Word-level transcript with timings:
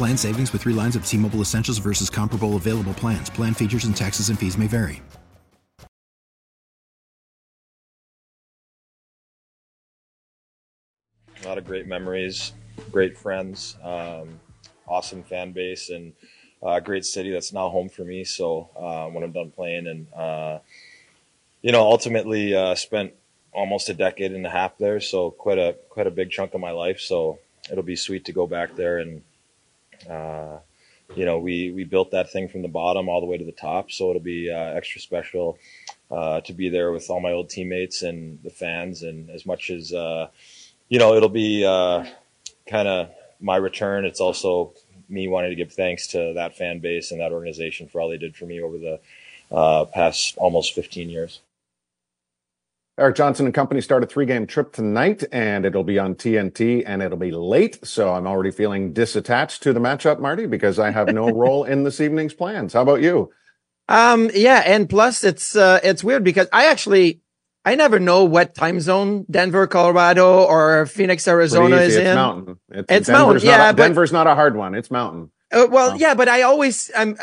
Plan 0.00 0.16
savings 0.16 0.52
with 0.52 0.62
three 0.62 0.72
lines 0.72 0.96
of 0.96 1.04
T 1.04 1.18
Mobile 1.18 1.42
Essentials 1.42 1.76
versus 1.76 2.08
comparable 2.08 2.56
available 2.56 2.94
plans. 2.94 3.28
Plan 3.28 3.52
features 3.52 3.84
and 3.84 3.94
taxes 3.94 4.30
and 4.30 4.38
fees 4.38 4.56
may 4.56 4.66
vary. 4.66 5.02
A 11.42 11.48
lot 11.48 11.58
of 11.58 11.66
great 11.66 11.86
memories, 11.86 12.52
great 12.90 13.18
friends, 13.18 13.76
um, 13.82 14.40
awesome 14.86 15.22
fan 15.22 15.52
base, 15.52 15.90
and 15.90 16.14
a 16.62 16.66
uh, 16.66 16.80
great 16.80 17.04
city 17.04 17.30
that's 17.30 17.52
now 17.52 17.68
home 17.68 17.90
for 17.90 18.02
me. 18.02 18.24
So 18.24 18.70
uh, 18.76 19.06
when 19.08 19.22
I'm 19.22 19.32
done 19.32 19.50
playing, 19.50 19.86
and 19.86 20.06
uh, 20.14 20.60
you 21.60 21.72
know, 21.72 21.82
ultimately 21.82 22.54
uh, 22.54 22.74
spent 22.74 23.12
almost 23.52 23.88
a 23.90 23.94
decade 23.94 24.32
and 24.32 24.46
a 24.46 24.50
half 24.50 24.78
there, 24.78 25.00
so 25.00 25.30
quite 25.30 25.58
a 25.58 25.76
quite 25.90 26.06
a 26.06 26.10
big 26.10 26.30
chunk 26.30 26.54
of 26.54 26.60
my 26.60 26.70
life. 26.70 27.00
So 27.00 27.38
it'll 27.70 27.84
be 27.84 27.96
sweet 27.96 28.24
to 28.26 28.32
go 28.32 28.46
back 28.46 28.76
there 28.76 28.98
and 28.98 29.22
uh, 30.08 30.58
you 31.14 31.24
know 31.24 31.38
we 31.38 31.70
we 31.72 31.84
built 31.84 32.10
that 32.12 32.30
thing 32.30 32.48
from 32.48 32.62
the 32.62 32.68
bottom 32.68 33.08
all 33.08 33.20
the 33.20 33.26
way 33.26 33.38
to 33.38 33.44
the 33.44 33.52
top. 33.52 33.90
So 33.90 34.10
it'll 34.10 34.22
be 34.22 34.50
uh, 34.50 34.74
extra 34.76 35.00
special 35.00 35.58
uh, 36.10 36.40
to 36.42 36.52
be 36.52 36.68
there 36.68 36.92
with 36.92 37.08
all 37.10 37.20
my 37.20 37.32
old 37.32 37.50
teammates 37.50 38.02
and 38.02 38.42
the 38.42 38.50
fans 38.50 39.02
and 39.02 39.30
as 39.30 39.46
much 39.46 39.70
as 39.70 39.92
uh, 39.92 40.28
you 40.88 40.98
know 40.98 41.14
it'll 41.14 41.28
be 41.28 41.64
uh, 41.64 42.04
kind 42.68 42.88
of 42.88 43.10
my 43.40 43.56
return. 43.56 44.04
It's 44.04 44.20
also 44.20 44.74
me 45.08 45.26
wanting 45.28 45.50
to 45.50 45.56
give 45.56 45.72
thanks 45.72 46.06
to 46.08 46.34
that 46.34 46.56
fan 46.56 46.78
base 46.78 47.10
and 47.10 47.20
that 47.20 47.32
organization 47.32 47.88
for 47.88 48.00
all 48.00 48.08
they 48.08 48.18
did 48.18 48.36
for 48.36 48.46
me 48.46 48.60
over 48.60 48.78
the 48.78 49.00
uh, 49.50 49.84
past 49.86 50.36
almost 50.36 50.74
15 50.74 51.10
years 51.10 51.40
Erik 53.00 53.16
Johnson 53.16 53.46
and 53.46 53.54
company 53.54 53.80
start 53.80 54.04
a 54.04 54.06
three 54.06 54.26
game 54.26 54.46
trip 54.46 54.72
tonight, 54.72 55.24
and 55.32 55.64
it'll 55.64 55.84
be 55.84 55.98
on 55.98 56.14
TNT 56.14 56.82
and 56.86 57.02
it'll 57.02 57.16
be 57.16 57.30
late. 57.30 57.78
So 57.84 58.12
I'm 58.12 58.26
already 58.26 58.50
feeling 58.50 58.92
disattached 58.92 59.60
to 59.60 59.72
the 59.72 59.80
matchup, 59.80 60.20
Marty, 60.20 60.46
because 60.46 60.78
I 60.78 60.90
have 60.90 61.08
no 61.08 61.30
role 61.34 61.64
in 61.64 61.84
this 61.84 62.00
evening's 62.00 62.34
plans. 62.34 62.74
How 62.74 62.82
about 62.82 63.00
you? 63.00 63.32
Um, 63.88 64.30
yeah. 64.34 64.62
And 64.64 64.88
plus 64.88 65.24
it's, 65.24 65.56
uh, 65.56 65.80
it's 65.82 66.04
weird 66.04 66.22
because 66.22 66.46
I 66.52 66.66
actually, 66.66 67.22
I 67.64 67.74
never 67.74 67.98
know 67.98 68.24
what 68.24 68.54
time 68.54 68.80
zone 68.80 69.24
Denver, 69.30 69.66
Colorado 69.66 70.44
or 70.44 70.86
Phoenix, 70.86 71.26
Arizona 71.26 71.76
is 71.76 71.96
it's 71.96 72.06
in. 72.06 72.14
Mountain. 72.14 72.56
It's, 72.68 72.92
it's 72.92 73.08
mountain. 73.08 73.42
Yeah. 73.42 73.70
A, 73.70 73.72
but, 73.72 73.82
Denver's 73.82 74.12
not 74.12 74.26
a 74.26 74.34
hard 74.34 74.56
one. 74.56 74.74
It's 74.74 74.90
mountain. 74.90 75.30
Uh, 75.52 75.66
well, 75.68 75.96
yeah, 75.96 76.14
but 76.14 76.28
I 76.28 76.42
always, 76.42 76.90
I'm, 76.96 77.16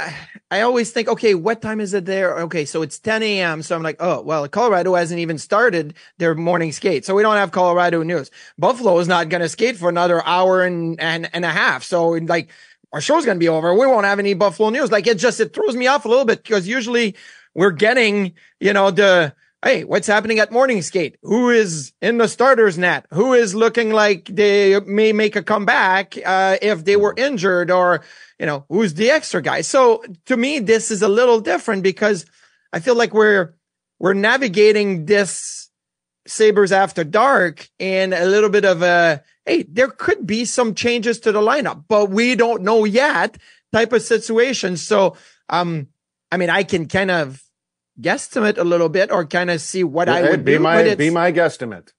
I 0.52 0.62
always 0.62 0.92
think, 0.92 1.08
okay, 1.08 1.34
what 1.34 1.62
time 1.62 1.80
is 1.80 1.94
it 1.94 2.06
there? 2.06 2.38
Okay, 2.40 2.66
so 2.66 2.82
it's 2.82 3.00
10 3.00 3.24
a.m. 3.24 3.62
So 3.64 3.76
I'm 3.76 3.84
like, 3.84 3.98
oh, 4.00 4.22
well, 4.22 4.48
Colorado 4.50 4.96
hasn't 4.96 5.20
even 5.20 5.38
started 5.38 5.94
their 6.18 6.36
morning 6.36 6.74
skate, 6.74 7.06
so 7.06 7.16
we 7.16 7.22
don't 7.22 7.38
have 7.38 7.52
Colorado 7.52 8.04
news. 8.04 8.30
Buffalo 8.58 9.00
is 9.00 9.08
not 9.08 9.30
going 9.30 9.42
to 9.42 9.50
skate 9.50 9.78
for 9.78 9.88
another 9.88 10.26
hour 10.26 10.64
and, 10.64 11.00
and 11.00 11.30
and 11.34 11.46
a 11.46 11.50
half. 11.50 11.84
So 11.84 12.10
like, 12.10 12.50
our 12.92 13.00
show's 13.02 13.26
going 13.26 13.38
to 13.38 13.40
be 13.40 13.50
over. 13.50 13.74
We 13.74 13.88
won't 13.88 14.06
have 14.06 14.20
any 14.20 14.34
Buffalo 14.34 14.70
news. 14.70 14.92
Like, 14.92 15.08
it 15.08 15.18
just 15.18 15.40
it 15.40 15.54
throws 15.54 15.76
me 15.76 15.88
off 15.88 16.04
a 16.04 16.10
little 16.10 16.26
bit 16.26 16.44
because 16.44 16.68
usually 16.68 17.16
we're 17.54 17.72
getting, 17.72 18.34
you 18.60 18.74
know, 18.74 18.92
the 18.92 19.34
hey, 19.64 19.84
what's 19.84 20.08
happening 20.08 20.40
at 20.40 20.52
morning 20.52 20.82
skate? 20.82 21.18
Who 21.24 21.50
is 21.50 21.94
in 22.02 22.18
the 22.18 22.28
starters 22.28 22.78
net? 22.78 23.06
Who 23.12 23.34
is 23.34 23.56
looking 23.56 23.92
like 23.92 24.26
they 24.26 24.80
may 24.82 25.14
make 25.14 25.36
a 25.36 25.44
comeback 25.44 26.16
uh, 26.24 26.58
if 26.62 26.86
they 26.86 26.96
were 26.96 27.14
injured 27.18 27.72
or, 27.72 28.04
you 28.40 28.46
know, 28.46 28.66
who's 28.70 28.94
the 28.94 29.10
extra 29.10 29.42
guy? 29.42 29.62
So 29.62 30.04
to 30.26 30.38
me, 30.38 30.60
this 30.60 30.92
is 30.92 31.02
a 31.02 31.08
little 31.08 31.40
different 31.40 31.84
because 31.84 32.26
I 32.72 32.80
feel 32.80 32.96
like 32.96 33.14
we're, 33.14 33.56
we're 34.00 34.14
navigating 34.14 35.06
this 35.06 35.70
Sabres 36.28 36.72
after 36.72 37.04
dark 37.04 37.68
in 37.80 38.14
a 38.14 38.26
little 38.26 38.50
bit 38.50 38.66
of 38.66 38.84
a, 38.84 39.24
hey, 39.46 39.64
there 39.64 39.88
could 39.88 40.28
be 40.28 40.46
some 40.46 40.76
changes 40.76 41.20
to 41.22 41.32
the 41.32 41.42
lineup, 41.42 41.86
but 41.88 42.12
we 42.12 42.36
don't 42.36 42.62
know 42.62 42.86
yet 42.86 43.38
type 43.74 43.92
of 43.92 44.04
situation. 44.04 44.78
So, 44.78 45.18
um, 45.50 45.88
I 46.32 46.38
mean, 46.38 46.50
I 46.50 46.64
can 46.64 46.88
kind 46.88 47.10
of 47.10 47.42
guesstimate 48.00 48.58
a 48.58 48.64
little 48.64 48.90
bit 48.90 49.12
or 49.12 49.26
kind 49.26 49.50
of 49.50 49.62
see 49.62 49.84
what 49.84 50.10
I 50.10 50.30
would 50.30 50.46
be 50.46 50.54
do. 50.54 50.60
My, 50.60 50.96
be 50.96 51.10
my 51.10 51.32
guesstimate. 51.32 51.94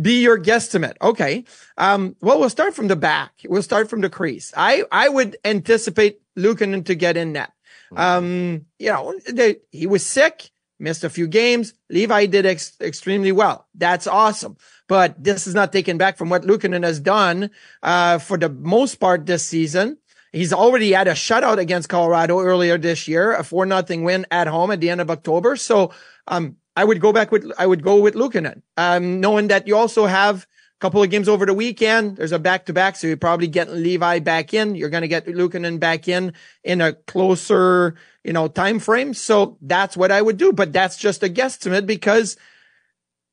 Be 0.00 0.22
your 0.22 0.38
guesstimate. 0.38 0.96
Okay. 1.00 1.44
Um, 1.78 2.16
well, 2.20 2.40
we'll 2.40 2.50
start 2.50 2.74
from 2.74 2.88
the 2.88 2.96
back. 2.96 3.32
We'll 3.46 3.62
start 3.62 3.88
from 3.88 4.00
the 4.00 4.10
crease. 4.10 4.52
I, 4.56 4.84
I 4.90 5.08
would 5.08 5.36
anticipate 5.44 6.20
Luukkonen 6.36 6.84
to 6.86 6.94
get 6.96 7.16
in 7.16 7.32
net. 7.32 7.52
Mm-hmm. 7.92 8.00
Um, 8.00 8.66
you 8.78 8.90
know, 8.90 9.14
they, 9.30 9.58
he 9.70 9.86
was 9.86 10.04
sick, 10.04 10.50
missed 10.80 11.04
a 11.04 11.10
few 11.10 11.28
games. 11.28 11.74
Levi 11.90 12.26
did 12.26 12.44
ex- 12.44 12.76
extremely 12.80 13.30
well. 13.30 13.68
That's 13.74 14.08
awesome. 14.08 14.56
But 14.88 15.22
this 15.22 15.46
is 15.46 15.54
not 15.54 15.72
taken 15.72 15.96
back 15.96 16.18
from 16.18 16.28
what 16.28 16.42
Luukkonen 16.42 16.82
has 16.82 16.98
done, 16.98 17.50
uh, 17.82 18.18
for 18.18 18.36
the 18.36 18.48
most 18.48 18.96
part 18.96 19.26
this 19.26 19.44
season. 19.44 19.98
He's 20.34 20.52
already 20.52 20.92
had 20.92 21.08
a 21.08 21.12
shutout 21.12 21.58
against 21.58 21.88
Colorado 21.88 22.40
earlier 22.40 22.76
this 22.76 23.06
year, 23.06 23.34
a 23.34 23.44
four 23.44 23.66
nothing 23.66 24.02
win 24.02 24.26
at 24.30 24.48
home 24.48 24.70
at 24.70 24.80
the 24.80 24.90
end 24.90 25.00
of 25.00 25.10
October. 25.10 25.56
So, 25.56 25.92
um, 26.26 26.56
I 26.76 26.84
would 26.84 27.00
go 27.00 27.12
back 27.12 27.30
with, 27.30 27.50
I 27.56 27.66
would 27.66 27.82
go 27.82 28.00
with 28.00 28.14
Luukkonen, 28.14 28.62
um, 28.76 29.20
knowing 29.20 29.48
that 29.48 29.68
you 29.68 29.76
also 29.76 30.06
have 30.06 30.42
a 30.42 30.46
couple 30.80 31.02
of 31.02 31.10
games 31.10 31.28
over 31.28 31.46
the 31.46 31.54
weekend. 31.54 32.16
There's 32.16 32.32
a 32.32 32.38
back 32.38 32.66
to 32.66 32.72
back. 32.72 32.96
So 32.96 33.06
you're 33.06 33.16
probably 33.16 33.46
getting 33.46 33.80
Levi 33.80 34.18
back 34.18 34.52
in. 34.52 34.74
You're 34.74 34.90
going 34.90 35.02
to 35.02 35.08
get 35.08 35.26
Luukkonen 35.26 35.78
back 35.78 36.08
in 36.08 36.32
in 36.64 36.80
a 36.80 36.94
closer, 36.94 37.94
you 38.24 38.32
know, 38.32 38.48
time 38.48 38.80
frame. 38.80 39.14
So 39.14 39.56
that's 39.62 39.96
what 39.96 40.10
I 40.10 40.20
would 40.20 40.36
do. 40.36 40.52
But 40.52 40.72
that's 40.72 40.96
just 40.96 41.22
a 41.22 41.28
guesstimate 41.28 41.86
because 41.86 42.36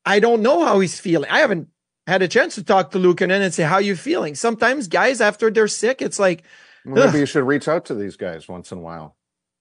I 0.06 0.20
don't 0.20 0.44
know 0.44 0.64
how 0.64 0.80
he's 0.80 1.00
feeling. 1.00 1.32
I 1.32 1.40
haven't 1.40 1.68
had 2.06 2.22
a 2.22 2.28
chance 2.28 2.56
to 2.56 2.64
talk 2.64 2.92
to 2.92 3.00
Luukkonen 3.00 3.42
and 3.42 3.54
say, 3.54 3.64
how 3.64 3.80
you 3.80 3.96
feeling? 3.96 4.36
Sometimes 4.36 4.88
guys, 4.88 5.20
after 5.20 5.50
they're 5.50 5.68
sick, 5.68 6.02
it's 6.02 6.20
like, 6.20 6.44
Maybe 6.86 7.02
Ugh. 7.02 7.16
you 7.16 7.26
should 7.26 7.46
reach 7.46 7.68
out 7.68 7.86
to 7.86 7.96
these 7.96 8.16
guys 8.16 8.48
once 8.48 8.72
in 8.72 8.80
a 8.80 8.82
while. 8.82 9.16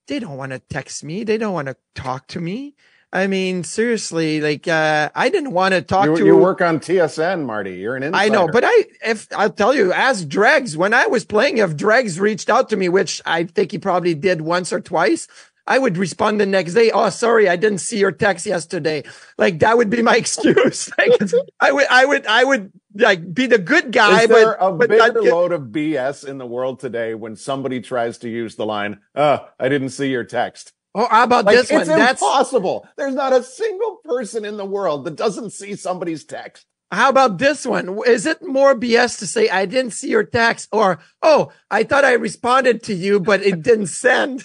They 0.07 0.19
don't 0.19 0.37
want 0.37 0.53
to 0.53 0.59
text 0.59 1.05
me. 1.05 1.25
They 1.25 1.39
don't 1.39 1.53
want 1.53 1.69
to 1.69 1.77
talk 1.95 2.27
to 2.29 2.41
me. 2.41 2.75
I 3.13 3.27
mean, 3.27 3.65
seriously, 3.65 4.41
like, 4.41 4.69
uh, 4.69 5.11
I 5.15 5.31
didn't 5.31 5.51
want 5.51 5.75
to 5.75 5.83
talk 5.83 6.07
you, 6.07 6.17
to 6.17 6.25
you 6.25 6.37
work 6.37 6.61
on 6.61 6.79
TSN, 6.79 7.45
Marty. 7.45 7.75
You're 7.75 7.97
an 7.97 8.05
insider. 8.05 8.25
I 8.25 8.29
know, 8.29 8.47
but 8.47 8.63
I, 8.65 8.85
if 9.05 9.27
I'll 9.37 9.51
tell 9.51 9.75
you, 9.75 9.93
as 9.93 10.25
Dregs, 10.25 10.77
when 10.77 10.95
I 10.95 11.07
was 11.09 11.25
playing, 11.25 11.59
if 11.59 11.77
Dregs 11.77 12.21
reached 12.21 12.49
out 12.49 12.69
to 12.69 12.77
me, 12.77 12.89
which 12.89 13.21
I 13.27 13.45
think 13.45 13.73
he 13.73 13.79
probably 13.79 14.15
did 14.15 14.43
once 14.43 14.73
or 14.73 14.81
twice, 14.81 15.27
I 15.67 15.79
would 15.79 15.99
respond 15.99 16.41
the 16.41 16.47
next 16.47 16.75
day. 16.75 16.93
Oh, 16.93 17.11
sorry, 17.11 17.49
I 17.49 17.57
didn't 17.57 17.79
see 17.79 17.99
your 17.99 18.13
text 18.13 18.47
yesterday. 18.47 19.03
Like 19.39 19.59
that 19.59 19.77
would 19.77 19.91
be 19.91 20.03
my 20.03 20.17
excuse. 20.17 20.91
like 20.97 21.21
I 21.61 21.73
would, 21.73 21.87
I 21.89 22.05
would, 22.05 22.27
I 22.27 22.45
would 22.45 22.73
like 22.95 23.33
be 23.33 23.47
the 23.47 23.59
good 23.59 23.93
guy. 23.93 24.23
Is 24.23 24.29
there 24.29 24.57
but, 24.59 24.67
a 24.67 24.73
but 24.73 24.89
bigger 24.89 25.23
load 25.23 25.53
of 25.53 25.63
BS 25.63 26.27
in 26.27 26.39
the 26.39 26.47
world 26.47 26.81
today 26.81 27.15
when 27.15 27.37
somebody 27.37 27.81
tries 27.81 28.19
to 28.19 28.29
use 28.29 28.57
the 28.57 28.67
line, 28.67 29.01
"Oh, 29.15 29.49
I 29.59 29.69
didn't 29.69 29.91
see 29.91 30.11
your 30.11 30.25
text." 30.25 30.73
Oh, 30.95 31.07
how 31.09 31.25
about 31.25 31.45
like, 31.45 31.57
this 31.57 31.71
one? 31.71 31.83
It's 31.83 31.91
impossible. 31.91 32.87
There's 32.97 33.15
not 33.15 33.33
a 33.33 33.43
single 33.43 34.01
person 34.05 34.45
in 34.45 34.57
the 34.57 34.65
world 34.65 35.05
that 35.05 35.17
doesn't 35.17 35.51
see 35.51 35.77
somebody's 35.77 36.25
text. 36.25 36.67
How 36.93 37.09
about 37.09 37.39
this 37.39 37.65
one? 37.65 38.01
Is 38.05 38.27
it 38.27 38.43
more 38.43 38.75
BS 38.75 39.21
to 39.21 39.27
say 39.27 39.49
I 39.49 39.67
didn't 39.67 39.93
see 39.93 40.09
your 40.09 40.25
text 40.25 40.69
or 40.73 40.99
oh, 41.23 41.53
I 41.71 41.85
thought 41.85 42.05
I 42.05 42.15
responded 42.15 42.83
to 42.85 42.95
you, 42.95 43.21
but 43.21 43.43
it 43.43 43.63
didn't 43.63 43.87
send? 43.87 44.43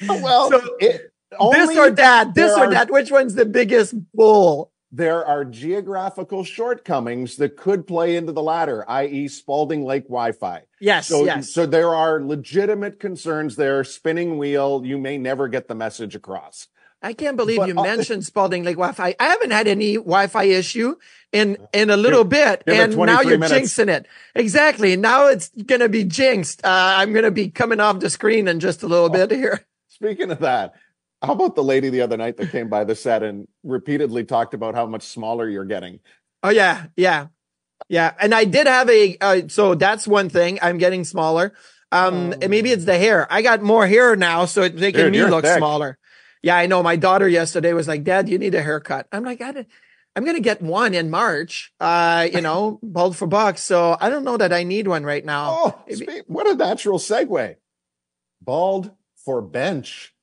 well, 0.06 0.50
so, 0.50 0.76
it, 0.78 1.12
this 1.52 1.76
or 1.76 1.90
that, 1.90 2.34
this 2.34 2.52
or 2.52 2.64
are, 2.64 2.70
that. 2.70 2.90
Which 2.90 3.10
one's 3.10 3.34
the 3.34 3.46
biggest 3.46 3.94
bull? 4.12 4.70
There 4.96 5.26
are 5.26 5.44
geographical 5.44 6.44
shortcomings 6.44 7.34
that 7.38 7.56
could 7.56 7.84
play 7.84 8.14
into 8.14 8.30
the 8.30 8.42
latter, 8.42 8.88
i.e., 8.88 9.26
Spaulding 9.26 9.84
Lake 9.84 10.04
Wi-Fi. 10.04 10.62
Yes, 10.78 11.08
So, 11.08 11.24
yes. 11.24 11.50
so 11.50 11.66
there 11.66 11.92
are 11.92 12.22
legitimate 12.22 13.00
concerns 13.00 13.56
there. 13.56 13.82
Spinning 13.82 14.38
wheel, 14.38 14.82
you 14.84 14.96
may 14.96 15.18
never 15.18 15.48
get 15.48 15.66
the 15.66 15.74
message 15.74 16.14
across. 16.14 16.68
I 17.02 17.12
can't 17.12 17.36
believe 17.36 17.58
But, 17.58 17.68
you 17.68 17.76
uh, 17.76 17.82
mentioned 17.82 18.24
Spaulding 18.32 18.62
Lake 18.62 18.76
Wi-Fi. 18.76 19.16
I 19.18 19.24
haven't 19.24 19.50
had 19.50 19.66
any 19.66 19.96
Wi-Fi 19.96 20.44
issue 20.44 20.94
in 21.32 21.58
in 21.72 21.90
a 21.90 21.96
little 21.96 22.22
bit, 22.24 22.62
give 22.64 22.78
and 22.78 22.96
now 22.96 23.20
you're 23.20 23.36
minutes. 23.36 23.76
jinxing 23.76 23.88
it. 23.88 24.06
Exactly. 24.36 24.94
Now 24.96 25.26
it's 25.26 25.48
gonna 25.66 25.88
be 25.88 26.04
jinxed. 26.04 26.64
Uh, 26.64 26.68
I'm 26.98 27.12
gonna 27.12 27.32
be 27.32 27.50
coming 27.50 27.80
off 27.80 27.98
the 27.98 28.08
screen 28.10 28.46
in 28.46 28.60
just 28.60 28.84
a 28.84 28.86
little 28.86 29.08
bit 29.10 29.32
here. 29.32 29.66
Speaking 29.88 30.30
of 30.30 30.38
that, 30.38 30.74
how 31.26 31.32
about 31.32 31.54
the 31.54 31.64
lady 31.64 31.90
the 31.90 32.00
other 32.02 32.16
night 32.16 32.36
that 32.36 32.50
came 32.50 32.68
by 32.68 32.84
the 32.84 32.94
set 32.94 33.22
and 33.22 33.48
repeatedly 33.62 34.24
talked 34.24 34.54
about 34.54 34.74
how 34.74 34.86
much 34.86 35.02
smaller 35.02 35.48
you're 35.48 35.64
getting? 35.64 36.00
Oh 36.42 36.50
yeah, 36.50 36.86
yeah, 36.96 37.28
yeah. 37.88 38.12
And 38.20 38.34
I 38.34 38.44
did 38.44 38.66
have 38.66 38.88
a. 38.90 39.16
Uh, 39.20 39.42
so 39.48 39.74
that's 39.74 40.06
one 40.06 40.28
thing. 40.28 40.58
I'm 40.62 40.78
getting 40.78 41.04
smaller. 41.04 41.54
Um, 41.92 42.32
and 42.42 42.50
maybe 42.50 42.70
it's 42.70 42.84
the 42.86 42.98
hair. 42.98 43.26
I 43.32 43.42
got 43.42 43.62
more 43.62 43.86
hair 43.86 44.16
now, 44.16 44.46
so 44.46 44.62
it's 44.62 44.78
making 44.78 45.00
Dude, 45.00 45.12
me 45.12 45.24
look 45.24 45.44
thick. 45.44 45.58
smaller. 45.58 45.98
Yeah, 46.42 46.56
I 46.56 46.66
know. 46.66 46.82
My 46.82 46.96
daughter 46.96 47.28
yesterday 47.28 47.72
was 47.72 47.86
like, 47.86 48.02
"Dad, 48.02 48.28
you 48.28 48.38
need 48.38 48.54
a 48.54 48.62
haircut." 48.62 49.06
I'm 49.12 49.24
like, 49.24 49.40
I 49.40 49.64
I'm 50.16 50.24
gonna 50.24 50.40
get 50.40 50.62
one 50.62 50.94
in 50.94 51.10
March. 51.10 51.72
Uh, 51.80 52.28
you 52.32 52.40
know, 52.40 52.80
bald 52.82 53.16
for 53.16 53.26
bucks. 53.26 53.62
So 53.62 53.96
I 54.00 54.10
don't 54.10 54.24
know 54.24 54.36
that 54.36 54.52
I 54.52 54.64
need 54.64 54.88
one 54.88 55.04
right 55.04 55.24
now. 55.24 55.48
Oh, 55.50 55.84
what 56.26 56.48
a 56.48 56.54
natural 56.54 56.98
segue. 56.98 57.56
Bald 58.40 58.90
for 59.24 59.40
bench 59.40 60.13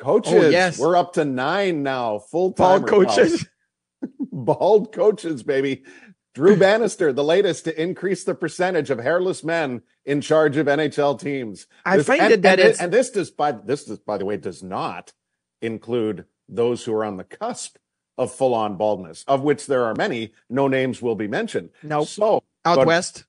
coaches. 0.00 0.32
Oh, 0.34 0.48
yes. 0.48 0.78
We're 0.78 0.96
up 0.96 1.12
to 1.14 1.24
nine 1.24 1.82
now. 1.84 2.18
Full 2.18 2.52
time 2.52 2.82
coaches. 2.84 3.46
Bald 4.32 4.92
coaches, 4.92 5.42
baby. 5.42 5.84
Drew 6.34 6.56
Bannister, 6.58 7.12
the 7.12 7.24
latest 7.24 7.64
to 7.64 7.80
increase 7.82 8.24
the 8.24 8.34
percentage 8.34 8.90
of 8.90 8.98
hairless 8.98 9.44
men 9.44 9.82
in 10.04 10.20
charge 10.20 10.56
of 10.56 10.66
NHL 10.66 11.20
teams. 11.20 11.66
I 11.84 11.98
This- 11.98 12.06
find 12.06 12.20
and, 12.22 12.32
it 12.32 12.42
that 12.42 12.58
and, 12.58 12.68
it's- 12.68 12.80
and 12.80 12.92
this 12.92 13.10
does 13.10 13.30
by 13.30 13.52
this 13.52 13.84
does, 13.84 13.98
by 13.98 14.18
the 14.18 14.24
way 14.24 14.36
does 14.36 14.62
not 14.62 15.12
include 15.62 16.24
those 16.48 16.84
who 16.84 16.92
are 16.94 17.04
on 17.04 17.16
the 17.16 17.24
cusp 17.24 17.76
of 18.18 18.32
full 18.32 18.54
on 18.54 18.76
baldness, 18.76 19.24
of 19.28 19.42
which 19.42 19.66
there 19.66 19.84
are 19.84 19.94
many. 19.94 20.32
No 20.48 20.68
names 20.68 21.00
will 21.00 21.14
be 21.14 21.28
mentioned. 21.28 21.70
Nope. 21.82 22.08
So 22.08 22.42
Out 22.64 22.86
west. 22.86 23.24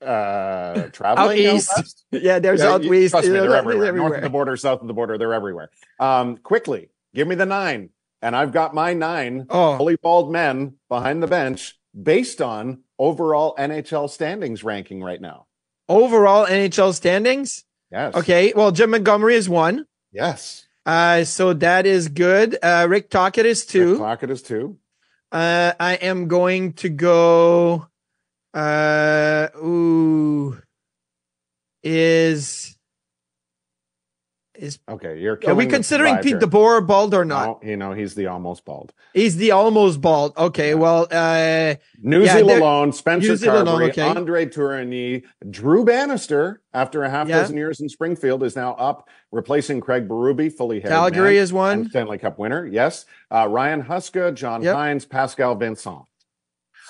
Uh, 0.00 0.88
traveling 0.92 1.38
east. 1.38 2.04
Yeah, 2.10 2.38
there's 2.38 2.60
Yeah, 2.60 2.68
out 2.72 2.84
you- 2.84 2.90
west. 2.90 3.10
Trust 3.12 3.26
me, 3.26 3.32
they're 3.32 3.48
They're 3.48 3.56
everywhere. 3.56 3.92
North 3.92 4.16
of 4.16 4.22
the 4.22 4.30
border, 4.30 4.56
south 4.56 4.80
of 4.82 4.86
the 4.88 4.94
border, 4.94 5.16
they're 5.18 5.32
everywhere. 5.34 5.70
Um, 5.98 6.36
quickly, 6.38 6.90
give 7.14 7.26
me 7.26 7.34
the 7.34 7.46
nine, 7.46 7.90
and 8.20 8.36
I've 8.36 8.52
got 8.52 8.74
my 8.74 8.92
nine 8.94 9.46
Oh, 9.48 9.76
fully 9.78 9.96
bald 9.96 10.30
men 10.30 10.74
behind 10.88 11.22
the 11.22 11.26
bench 11.26 11.78
based 12.00 12.42
on 12.42 12.82
overall 12.98 13.54
NHL 13.58 14.10
standings 14.10 14.62
ranking 14.64 15.02
right 15.02 15.20
now. 15.20 15.46
overall 15.88 16.46
NHL 16.46 16.92
standings. 16.92 17.64
Yes. 17.90 18.14
Okay. 18.16 18.52
Well, 18.54 18.72
Jim 18.72 18.90
Montgomery 18.90 19.34
is 19.36 19.48
one. 19.48 19.86
Yes. 20.12 20.66
Uh, 20.84 21.24
so 21.24 21.52
that 21.52 21.86
is 21.86 22.08
good. 22.08 22.58
Uh, 22.62 22.86
Rick 22.88 23.10
Tocchet 23.10 23.46
is 23.46 23.62
Rick 23.62 23.68
two. 23.68 23.98
Tocchet 23.98 24.30
is 24.30 24.42
two. 24.42 24.78
Uh, 25.32 25.72
I 25.80 25.94
am 25.94 26.28
going 26.28 26.74
to 26.74 26.88
go. 26.88 27.86
Uh, 28.56 29.48
ooh, 29.58 30.58
is 31.82 32.78
is 34.54 34.78
Okay, 34.88 35.20
you're 35.20 35.38
are 35.46 35.54
we 35.54 35.66
considering 35.66 36.16
Pete. 36.22 36.36
DeBoer 36.36 36.86
bald 36.86 37.12
or 37.12 37.26
not? 37.26 37.62
No, 37.62 37.68
you 37.70 37.76
know 37.76 37.92
he's 37.92 38.14
the 38.14 38.28
almost 38.28 38.64
bald. 38.64 38.94
He's 39.12 39.36
the 39.36 39.50
almost 39.50 40.00
bald. 40.00 40.34
Okay, 40.38 40.74
well, 40.74 41.06
uh, 41.10 41.74
Newsy 42.00 42.24
Yeah, 42.24 42.40
Lalone, 42.40 42.94
Spencer 42.94 43.28
Newsy 43.28 43.46
Carbery, 43.46 43.90
okay. 43.90 44.00
Andre 44.08 44.46
Tourigny, 44.46 45.24
Drew 45.50 45.84
Bannister, 45.84 46.62
after 46.72 47.02
a 47.02 47.10
half 47.10 47.28
Yeah. 47.28 47.40
dozen 47.40 47.58
years 47.58 47.80
in 47.80 47.90
Springfield, 47.90 48.42
is 48.42 48.56
now 48.56 48.72
up, 48.76 49.06
replacing 49.32 49.82
Craig 49.82 50.08
Berube, 50.08 50.50
fully 50.50 50.80
Calgary 50.80 51.34
man, 51.34 51.42
is 51.42 51.52
one. 51.52 51.90
Stanley 51.90 52.16
Cup 52.16 52.38
winner. 52.38 52.66
Yes, 52.66 53.04
uh, 53.30 53.46
Ryan 53.50 53.82
Huska, 53.82 54.32
John 54.32 54.62
Yep. 54.62 54.74
Hynes, 54.74 55.04
Pascal 55.06 55.54
Vincent. 55.56 56.04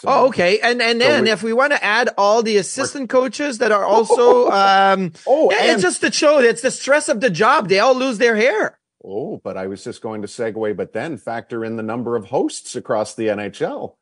So- 0.01 0.09
Oh, 0.09 0.27
okay. 0.29 0.59
And 0.61 0.81
and 0.83 1.01
So 1.01 1.09
then 1.09 1.25
we- 1.25 1.31
if 1.31 1.43
we 1.43 1.53
want 1.53 1.73
to 1.73 1.83
add 1.83 2.11
all 2.19 2.43
the 2.43 2.57
assistant 2.59 3.09
coaches 3.09 3.59
that 3.59 3.73
are 3.73 3.85
also, 3.85 4.51
um, 4.63 5.13
Oh, 5.27 5.51
yeah, 5.51 5.73
it's 5.73 5.83
just 5.83 6.01
to 6.03 6.13
show 6.13 6.39
it's 6.39 6.63
the 6.63 6.71
stress 6.71 7.09
of 7.09 7.21
the 7.21 7.31
job. 7.31 7.69
They 7.69 7.79
all 7.81 7.95
lose 7.95 8.19
their 8.19 8.37
hair. 8.37 8.79
oh, 9.05 9.41
but 9.45 9.57
I 9.57 9.69
was 9.69 9.85
just 9.85 10.03
going 10.03 10.23
to 10.23 10.29
segue, 10.29 10.77
but 10.77 10.93
then 10.93 11.17
factor 11.17 11.65
in 11.65 11.77
the 11.77 11.83
number 11.83 12.17
of 12.17 12.27
hosts 12.27 12.75
across 12.77 13.15
the 13.15 13.29
NHL. 13.29 13.97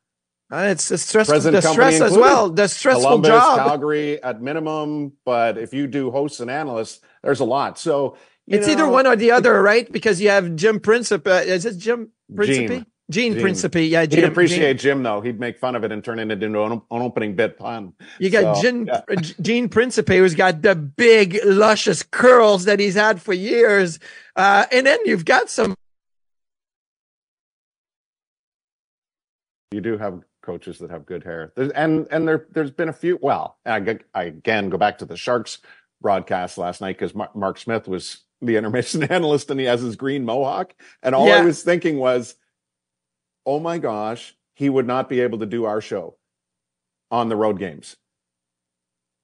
Uh, 0.51 0.67
it's 0.69 0.89
the 0.89 0.97
stress, 0.97 1.27
Present 1.27 1.53
the 1.55 1.61
stress 1.61 2.01
as 2.01 2.15
well. 2.17 2.49
The 2.49 2.67
stressful 2.67 3.03
Columbus, 3.03 3.29
job. 3.29 3.57
Calgary 3.57 4.21
at 4.21 4.41
minimum, 4.41 5.13
but 5.25 5.57
if 5.57 5.73
you 5.73 5.87
do 5.87 6.11
hosts 6.11 6.39
and 6.39 6.51
analysts, 6.51 7.01
there's 7.23 7.39
a 7.39 7.45
lot. 7.45 7.79
So 7.79 8.15
you 8.45 8.57
It's 8.59 8.67
either 8.67 8.87
one 8.87 9.07
or 9.07 9.15
the 9.15 9.31
other, 9.31 9.59
right? 9.61 9.91
Because 9.91 10.21
you 10.21 10.29
have 10.29 10.55
Jim 10.55 10.79
Principe. 10.79 11.27
Uh, 11.27 11.41
is 11.41 11.65
it 11.65 11.77
Jim 11.77 12.11
Principe? 12.35 12.67
Gene. 12.67 12.85
Gene, 13.11 13.33
Gene. 13.33 13.41
Principe. 13.41 13.85
Yeah, 13.87 14.01
He'd 14.01 14.11
Jim. 14.11 14.31
appreciate 14.31 14.79
Jim 14.79 15.03
though. 15.03 15.21
He'd 15.21 15.39
make 15.39 15.59
fun 15.59 15.75
of 15.75 15.83
it 15.83 15.91
and 15.91 16.03
turn 16.03 16.17
it 16.19 16.31
into 16.31 16.63
an, 16.63 16.81
opening 16.89 17.35
bit 17.35 17.57
pun. 17.57 17.93
You 18.19 18.29
got 18.31 18.57
So, 18.57 18.61
Gene, 18.63 18.87
yeah. 18.87 19.01
Gene 19.41 19.69
Principe, 19.69 20.17
who's 20.17 20.33
got 20.33 20.61
the 20.63 20.75
big, 20.75 21.39
luscious 21.45 22.01
curls 22.01 22.65
that 22.65 22.79
he's 22.79 22.95
had 22.95 23.21
for 23.21 23.33
years. 23.33 23.99
Uh, 24.35 24.65
and 24.71 24.87
then 24.87 24.99
you've 25.05 25.25
got 25.25 25.49
some. 25.49 25.75
You 29.71 29.81
do 29.81 29.97
have 29.97 30.21
coaches 30.41 30.79
that 30.79 30.89
have 30.91 31.05
good 31.05 31.23
hair, 31.23 31.51
there's, 31.55 31.71
and 31.71 32.07
and 32.11 32.27
there 32.27 32.45
there's 32.51 32.71
been 32.71 32.89
a 32.89 32.93
few. 32.93 33.19
Well, 33.21 33.57
I 33.65 33.77
again 34.13 34.69
go 34.69 34.77
back 34.77 34.99
to 34.99 35.05
the 35.05 35.17
Sharks 35.17 35.59
broadcast 36.01 36.57
last 36.57 36.81
night 36.81 36.97
because 36.97 37.13
Mark, 37.15 37.35
Mark 37.35 37.57
Smith 37.57 37.87
was 37.87 38.23
the 38.41 38.55
intermission 38.57 39.03
analyst 39.03 39.49
and 39.51 39.59
he 39.59 39.65
has 39.65 39.81
his 39.81 39.95
green 39.95 40.23
mohawk, 40.23 40.73
and 41.03 41.13
all 41.13 41.31
I 41.31 41.41
was 41.41 41.61
thinking 41.63 41.97
was, 41.97 42.35
oh 43.45 43.59
my 43.59 43.77
gosh, 43.77 44.35
he 44.55 44.69
would 44.69 44.87
not 44.87 45.09
be 45.09 45.21
able 45.21 45.39
to 45.39 45.45
do 45.45 45.65
our 45.65 45.81
show 45.81 46.17
on 47.11 47.29
the 47.29 47.35
road 47.35 47.59
games 47.59 47.97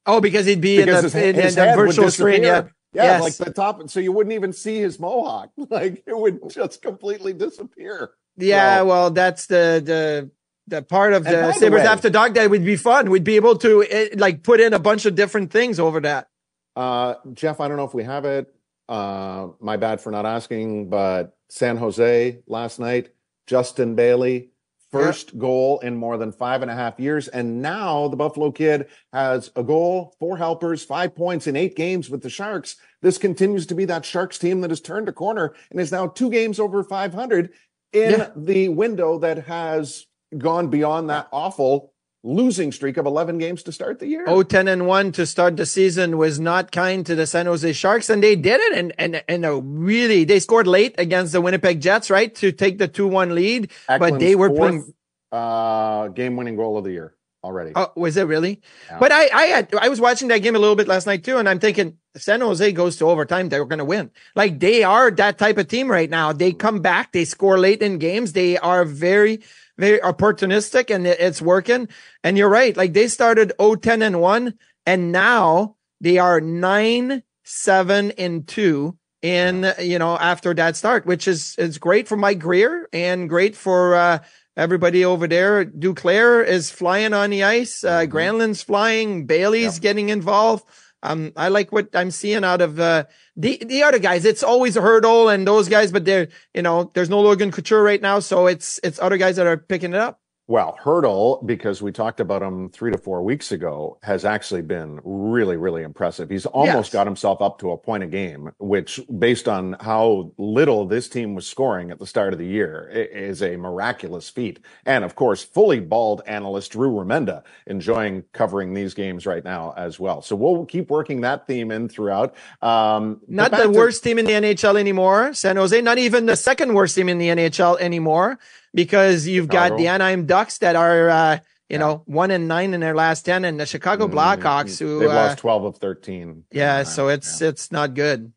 Oh, 0.05 0.19
because 0.19 0.45
he'd 0.45 0.61
be 0.61 0.77
because 0.77 1.13
in 1.15 1.21
his, 1.21 1.35
in, 1.37 1.43
his 1.43 1.57
in 1.57 1.67
the 1.67 1.75
virtual 1.75 2.09
screen. 2.11 2.43
Yeah. 2.43 2.67
Yeah, 2.93 3.03
Yes. 3.03 3.21
like 3.21 3.33
the 3.47 3.53
top, 3.53 3.89
so 3.89 3.99
you 4.01 4.11
wouldn't 4.11 4.33
even 4.33 4.51
see 4.51 4.77
his 4.79 4.99
mohawk. 4.99 5.51
Like 5.69 6.03
it 6.05 6.17
would 6.17 6.49
just 6.49 6.81
completely 6.81 7.33
disappear. 7.33 8.11
Yeah, 8.37 8.79
So- 8.79 8.85
well, 8.85 9.11
that's 9.11 9.45
the 9.47 9.81
the 9.83 10.31
the 10.67 10.81
part 10.81 11.13
of 11.13 11.23
the 11.23 11.31
the 11.31 11.53
Sabres 11.53 11.83
after 11.83 12.09
dog 12.09 12.33
that 12.33 12.49
would 12.49 12.65
be 12.65 12.75
fun. 12.75 13.09
We'd 13.09 13.23
be 13.23 13.35
able 13.35 13.57
to 13.59 13.83
eh, 13.89 14.09
like 14.15 14.43
put 14.43 14.59
in 14.59 14.73
a 14.73 14.79
bunch 14.79 15.05
of 15.05 15.15
different 15.15 15.51
things 15.51 15.79
over 15.79 15.99
that. 16.01 16.27
Uh, 16.75 17.15
Jeff, 17.33 17.59
I 17.59 17.67
don't 17.67 17.77
know 17.77 17.85
if 17.85 17.93
we 17.93 18.03
have 18.03 18.25
it. 18.25 18.53
Uh, 18.89 19.49
my 19.59 19.77
bad 19.77 20.01
for 20.01 20.11
not 20.11 20.25
asking, 20.25 20.89
but 20.89 21.37
San 21.49 21.77
Jose 21.77 22.39
last 22.47 22.79
night, 22.79 23.09
Justin 23.47 23.95
Bailey, 23.95 24.49
first 24.91 25.37
goal 25.37 25.79
in 25.79 25.95
more 25.95 26.17
than 26.17 26.31
five 26.31 26.61
and 26.61 26.69
a 26.71 26.75
half 26.75 26.99
years. 26.99 27.27
And 27.29 27.61
now 27.61 28.07
the 28.09 28.17
Buffalo 28.17 28.51
kid 28.51 28.87
has 29.13 29.51
a 29.55 29.63
goal, 29.63 30.13
four 30.19 30.37
helpers, 30.37 30.83
five 30.83 31.15
points 31.15 31.47
in 31.47 31.55
eight 31.55 31.75
games 31.75 32.09
with 32.09 32.21
the 32.21 32.29
Sharks. 32.29 32.75
This 33.01 33.17
continues 33.17 33.65
to 33.67 33.75
be 33.75 33.85
that 33.85 34.05
Sharks 34.05 34.37
team 34.37 34.61
that 34.61 34.69
has 34.71 34.81
turned 34.81 35.07
a 35.07 35.13
corner 35.13 35.53
and 35.71 35.79
is 35.79 35.91
now 35.91 36.07
two 36.07 36.29
games 36.29 36.59
over 36.59 36.83
500 36.83 37.51
in 37.93 38.11
Yeah. 38.11 38.31
the 38.35 38.69
window 38.69 39.17
that 39.19 39.45
has 39.45 40.05
gone 40.37 40.69
beyond 40.69 41.09
that 41.09 41.27
awful 41.31 41.90
losing 42.23 42.71
streak 42.71 42.97
of 42.97 43.05
11 43.05 43.37
games 43.39 43.63
to 43.63 43.71
start 43.71 43.99
the 43.99 44.07
year. 44.07 44.25
Oh, 44.27 44.43
10 44.43 44.67
and 44.67 44.85
1 44.85 45.11
to 45.13 45.25
start 45.25 45.57
the 45.57 45.65
season 45.65 46.17
was 46.17 46.39
not 46.39 46.71
kind 46.71 47.05
to 47.05 47.15
the 47.15 47.25
San 47.25 47.47
Jose 47.47 47.73
Sharks, 47.73 48.09
and 48.09 48.21
they 48.21 48.35
did 48.35 48.61
it. 48.61 48.77
And, 48.77 48.93
and, 48.97 49.23
and 49.27 49.83
really, 49.83 50.23
they 50.23 50.39
scored 50.39 50.67
late 50.67 50.95
against 50.97 51.31
the 51.33 51.41
Winnipeg 51.41 51.81
Jets, 51.81 52.09
right? 52.09 52.33
To 52.35 52.51
take 52.51 52.77
the 52.77 52.87
2 52.87 53.07
1 53.07 53.33
lead. 53.35 53.71
but 53.87 54.19
they 54.19 54.35
were 54.35 54.49
fourth, 54.49 54.59
playing. 54.59 54.93
uh, 55.31 56.07
game-winning 56.09 56.55
goal 56.55 56.77
of 56.77 56.83
the 56.83 56.91
year 56.91 57.15
already. 57.43 57.71
Oh, 57.75 57.91
was 57.95 58.17
it 58.17 58.27
really? 58.27 58.61
Yeah. 58.87 58.99
But 58.99 59.11
I, 59.11 59.29
I 59.33 59.45
had, 59.45 59.73
I 59.73 59.89
was 59.89 59.99
watching 59.99 60.27
that 60.27 60.39
game 60.39 60.55
a 60.55 60.59
little 60.59 60.75
bit 60.75 60.87
last 60.87 61.07
night 61.07 61.23
too, 61.23 61.37
and 61.37 61.49
I'm 61.49 61.59
thinking 61.59 61.97
San 62.15 62.41
Jose 62.41 62.71
goes 62.73 62.97
to 62.97 63.09
overtime, 63.09 63.49
they're 63.49 63.65
going 63.65 63.79
to 63.79 63.85
win. 63.85 64.11
Like 64.35 64.59
they 64.59 64.83
are 64.83 65.09
that 65.09 65.39
type 65.39 65.57
of 65.57 65.67
team 65.67 65.89
right 65.89 66.09
now. 66.09 66.33
They 66.33 66.51
come 66.51 66.81
back, 66.81 67.13
they 67.13 67.25
score 67.25 67.57
late 67.57 67.81
in 67.81 67.97
games. 67.97 68.33
They 68.33 68.59
are 68.59 68.85
very, 68.85 69.41
very 69.77 69.99
opportunistic, 69.99 70.93
and 70.93 71.07
it's 71.07 71.41
working. 71.41 71.87
And 72.23 72.37
you're 72.37 72.49
right. 72.49 72.75
Like 72.75 72.93
they 72.93 73.07
started 73.07 73.53
0-10 73.59 74.01
and 74.05 74.21
one, 74.21 74.55
and 74.85 75.11
now 75.11 75.75
they 75.99 76.17
are 76.17 76.41
nine, 76.41 77.23
seven 77.43 78.11
and 78.11 78.47
two. 78.47 78.97
In 79.21 79.71
you 79.77 79.99
know 79.99 80.17
after 80.17 80.51
that 80.55 80.75
start, 80.75 81.05
which 81.05 81.27
is 81.27 81.53
is 81.59 81.77
great 81.77 82.07
for 82.07 82.17
Mike 82.17 82.39
Grier 82.39 82.87
and 82.91 83.29
great 83.29 83.55
for 83.55 83.93
uh, 83.93 84.17
everybody 84.57 85.05
over 85.05 85.27
there. 85.27 85.63
Duclair 85.63 86.43
is 86.45 86.71
flying 86.71 87.13
on 87.13 87.29
the 87.29 87.43
ice. 87.43 87.83
Uh, 87.83 88.01
Granlund's 88.07 88.63
flying. 88.63 89.27
Bailey's 89.27 89.77
getting 89.79 90.09
involved. 90.09 90.65
Um, 91.03 91.33
I 91.35 91.49
like 91.49 91.71
what 91.71 91.95
I'm 91.95 92.11
seeing 92.11 92.43
out 92.43 92.61
of 92.61 92.79
uh, 92.79 93.05
the 93.35 93.57
the 93.65 93.83
other 93.83 93.99
guys. 93.99 94.23
It's 94.25 94.43
always 94.43 94.77
a 94.77 94.81
hurdle 94.81 95.29
and 95.29 95.47
those 95.47 95.67
guys, 95.67 95.91
but 95.91 96.05
they're 96.05 96.27
you 96.53 96.61
know 96.61 96.91
there's 96.93 97.09
no 97.09 97.21
Logan 97.21 97.51
Couture 97.51 97.83
right 97.83 98.01
now, 98.01 98.19
so 98.19 98.47
it's 98.47 98.79
it's 98.83 98.99
other 98.99 99.17
guys 99.17 99.35
that 99.37 99.47
are 99.47 99.57
picking 99.57 99.93
it 99.93 99.99
up. 99.99 100.20
Well, 100.51 100.77
Hertl, 100.83 101.45
because 101.45 101.81
we 101.81 101.93
talked 101.93 102.19
about 102.19 102.41
him 102.41 102.67
three 102.71 102.91
to 102.91 102.97
four 102.97 103.23
weeks 103.23 103.53
ago, 103.53 103.97
has 104.03 104.25
actually 104.25 104.63
been 104.63 104.99
really, 105.05 105.55
really 105.55 105.81
impressive. 105.81 106.29
He's 106.29 106.45
almost 106.45 106.87
Yes. 106.87 106.93
got 106.93 107.07
himself 107.07 107.41
up 107.41 107.57
to 107.59 107.71
a 107.71 107.77
point 107.77 108.03
a 108.03 108.07
game, 108.07 108.51
which, 108.59 108.99
based 109.17 109.47
on 109.47 109.77
how 109.79 110.29
little 110.37 110.85
this 110.85 111.07
team 111.07 111.35
was 111.35 111.47
scoring 111.47 111.89
at 111.89 111.99
the 111.99 112.05
start 112.05 112.33
of 112.33 112.37
the 112.39 112.45
year, 112.45 112.89
is 112.93 113.41
a 113.41 113.55
miraculous 113.55 114.29
feat. 114.29 114.59
And 114.85 115.05
of 115.05 115.15
course, 115.15 115.41
fully 115.41 115.79
bald 115.79 116.21
analyst 116.27 116.73
Drew 116.73 116.91
Remenda 116.91 117.43
enjoying 117.65 118.25
covering 118.33 118.73
these 118.73 118.93
games 118.93 119.25
right 119.25 119.45
now 119.45 119.73
as 119.77 120.01
well. 120.01 120.21
So 120.21 120.35
we'll 120.35 120.65
keep 120.65 120.89
working 120.89 121.21
that 121.21 121.47
theme 121.47 121.71
in 121.71 121.87
throughout. 121.87 122.35
Um, 122.61 123.21
Not 123.25 123.51
the 123.51 123.63
to- 123.63 123.69
worst 123.69 124.03
team 124.03 124.19
in 124.19 124.25
the 124.25 124.33
NHL 124.33 124.77
anymore, 124.77 125.33
San 125.33 125.55
Jose. 125.55 125.79
Not 125.79 125.97
even 125.97 126.25
the 126.25 126.35
second 126.35 126.73
worst 126.73 126.93
team 126.95 127.07
in 127.07 127.19
the 127.19 127.29
NHL 127.29 127.77
anymore, 127.79 128.37
because 128.73 129.27
you've 129.27 129.47
got 129.47 129.77
the 129.77 129.87
Anaheim 129.87 130.25
Ducks 130.25 130.57
that 130.59 130.75
are, 130.75 131.09
uh, 131.09 131.33
you 131.69 131.75
Yeah. 131.75 131.79
know, 131.79 132.03
one 132.05 132.31
and 132.31 132.47
nine 132.47 132.73
in 132.73 132.79
their 132.81 132.95
last 132.95 133.23
ten, 133.25 133.45
and 133.45 133.59
the 133.59 133.65
Chicago 133.65 134.07
Blackhawks 134.07 134.79
who, 134.79 134.97
Mm, 134.97 134.99
They've 134.99 135.09
uh, 135.09 135.15
lost 135.15 135.37
12 135.39 135.63
of 135.63 135.77
13. 135.77 136.43
yeah. 136.51 136.83
So 136.83 137.07
it's 137.09 137.41
it's 137.41 137.71
not 137.71 137.93
good. 137.93 138.33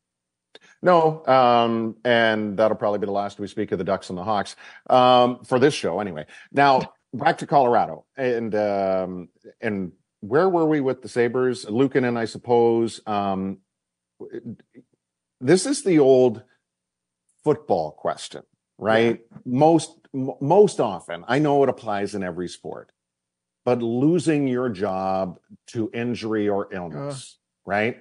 No, 0.83 1.25
um, 1.27 1.97
and 2.05 2.59
that'll 2.59 2.77
probably 2.77 2.99
be 2.99 3.07
the 3.07 3.13
last 3.13 3.39
we 3.41 3.47
speak 3.47 3.73
of 3.73 3.79
the 3.79 3.85
Ducks 3.85 4.11
and 4.11 4.19
the 4.19 4.23
Hawks 4.25 4.55
um, 4.91 5.43
for 5.45 5.59
this 5.59 5.73
show, 5.73 5.99
anyway. 6.01 6.27
Now 6.53 6.93
back 7.15 7.39
to 7.39 7.47
Colorado, 7.47 8.05
and 8.17 8.55
um, 8.55 9.29
and 9.61 9.93
where 10.21 10.49
were 10.49 10.67
we 10.67 10.81
with 10.81 11.01
the 11.03 11.09
Sabres? 11.09 11.69
Lucan, 11.69 12.05
and 12.05 12.19
I 12.19 12.27
suppose. 12.27 13.01
Um, 13.07 13.59
this 15.41 15.67
is 15.67 15.83
the 15.83 15.99
old 15.99 16.43
football 17.43 17.91
question, 17.93 18.43
right? 18.79 19.21
Most 19.45 19.91
m- 19.91 20.04
most 20.15 20.81
often, 20.81 21.25
I 21.27 21.39
know 21.39 21.63
it 21.63 21.69
applies 21.69 22.15
in 22.15 22.23
every 22.23 22.49
sport, 22.49 22.93
but 23.65 23.83
losing 23.83 24.47
your 24.47 24.69
job 24.69 25.39
to 25.69 25.91
injury 25.93 26.49
or 26.49 26.73
illness, 26.73 27.39
right? 27.67 27.99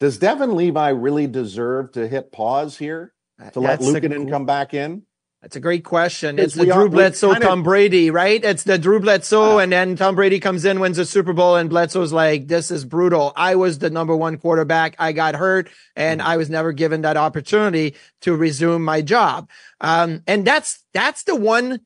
Does 0.00 0.18
Devon 0.18 0.56
Levi 0.56 0.88
really 0.90 1.26
deserve 1.26 1.92
to 1.92 2.06
hit 2.08 2.32
pause 2.32 2.78
here 2.78 3.12
to 3.52 3.60
let 3.60 3.80
That's 3.80 3.90
Luukkonen 3.90 4.24
gr- 4.26 4.30
come 4.30 4.46
back 4.46 4.74
in? 4.74 5.02
That's 5.42 5.54
a 5.54 5.60
great 5.60 5.84
question. 5.84 6.36
It's- 6.36 6.54
the 6.54 6.68
are- 6.72 6.80
Drew 6.80 6.88
Bledsoe, 6.88 7.30
kinda- 7.32 7.46
Tom 7.46 7.62
Brady, 7.62 8.10
right? 8.10 8.42
It's 8.44 8.64
the 8.64 8.76
Drew 8.76 8.98
Bledsoe, 8.98 9.58
and 9.58 9.70
then 9.70 9.94
Tom 9.94 10.16
Brady 10.16 10.40
comes 10.40 10.64
in, 10.64 10.80
wins 10.80 10.96
the 10.96 11.04
Super 11.04 11.32
Bowl, 11.32 11.54
and 11.54 11.70
Bledsoe's 11.70 12.12
like, 12.12 12.48
"This 12.48 12.72
is 12.72 12.84
brutal. 12.84 13.32
I 13.36 13.54
was 13.54 13.78
the 13.78 13.88
number 13.88 14.16
one 14.16 14.38
quarterback. 14.38 14.96
I 14.98 15.12
got 15.12 15.36
hurt, 15.36 15.68
and 15.94 16.20
Mm-hmm. 16.20 16.28
I 16.28 16.36
was 16.38 16.50
never 16.50 16.72
given 16.72 17.02
that 17.02 17.16
opportunity 17.16 17.94
to 18.22 18.34
resume 18.34 18.84
my 18.84 19.00
job." 19.00 19.48
Um, 19.80 20.22
and 20.26 20.44
that's 20.44 20.80
that's 20.92 21.22
the 21.22 21.36
one 21.36 21.80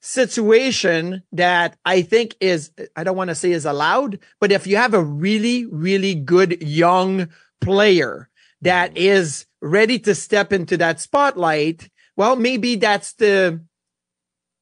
situation 0.00 1.22
that 1.32 1.76
I 1.84 2.02
think 2.02 2.36
is 2.40 2.70
I 2.94 3.04
don't 3.04 3.16
want 3.16 3.28
to 3.30 3.34
say 3.34 3.52
is 3.52 3.64
allowed, 3.64 4.18
but 4.38 4.52
if 4.52 4.66
you 4.66 4.76
have 4.76 4.92
a 4.94 5.02
really 5.02 5.64
really 5.66 6.14
good 6.14 6.62
young 6.62 7.28
player 7.62 8.28
that 8.60 8.96
is 8.96 9.46
ready 9.62 9.98
to 10.00 10.14
step 10.14 10.52
into 10.52 10.76
that 10.76 11.00
spotlight, 11.00 11.88
well, 12.16 12.36
maybe 12.36 12.76
that's 12.76 13.12
the 13.14 13.60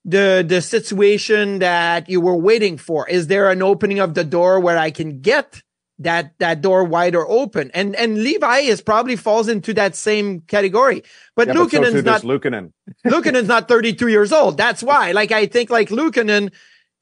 the 0.04 0.44
the 0.46 0.60
situation 0.60 1.60
that 1.60 2.08
you 2.08 2.20
were 2.20 2.36
waiting 2.36 2.76
for. 2.78 3.08
Is 3.08 3.26
there 3.28 3.50
an 3.50 3.62
opening 3.62 4.00
of 4.00 4.14
the 4.14 4.24
door 4.24 4.60
where 4.60 4.76
I 4.76 4.90
can 4.90 5.20
get 5.20 5.62
that 5.98 6.34
that 6.40 6.60
door 6.60 6.84
wider 6.84 7.26
open? 7.26 7.70
And 7.72 7.96
and 7.96 8.22
Levi 8.22 8.58
is 8.58 8.82
probably 8.82 9.16
falls 9.16 9.48
into 9.48 9.72
that 9.74 9.96
same 9.96 10.40
category. 10.42 11.04
But 11.36 11.48
Yeah, 11.48 11.54
but 11.54 11.70
so 11.70 12.00
not 12.02 12.22
Luukkonen. 12.22 12.72
Luukkonen's 13.06 13.48
not 13.48 13.68
32 13.68 14.08
years 14.08 14.32
old. 14.32 14.56
That's 14.56 14.82
why. 14.82 15.12
Like 15.12 15.32
I 15.32 15.46
think 15.46 15.70
like 15.70 15.88
Luukkonen 15.88 16.52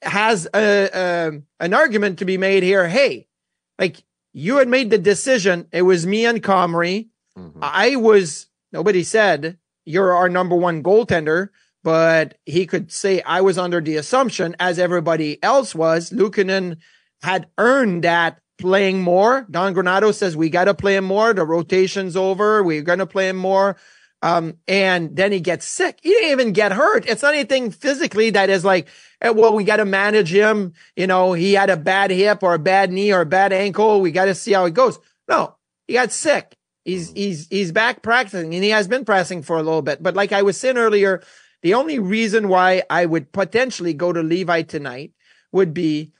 has 0.02 0.46
a, 0.54 0.90
a 0.92 1.32
an 1.60 1.74
argument 1.74 2.20
to 2.20 2.24
be 2.24 2.36
made 2.38 2.62
here. 2.62 2.86
Hey, 2.86 3.26
like 3.78 4.04
you 4.32 4.58
had 4.58 4.68
made 4.68 4.90
the 4.90 4.98
decision. 4.98 5.66
It 5.72 5.82
was 5.82 6.06
me 6.06 6.24
and 6.24 6.42
Comrie. 6.42 7.08
Mhm. 7.36 7.58
I 7.62 7.96
was 7.96 8.46
nobody 8.72 9.02
said 9.02 9.58
you're 9.84 10.14
our 10.14 10.28
number 10.28 10.56
one 10.56 10.82
goaltender, 10.82 11.48
but 11.82 12.38
he 12.46 12.66
could 12.66 12.92
say 12.92 13.20
I 13.22 13.40
was 13.40 13.58
under 13.58 13.80
the 13.80 13.96
assumption, 13.96 14.54
as 14.60 14.78
everybody 14.78 15.42
else 15.42 15.74
was, 15.74 16.10
Luukkonen 16.10 16.78
had 17.22 17.48
earned 17.58 18.04
that 18.04 18.38
playing 18.58 19.02
more. 19.02 19.46
Don 19.50 19.74
Granato 19.74 20.14
says 20.14 20.36
we 20.36 20.48
got 20.48 20.64
to 20.64 20.74
play 20.74 20.96
him 20.96 21.04
more. 21.04 21.34
The 21.34 21.44
rotation's 21.44 22.16
over. 22.16 22.62
We're 22.62 22.82
going 22.82 23.00
to 23.00 23.06
play 23.06 23.28
him 23.28 23.36
more. 23.36 23.76
Um, 24.22 24.58
and 24.68 25.16
then 25.16 25.32
he 25.32 25.40
gets 25.40 25.66
sick. 25.66 25.98
He 26.00 26.10
didn't 26.10 26.30
even 26.30 26.52
get 26.52 26.70
hurt. 26.70 27.06
It's 27.08 27.22
not 27.22 27.34
anything 27.34 27.72
physically 27.72 28.30
that 28.30 28.50
is 28.50 28.64
like, 28.64 28.86
eh, 29.20 29.30
well, 29.30 29.52
we 29.52 29.64
got 29.64 29.78
to 29.78 29.84
manage 29.84 30.32
him. 30.32 30.74
You 30.94 31.08
know, 31.08 31.32
he 31.32 31.54
had 31.54 31.70
a 31.70 31.76
bad 31.76 32.12
hip 32.12 32.44
or 32.44 32.54
a 32.54 32.58
bad 32.60 32.92
knee 32.92 33.12
or 33.12 33.22
a 33.22 33.26
bad 33.26 33.52
ankle. 33.52 34.00
We 34.00 34.12
got 34.12 34.26
to 34.26 34.34
see 34.36 34.52
how 34.52 34.64
it 34.66 34.74
goes. 34.74 35.00
No, 35.28 35.56
he 35.88 35.94
got 35.94 36.12
sick. 36.12 36.56
He's, 36.84 37.12
he's, 37.12 37.46
he's 37.48 37.72
back 37.72 38.02
practicing 38.02 38.54
and 38.54 38.64
he 38.64 38.70
has 38.70 38.88
been 38.88 39.04
pressing 39.04 39.42
for 39.42 39.56
a 39.56 39.62
little 39.62 39.82
bit. 39.82 40.02
But 40.02 40.14
like 40.14 40.32
I 40.32 40.42
was 40.42 40.58
saying 40.58 40.78
earlier, 40.78 41.22
the 41.62 41.74
only 41.74 41.98
reason 41.98 42.48
why 42.48 42.82
I 42.90 43.06
would 43.06 43.32
potentially 43.32 43.94
go 43.94 44.12
to 44.12 44.22
Levi 44.22 44.62
tonight 44.62 45.12
would 45.52 45.72
be 45.72 46.12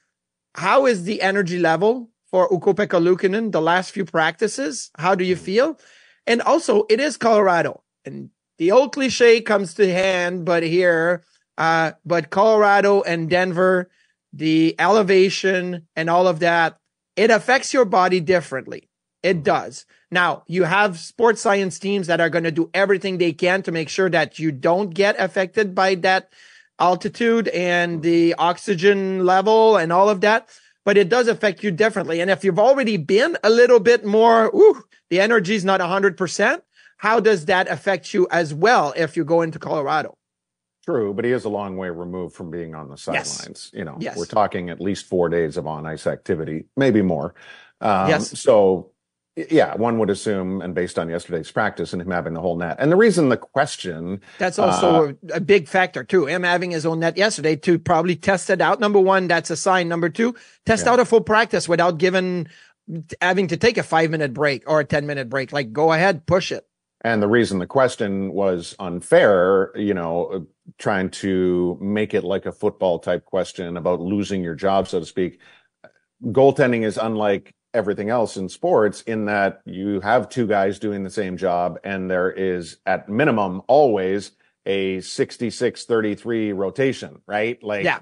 how 0.55 0.87
is 0.87 1.05
the 1.05 1.23
energy 1.23 1.59
level 1.59 2.11
for 2.31 2.53
Ukko-Pekka 2.53 3.01
Luukkonen 3.01 3.53
the 3.53 3.61
last 3.61 3.91
few 3.91 4.05
practices? 4.05 4.91
How 4.97 5.15
do 5.15 5.25
you 5.25 5.37
feel? 5.37 5.79
And 6.27 6.41
also, 6.43 6.87
it 6.89 7.01
is 7.01 7.17
Colorado, 7.17 7.83
and 8.05 8.31
the 8.59 8.71
old 8.71 8.93
cliche 8.93 9.41
comes 9.41 9.75
to 9.75 9.93
hand, 9.93 10.45
but 10.45 10.63
here, 10.63 11.25
uh, 11.59 11.93
but 12.05 12.31
Colorado 12.31 13.03
and 13.03 13.29
Denver, 13.29 13.91
the 14.33 14.77
elevation 14.79 15.89
and 15.97 16.09
all 16.09 16.29
of 16.29 16.39
that, 16.39 16.79
it 17.17 17.31
affects 17.31 17.75
your 17.75 17.85
body 17.85 18.21
differently. 18.21 18.89
It 19.23 19.43
does. 19.43 19.87
Now, 20.11 20.43
you 20.47 20.65
have 20.65 20.99
sports 20.99 21.41
science 21.41 21.79
teams 21.79 22.07
that 22.09 22.21
are 22.21 22.29
going 22.31 22.45
to 22.45 22.51
do 22.51 22.71
everything 22.75 23.19
they 23.19 23.33
can 23.33 23.63
to 23.63 23.73
make 23.73 23.89
sure 23.89 24.11
that 24.11 24.39
you 24.39 24.53
don't 24.53 24.91
get 24.91 25.17
affected 25.19 25.75
by 25.75 25.95
that 25.97 26.33
altitude 26.79 27.49
and 27.49 28.03
the 28.03 28.35
oxygen 28.37 29.25
level 29.25 29.77
and 29.77 29.93
all 29.93 30.09
of 30.09 30.21
that. 30.23 30.49
But 30.85 30.97
it 30.97 31.09
does 31.09 31.29
affect 31.29 31.63
you 31.63 31.71
differently. 31.71 32.21
And 32.21 32.31
if 32.31 32.43
you've 32.43 32.59
already 32.59 32.97
been 32.97 33.39
a 33.45 33.51
little 33.51 33.79
bit 33.79 34.05
more, 34.05 34.47
ooh, 34.55 34.83
the 35.11 35.21
energy 35.21 35.55
is 35.55 35.65
not 35.65 35.81
100%, 35.81 36.63
how 36.97 37.21
does 37.21 37.47
that 37.47 37.69
affect 37.69 38.13
you 38.13 38.27
as 38.31 38.53
well 38.53 38.93
if 38.97 39.17
you 39.17 39.25
go 39.25 39.43
into 39.43 39.59
Colorado? 39.61 40.17
True, 40.85 41.15
but 41.15 41.25
he 41.25 41.31
is 41.31 41.45
a 41.45 41.49
long 41.49 41.77
way 41.77 41.91
removed 41.91 42.35
from 42.35 42.51
being 42.51 42.75
on 42.75 42.89
the 42.89 42.97
Yes. 43.13 43.31
sidelines. 43.31 43.71
You 43.73 43.85
know, 43.85 43.97
Yes. 44.01 44.17
we're 44.17 44.27
talking 44.27 44.69
at 44.71 44.81
least 44.81 45.07
four 45.07 45.29
days 45.29 45.57
of 45.57 45.67
on 45.69 45.87
ice 45.87 46.09
activity, 46.09 46.65
maybe 46.77 47.03
more. 47.03 47.35
Um, 47.81 48.09
Yes. 48.09 48.39
So, 48.41 48.92
yeah, 49.37 49.75
one 49.77 49.99
would 49.99 50.11
assume, 50.11 50.61
and 50.61 50.75
based 50.75 50.99
on 50.99 51.09
yesterday's 51.09 51.51
practice 51.51 51.93
and 51.93 52.03
him 52.03 52.11
having 52.11 52.35
the 52.35 52.41
whole 52.41 52.57
net. 52.57 52.77
And 52.79 52.93
the 52.93 52.97
reason 52.97 53.31
the 53.31 53.37
question, 53.39 54.21
That's 54.39 54.59
also 54.59 55.17
a, 55.31 55.37
a 55.37 55.41
big 55.41 55.69
factor 55.69 56.05
too. 56.05 56.27
Him 56.27 56.43
having 56.43 56.71
his 56.71 56.85
own 56.85 57.01
net 57.01 57.17
yesterday 57.17 57.57
to 57.57 57.79
probably 57.79 58.15
test 58.17 58.51
it 58.51 58.61
out. 58.61 58.79
Number 58.81 59.01
one, 59.01 59.29
that's 59.29 59.51
a 59.51 59.57
sign. 59.57 59.89
Number 59.89 60.11
two, 60.11 60.35
test 60.67 60.85
Yeah. 60.87 60.93
out 60.93 61.01
a 61.01 61.05
full 61.07 61.23
practice 61.23 61.67
without 61.69 61.97
giving, 61.99 62.49
having 63.23 63.47
to 63.49 63.57
take 63.57 63.79
a 63.79 63.83
five 63.83 64.11
minute 64.11 64.35
break 64.35 64.65
or 64.67 64.81
a 64.81 64.85
10 64.85 65.07
minute 65.07 65.31
break. 65.31 65.51
Like 65.53 65.73
go 65.73 65.93
ahead, 65.93 66.27
push 66.27 66.53
it. 66.53 66.67
and 67.05 67.23
the 67.23 67.29
reason 67.29 67.59
the 67.59 67.67
question 67.67 68.33
was 68.33 68.77
unfair, 68.79 69.73
you 69.77 69.95
know, 69.95 70.27
uh, 70.27 70.41
trying 70.79 71.09
to 71.11 71.77
make 71.81 72.13
it 72.15 72.23
like 72.23 72.45
a 72.47 72.53
football 72.53 72.99
type 72.99 73.25
question 73.25 73.77
about 73.77 74.01
losing 74.01 74.45
your 74.45 74.55
job, 74.55 74.87
so 74.89 75.01
to 75.01 75.07
speak. 75.07 75.41
Goaltending 76.23 76.85
is 76.85 76.99
unlike 76.99 77.55
everything 77.75 78.11
else 78.11 78.37
in 78.37 78.49
sports 78.49 79.03
in 79.03 79.25
that 79.27 79.63
you 79.65 80.01
have 80.01 80.29
two 80.29 80.47
guys 80.47 80.79
doing 80.79 81.03
the 81.03 81.11
same 81.11 81.37
job 81.37 81.79
and 81.85 82.11
there 82.11 82.31
is 82.31 82.79
at 82.87 83.09
minimum 83.09 83.63
always 83.67 84.33
a 84.67 85.01
66 85.01 85.85
33 85.85 86.53
rotation, 86.53 87.21
right? 87.27 87.63
Like, 87.63 87.85
Yeah. 87.85 88.01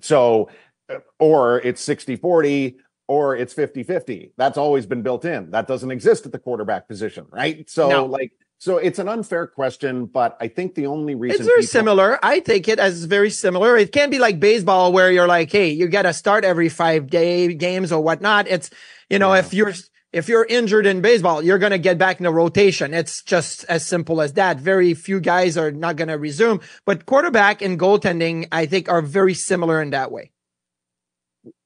so, 0.00 0.48
uh, 0.88 0.98
or 1.18 1.60
it's 1.60 1.80
60 1.82 2.16
40 2.16 2.76
or 3.08 3.36
it's 3.36 3.52
50 3.52 3.82
50. 3.82 4.32
That's 4.36 4.56
always 4.56 4.86
been 4.86 5.02
built 5.02 5.24
in. 5.24 5.50
That 5.50 5.66
doesn't 5.66 5.90
exist 5.90 6.24
at 6.26 6.32
the 6.32 6.38
quarterback 6.38 6.88
position, 6.88 7.26
right? 7.30 7.68
So, 7.68 7.88
No. 7.88 8.06
like, 8.06 8.32
so 8.60 8.76
it's 8.76 8.98
an 8.98 9.08
unfair 9.08 9.46
question, 9.46 10.04
but 10.04 10.36
I 10.38 10.48
think 10.48 10.74
the 10.74 10.86
only 10.86 11.14
reason 11.14 11.36
It's 11.40 11.46
very 11.46 11.62
people- 11.62 11.72
similar. 11.72 12.18
I 12.22 12.40
take 12.40 12.68
it 12.68 12.78
as 12.78 13.04
very 13.04 13.30
similar. 13.30 13.76
It 13.76 13.90
can 13.90 14.10
be 14.10 14.18
like 14.18 14.38
baseball 14.38 14.92
where 14.92 15.10
you're 15.10 15.26
like, 15.26 15.50
Hey, 15.50 15.70
you 15.70 15.88
got 15.88 16.02
to 16.02 16.12
start 16.12 16.44
every 16.44 16.68
five 16.68 17.08
day 17.08 17.54
games 17.54 17.90
or 17.90 18.00
whatnot. 18.02 18.46
It's, 18.48 18.68
you 19.08 19.18
know, 19.18 19.32
Yeah. 19.32 19.40
if 19.40 19.54
you're, 19.54 19.72
if 20.12 20.28
you're 20.28 20.44
injured 20.44 20.84
in 20.86 21.00
baseball, 21.00 21.40
you're 21.42 21.58
going 21.58 21.72
to 21.72 21.78
get 21.78 21.96
back 21.96 22.18
in 22.20 22.24
the 22.24 22.32
rotation. 22.32 22.92
It's 22.92 23.22
just 23.22 23.64
as 23.68 23.86
simple 23.86 24.20
as 24.20 24.34
that. 24.34 24.58
Very 24.58 24.92
few 24.92 25.20
guys 25.20 25.56
are 25.56 25.70
not 25.70 25.96
going 25.96 26.08
to 26.08 26.18
resume, 26.18 26.60
but 26.84 27.06
quarterback 27.06 27.62
and 27.62 27.78
goaltending, 27.80 28.46
I 28.52 28.66
think 28.66 28.88
are 28.90 29.02
very 29.02 29.34
similar 29.34 29.80
in 29.80 29.90
that 29.90 30.12
way. 30.12 30.32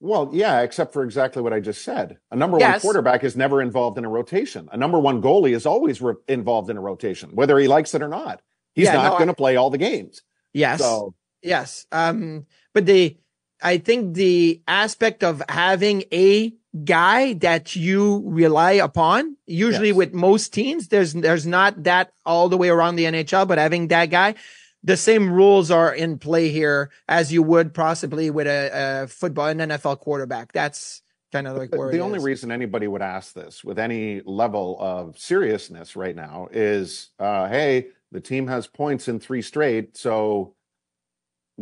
Well, 0.00 0.31
yeah, 0.33 0.61
except 0.61 0.93
for 0.93 1.02
exactly 1.02 1.43
what 1.43 1.52
I 1.52 1.61
just 1.61 1.83
said. 1.83 2.19
A 2.31 2.37
number 2.37 2.59
Yes. 2.59 2.75
one 2.75 2.81
quarterback 2.81 3.25
is 3.25 3.37
never 3.37 3.61
involved 3.61 3.99
in 3.99 4.04
a 4.04 4.09
rotation. 4.09 4.69
A 4.73 4.76
number 4.76 5.00
one 5.00 5.21
goalie 5.21 5.54
is 5.54 5.66
always 5.66 6.00
re- 6.00 6.14
involved 6.28 6.71
in 6.71 6.76
a 6.76 6.81
rotation, 6.81 7.31
whether 7.35 7.59
he 7.59 7.66
likes 7.66 7.95
it 7.95 8.02
or 8.02 8.09
not. 8.09 8.40
He's 8.75 8.87
Yeah, 8.87 8.95
not 8.95 9.12
no, 9.12 9.19
going 9.19 9.28
to 9.28 9.35
play 9.35 9.57
all 9.57 9.71
the 9.71 9.78
games. 9.78 10.23
Yes. 10.52 10.81
So 10.81 11.14
Yes. 11.43 11.87
Um, 11.93 12.47
but 12.73 12.87
the, 12.87 13.16
I 13.62 13.78
think 13.78 14.14
the 14.14 14.62
aspect 14.66 15.23
of 15.25 15.43
having 15.49 16.04
a 16.12 16.54
guy 16.85 17.35
that 17.35 17.76
you 17.76 18.23
rely 18.26 18.73
upon, 18.73 19.37
usually 19.47 19.88
Yes. 19.88 19.97
with 19.97 20.14
most 20.14 20.52
teams, 20.54 20.88
there's, 20.88 21.12
there's 21.12 21.47
not 21.47 21.83
that 21.85 22.12
all 22.25 22.49
the 22.49 22.57
way 22.57 22.69
around 22.69 22.97
the 22.97 23.04
NHL, 23.04 23.47
but 23.47 23.59
having 23.59 23.88
that 23.88 24.07
guy, 24.11 24.35
the 24.84 24.96
same 24.98 25.32
rules 25.32 25.70
are 25.70 25.92
in 25.92 26.18
play 26.18 26.50
here 26.50 26.90
as 27.08 27.32
you 27.32 27.42
would 27.42 27.72
possibly 27.72 28.30
with 28.30 28.46
a, 28.46 29.02
a 29.02 29.06
football, 29.08 29.46
an 29.46 29.58
NFL 29.58 29.98
quarterback. 30.00 30.52
That's 30.52 31.02
kind 31.32 31.48
of 31.48 31.56
like 31.56 31.74
where 31.74 31.90
the 31.90 32.00
only 32.00 32.18
is. 32.18 32.24
reason 32.24 32.52
anybody 32.52 32.86
would 32.86 33.02
ask 33.02 33.32
this 33.32 33.64
with 33.64 33.78
any 33.78 34.20
level 34.26 34.76
of 34.78 35.18
seriousness 35.18 35.96
right 35.96 36.14
now 36.14 36.48
is, 36.52 37.10
uh, 37.18 37.48
hey, 37.48 37.88
the 38.12 38.20
team 38.20 38.46
has 38.46 38.66
points 38.66 39.08
in 39.08 39.18
three 39.18 39.40
straight. 39.40 39.96
So 39.96 40.54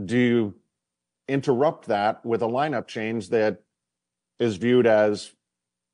do 0.05 0.19
you 0.19 0.55
interrupt 1.29 1.87
that 1.87 2.27
with 2.27 2.43
a 2.43 2.47
lineup 2.47 2.89
change 2.89 3.31
that 3.31 3.63
is 4.41 4.57
viewed 4.57 4.87
as 4.87 5.31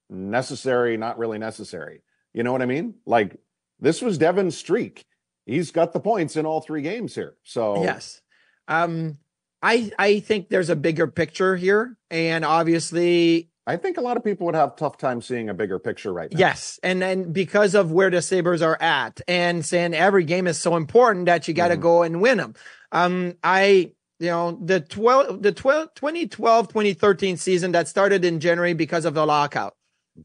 necessary, 0.08 0.96
not 0.96 1.18
really 1.18 1.38
necessary? 1.38 2.00
You 2.32 2.42
know 2.42 2.52
what 2.52 2.62
I 2.62 2.66
mean? 2.66 2.94
Like 3.04 3.36
this 3.78 4.00
was 4.00 4.16
Devon's 4.16 4.56
streak. 4.56 5.04
He's 5.48 5.70
got 5.70 5.94
the 5.94 6.00
points 6.00 6.36
in 6.36 6.44
all 6.44 6.60
three 6.60 6.82
games 6.82 7.14
here. 7.14 7.34
So 7.42 7.82
Yes. 7.82 8.20
Um, 8.68 9.18
I, 9.62 9.90
I 9.98 10.20
think 10.20 10.50
there's 10.50 10.68
a 10.68 10.76
bigger 10.76 11.06
picture 11.06 11.56
here 11.56 11.96
and 12.10 12.44
obviously 12.44 13.50
I 13.66 13.76
think 13.76 13.98
a 13.98 14.00
lot 14.00 14.16
of 14.16 14.24
people 14.24 14.46
would 14.46 14.54
have 14.54 14.76
tough 14.76 14.96
time 14.98 15.20
seeing 15.20 15.48
a 15.48 15.54
bigger 15.54 15.78
picture 15.78 16.10
right 16.10 16.32
now. 16.32 16.38
Yes, 16.38 16.80
and 16.82 17.02
then 17.02 17.32
because 17.32 17.74
of 17.74 17.92
where 17.92 18.08
the 18.08 18.22
Sabres 18.22 18.62
are 18.62 18.80
at, 18.80 19.20
and 19.28 19.62
saying 19.62 19.92
every 19.92 20.24
game 20.24 20.46
is 20.46 20.58
so 20.58 20.74
important 20.74 21.26
that 21.26 21.46
you 21.46 21.52
got 21.52 21.68
to 21.68 21.76
Mhm. 21.76 21.80
go 21.82 22.02
and 22.02 22.22
win 22.22 22.38
them. 22.38 22.54
Um, 22.92 23.34
I, 23.44 23.92
you 24.20 24.28
know, 24.28 24.58
the 24.64 24.80
12, 24.80 25.42
the 25.42 25.52
12, 25.52 25.92
2012, 25.94 26.68
2013 26.68 27.36
season 27.36 27.72
that 27.72 27.88
started 27.88 28.24
in 28.24 28.40
January 28.40 28.72
because 28.72 29.04
of 29.04 29.12
the 29.12 29.26
lockout. 29.26 29.76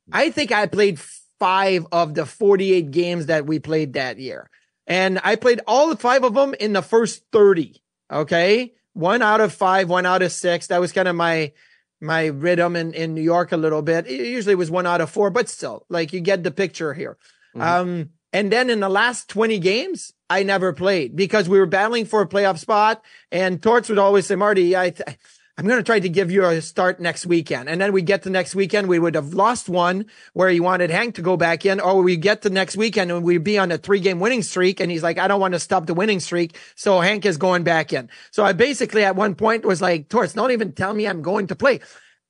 I 0.10 0.30
think 0.30 0.54
I 0.54 0.66
played 0.66 0.98
five 1.38 1.86
of 1.92 2.14
the 2.14 2.26
48 2.26 2.92
games 2.92 3.26
that 3.26 3.46
we 3.46 3.60
played 3.60 3.92
that 3.94 4.20
year. 4.20 4.50
And 4.88 5.20
I 5.24 5.36
played 5.36 5.62
all 5.68 5.90
the 5.90 5.96
five 5.98 6.24
of 6.24 6.34
them 6.34 6.54
in 6.60 6.74
the 6.74 6.82
first 6.82 7.24
30. 7.32 7.82
Okay. 8.12 8.74
One 8.94 9.22
out 9.22 9.42
of 9.42 9.54
five, 9.54 9.90
one 9.90 10.06
out 10.06 10.22
of 10.22 10.32
six. 10.32 10.68
That 10.68 10.82
was 10.82 10.92
kind 10.92 11.08
of 11.08 11.16
my, 11.16 11.54
my 12.02 12.26
rhythm 12.28 12.76
in, 12.76 12.94
in 12.94 13.14
New 13.14 13.22
York 13.22 13.52
a 13.52 13.58
little 13.58 13.82
bit. 13.82 14.08
It 14.08 14.28
usually 14.28 14.56
was 14.56 14.70
one 14.70 14.86
out 14.86 15.02
of 15.02 15.10
four, 15.10 15.30
but 15.30 15.50
still, 15.50 15.86
like 15.90 16.14
you 16.14 16.20
get 16.20 16.44
the 16.44 16.52
picture 16.52 16.94
here. 16.94 17.18
Mhm. 17.56 17.62
Um, 17.62 18.10
and 18.32 18.52
then 18.52 18.70
in 18.70 18.80
the 18.80 18.90
last 18.90 19.30
20 19.30 19.60
games, 19.60 20.12
I 20.30 20.44
never 20.44 20.74
played 20.74 21.16
because 21.16 21.48
we 21.48 21.60
were 21.60 21.68
battling 21.68 22.06
for 22.06 22.22
a 22.22 22.28
playoff 22.28 22.58
spot. 22.58 23.04
And 23.32 23.62
Torts 23.62 23.90
would 23.90 24.00
always 24.00 24.26
say, 24.26 24.36
Marty, 24.36 24.76
I, 24.76 24.90
th- 24.90 25.18
I'm 25.56 25.68
going 25.68 25.78
to 25.78 25.84
try 25.84 26.00
to 26.00 26.10
give 26.10 26.32
you 26.32 26.44
a 26.46 26.62
start 26.62 27.00
next 27.00 27.28
weekend. 27.28 27.70
And 27.70 27.80
then 27.80 27.94
we 27.94 28.02
get 28.02 28.24
to 28.24 28.32
next 28.32 28.56
weekend, 28.56 28.88
we 28.88 28.98
would 28.98 29.14
have 29.14 29.36
lost 29.36 29.70
one 29.70 30.08
where 30.34 30.50
he 30.50 30.60
wanted 30.60 30.90
Hank 30.90 31.14
to 31.16 31.22
go 31.22 31.38
back 31.38 31.64
in, 31.64 31.80
or 31.80 32.02
we 32.02 32.18
get 32.18 32.42
to 32.42 32.50
next 32.50 32.76
weekend 32.76 33.12
and 33.12 33.24
we'd 33.24 33.44
be 33.44 33.60
on 33.60 33.72
a 33.72 33.78
three 33.78 34.00
game 34.00 34.20
winning 34.20 34.42
streak. 34.42 34.80
And 34.80 34.90
he's 34.90 35.04
like, 35.04 35.20
I 35.20 35.28
don't 35.28 35.40
want 35.40 35.54
to 35.54 35.60
stop 35.60 35.86
the 35.86 35.94
winning 35.94 36.20
streak. 36.20 36.58
So 36.74 37.00
Hank 37.02 37.24
is 37.26 37.38
going 37.38 37.64
back 37.64 37.94
in. 37.94 38.10
So 38.32 38.44
I 38.44 38.54
basically 38.54 39.04
at 39.04 39.16
one 39.16 39.36
point 39.36 39.64
was 39.64 39.80
like, 39.80 40.10
Torts, 40.10 40.34
don't 40.34 40.52
even 40.52 40.72
tell 40.72 40.94
me 40.94 41.08
I'm 41.08 41.22
going 41.22 41.46
to 41.48 41.56
play. 41.56 41.82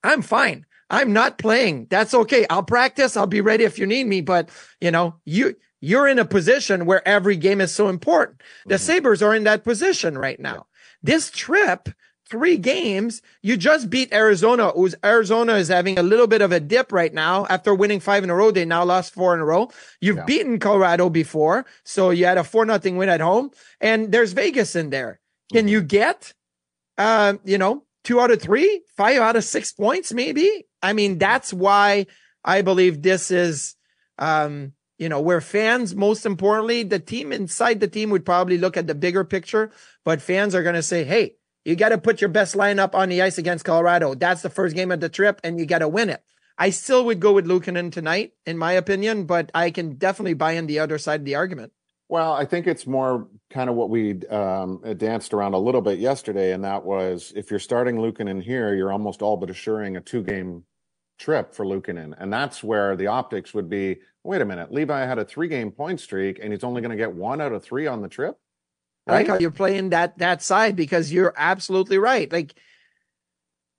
I'm 0.02 0.20
fine. 0.20 0.66
I'm 0.90 1.14
not 1.14 1.38
playing. 1.38 1.86
That's 1.88 2.12
okay. 2.12 2.46
I'll 2.50 2.62
practice. 2.62 3.16
I'll 3.16 3.26
be 3.26 3.40
ready 3.40 3.64
if 3.64 3.78
you 3.78 3.86
need 3.86 4.06
me. 4.06 4.20
But 4.20 4.50
you 4.82 4.90
know, 4.90 5.16
you, 5.24 5.56
you're 5.80 6.06
in 6.08 6.18
a 6.18 6.26
position 6.26 6.84
where 6.84 7.06
every 7.08 7.36
game 7.36 7.62
is 7.62 7.72
so 7.72 7.88
important. 7.88 8.42
The 8.66 8.74
Mhm. 8.74 8.80
Sabres 8.80 9.22
are 9.22 9.34
in 9.34 9.44
that 9.44 9.64
position 9.64 10.18
right 10.18 10.38
now. 10.38 10.66
This 11.02 11.30
trip, 11.30 11.88
three 12.28 12.56
games, 12.56 13.22
you 13.42 13.56
just 13.56 13.90
beat 13.90 14.12
Arizona, 14.12 14.70
who's 14.70 14.94
Arizona 15.04 15.54
is 15.54 15.68
having 15.68 15.98
a 15.98 16.02
little 16.02 16.26
bit 16.26 16.40
of 16.42 16.52
a 16.52 16.60
dip 16.60 16.92
right 16.92 17.12
now 17.12 17.46
after 17.50 17.74
winning 17.74 18.00
five 18.00 18.24
in 18.24 18.30
a 18.30 18.34
row. 18.34 18.50
They 18.50 18.64
now 18.64 18.84
lost 18.84 19.12
four 19.14 19.34
in 19.34 19.40
a 19.40 19.44
row. 19.44 19.70
You've 20.00 20.16
Yeah. 20.18 20.24
beaten 20.24 20.58
Colorado 20.58 21.10
before. 21.10 21.66
So 21.84 22.10
you 22.10 22.24
had 22.24 22.38
a 22.38 22.44
four 22.44 22.64
nothing 22.64 22.96
win 22.96 23.08
at 23.08 23.20
home 23.20 23.50
and 23.80 24.10
there's 24.10 24.32
Vegas 24.32 24.74
in 24.74 24.90
there. 24.90 25.20
Can 25.52 25.66
Mhm. 25.66 25.70
you 25.70 25.82
get, 25.82 26.32
um, 26.98 27.40
you 27.44 27.58
know, 27.58 27.84
two 28.04 28.20
out 28.20 28.30
of 28.30 28.40
three, 28.40 28.82
five 28.96 29.18
out 29.18 29.36
of 29.36 29.44
six 29.44 29.72
points, 29.72 30.12
maybe? 30.12 30.66
I 30.82 30.92
mean, 30.92 31.18
that's 31.18 31.52
why 31.52 32.06
I 32.44 32.62
believe 32.62 33.02
this 33.02 33.30
is, 33.30 33.76
um, 34.18 34.72
you 34.98 35.08
know, 35.08 35.20
where 35.20 35.40
fans, 35.40 35.94
most 35.94 36.24
importantly, 36.24 36.82
the 36.84 36.98
team 36.98 37.32
inside 37.32 37.80
the 37.80 37.88
team 37.88 38.10
would 38.10 38.24
probably 38.24 38.58
look 38.58 38.76
at 38.76 38.86
the 38.86 38.94
bigger 38.94 39.24
picture, 39.24 39.70
but 40.04 40.22
fans 40.22 40.54
are 40.54 40.62
going 40.62 40.74
to 40.76 40.82
say, 40.82 41.04
Hey, 41.04 41.36
you 41.64 41.76
got 41.76 41.90
to 41.90 41.98
put 41.98 42.20
your 42.20 42.30
best 42.30 42.54
lineup 42.54 42.94
on 42.94 43.08
the 43.08 43.22
ice 43.22 43.38
against 43.38 43.64
Colorado. 43.64 44.14
That's 44.14 44.42
the 44.42 44.50
first 44.50 44.74
game 44.74 44.90
of 44.90 45.00
the 45.00 45.08
trip 45.08 45.40
and 45.42 45.58
you 45.58 45.66
got 45.66 45.78
to 45.78 45.88
win 45.88 46.10
it. 46.10 46.22
I 46.56 46.70
still 46.70 47.04
would 47.06 47.20
go 47.20 47.32
with 47.32 47.46
Luukkonen 47.46 47.90
tonight, 47.90 48.34
in 48.46 48.58
my 48.58 48.72
opinion, 48.72 49.24
but 49.24 49.50
I 49.54 49.70
can 49.70 49.94
definitely 49.94 50.34
buy 50.34 50.52
in 50.52 50.66
the 50.66 50.78
other 50.78 50.98
side 50.98 51.20
of 51.20 51.24
the 51.24 51.34
argument. 51.34 51.72
Well, 52.08 52.32
I 52.32 52.44
think 52.44 52.66
it's 52.66 52.86
more 52.86 53.28
kind 53.50 53.70
of 53.70 53.76
what 53.76 53.90
we 53.90 54.24
um, 54.26 54.82
danced 54.98 55.32
around 55.34 55.54
a 55.54 55.58
little 55.58 55.80
bit 55.80 55.98
yesterday, 55.98 56.52
and 56.52 56.62
that 56.62 56.84
was 56.84 57.32
if 57.34 57.50
you're 57.50 57.58
starting 57.58 57.96
Luukkonen 57.96 58.42
here, 58.42 58.74
you're 58.74 58.92
almost 58.92 59.22
all 59.22 59.36
but 59.36 59.50
assuring 59.50 59.96
a 59.96 60.00
two-game 60.00 60.64
trip 61.18 61.54
for 61.54 61.64
Luukkonen, 61.64 62.14
and 62.18 62.32
that's 62.32 62.62
where 62.62 62.94
the 62.94 63.06
optics 63.06 63.54
would 63.54 63.70
be. 63.70 63.96
Wait 64.22 64.42
a 64.42 64.44
minute, 64.44 64.70
Levi 64.70 65.06
had 65.06 65.18
a 65.18 65.24
three-game 65.24 65.72
point 65.72 65.98
streak, 65.98 66.38
and 66.40 66.52
he's 66.52 66.62
only 66.62 66.82
going 66.82 66.90
to 66.90 66.96
get 66.96 67.14
one 67.14 67.40
out 67.40 67.52
of 67.52 67.64
three 67.64 67.86
on 67.86 68.02
the 68.02 68.08
trip. 68.08 68.36
I 69.06 69.12
like 69.12 69.26
how 69.28 69.38
you're 69.38 69.50
playing 69.50 69.90
that 69.90 70.18
that 70.18 70.42
side 70.42 70.76
because 70.76 71.12
you're 71.12 71.34
absolutely 71.36 71.98
right. 71.98 72.30
Like, 72.32 72.54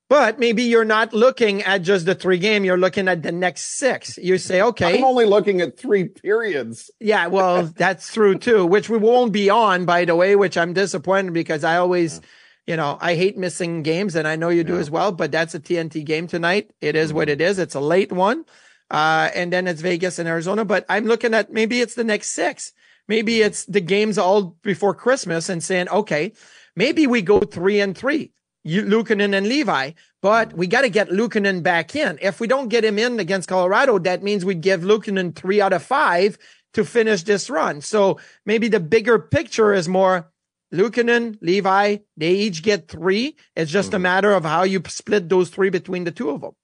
but 0.07 0.37
maybe 0.37 0.61
you're 0.63 0.85
not 0.85 1.13
looking 1.13 1.63
at 1.63 1.81
just 1.81 2.05
the 2.05 2.13
three 2.13 2.37
game. 2.37 2.63
You're 2.63 2.77
looking 2.77 3.07
at 3.07 3.23
the 3.23 3.31
next 3.31 3.77
six. 3.79 4.19
You 4.19 4.37
say, 4.37 4.61
okay, 4.61 4.99
I'm 4.99 5.03
only 5.03 5.25
looking 5.25 5.61
at 5.61 5.79
three 5.79 6.05
periods. 6.09 6.91
yeah, 6.99 7.25
well, 7.27 7.63
that's 7.75 8.13
true 8.13 8.37
too. 8.37 8.67
Which 8.67 8.87
we 8.87 8.99
won't 8.99 9.31
be 9.33 9.49
on, 9.49 9.85
by 9.85 10.05
the 10.05 10.15
way. 10.15 10.35
Which 10.35 10.57
I'm 10.57 10.73
disappointed 10.73 11.33
because 11.33 11.63
I 11.63 11.77
always, 11.77 12.21
you 12.67 12.75
know, 12.75 12.99
I 13.01 13.15
hate 13.15 13.35
missing 13.35 13.81
games, 13.81 14.15
and 14.15 14.27
I 14.27 14.35
know 14.35 14.49
you 14.49 14.63
do 14.63 14.73
Yeah. 14.75 14.79
as 14.81 14.91
well. 14.91 15.11
But 15.11 15.31
that's 15.31 15.55
a 15.55 15.59
TNT 15.59 16.05
game 16.05 16.27
tonight. 16.27 16.69
It 16.81 16.95
is 16.95 17.11
what 17.11 17.27
Mhm. 17.27 17.31
it 17.31 17.41
is. 17.41 17.57
It's 17.57 17.73
a 17.75 17.79
late 17.81 18.11
one, 18.11 18.45
uh, 18.91 19.31
and 19.33 19.51
then 19.51 19.65
it's 19.65 19.81
Vegas 19.81 20.19
and 20.19 20.29
Arizona. 20.29 20.65
But 20.65 20.85
I'm 20.87 21.05
looking 21.05 21.33
at 21.33 21.51
maybe 21.51 21.81
it's 21.81 21.95
the 21.95 22.03
next 22.03 22.29
six. 22.29 22.73
Maybe 23.07 23.41
it's 23.41 23.65
the 23.65 23.81
games 23.81 24.17
all 24.17 24.57
before 24.63 24.93
Christmas 24.93 25.49
and 25.49 25.63
saying, 25.63 25.89
okay, 25.89 26.33
maybe 26.75 27.07
we 27.07 27.21
go 27.21 27.39
three 27.39 27.79
and 27.79 27.95
three, 27.95 28.31
you, 28.63 28.81
Luukkonen 28.81 29.35
and 29.35 29.47
Levi, 29.47 29.91
but 30.21 30.53
we 30.53 30.67
got 30.67 30.81
to 30.81 30.89
get 30.89 31.09
Luukkonen 31.09 31.61
back 31.61 31.95
in. 31.95 32.17
If 32.21 32.39
we 32.39 32.47
don't 32.47 32.69
get 32.69 32.83
him 32.83 32.97
in 32.97 33.19
against 33.19 33.47
Colorado, 33.47 33.99
that 33.99 34.23
means 34.23 34.43
we 34.43 34.55
give 34.55 34.81
Luukkonen 34.81 35.35
three 35.35 35.61
out 35.61 35.73
of 35.73 35.83
five 35.83 36.37
to 36.73 36.83
finish 36.83 37.23
this 37.23 37.49
run. 37.49 37.81
So 37.81 38.19
maybe 38.45 38.67
the 38.67 38.79
bigger 38.79 39.19
picture 39.19 39.71
is 39.71 39.87
more 39.87 40.31
Luukkonen, 40.73 41.37
Levi, 41.41 41.97
they 42.17 42.31
each 42.31 42.63
get 42.63 42.87
three. 42.87 43.37
It's 43.55 43.71
just 43.71 43.93
a 43.93 43.97
Mhm. 43.97 44.01
matter 44.01 44.33
of 44.33 44.43
how 44.43 44.63
you 44.63 44.81
split 44.87 45.29
those 45.29 45.49
three 45.49 45.69
between 45.69 46.03
the 46.05 46.11
two 46.11 46.31
of 46.31 46.41
them. 46.41 46.55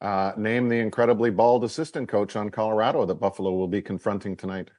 Uh, 0.00 0.32
name 0.36 0.68
the 0.68 0.78
incredibly 0.78 1.30
bald 1.30 1.64
assistant 1.64 2.08
coach 2.08 2.36
on 2.36 2.50
Colorado 2.50 3.06
that 3.06 3.14
Buffalo 3.14 3.52
will 3.52 3.68
be 3.68 3.80
confronting 3.80 4.36
tonight. 4.36 4.70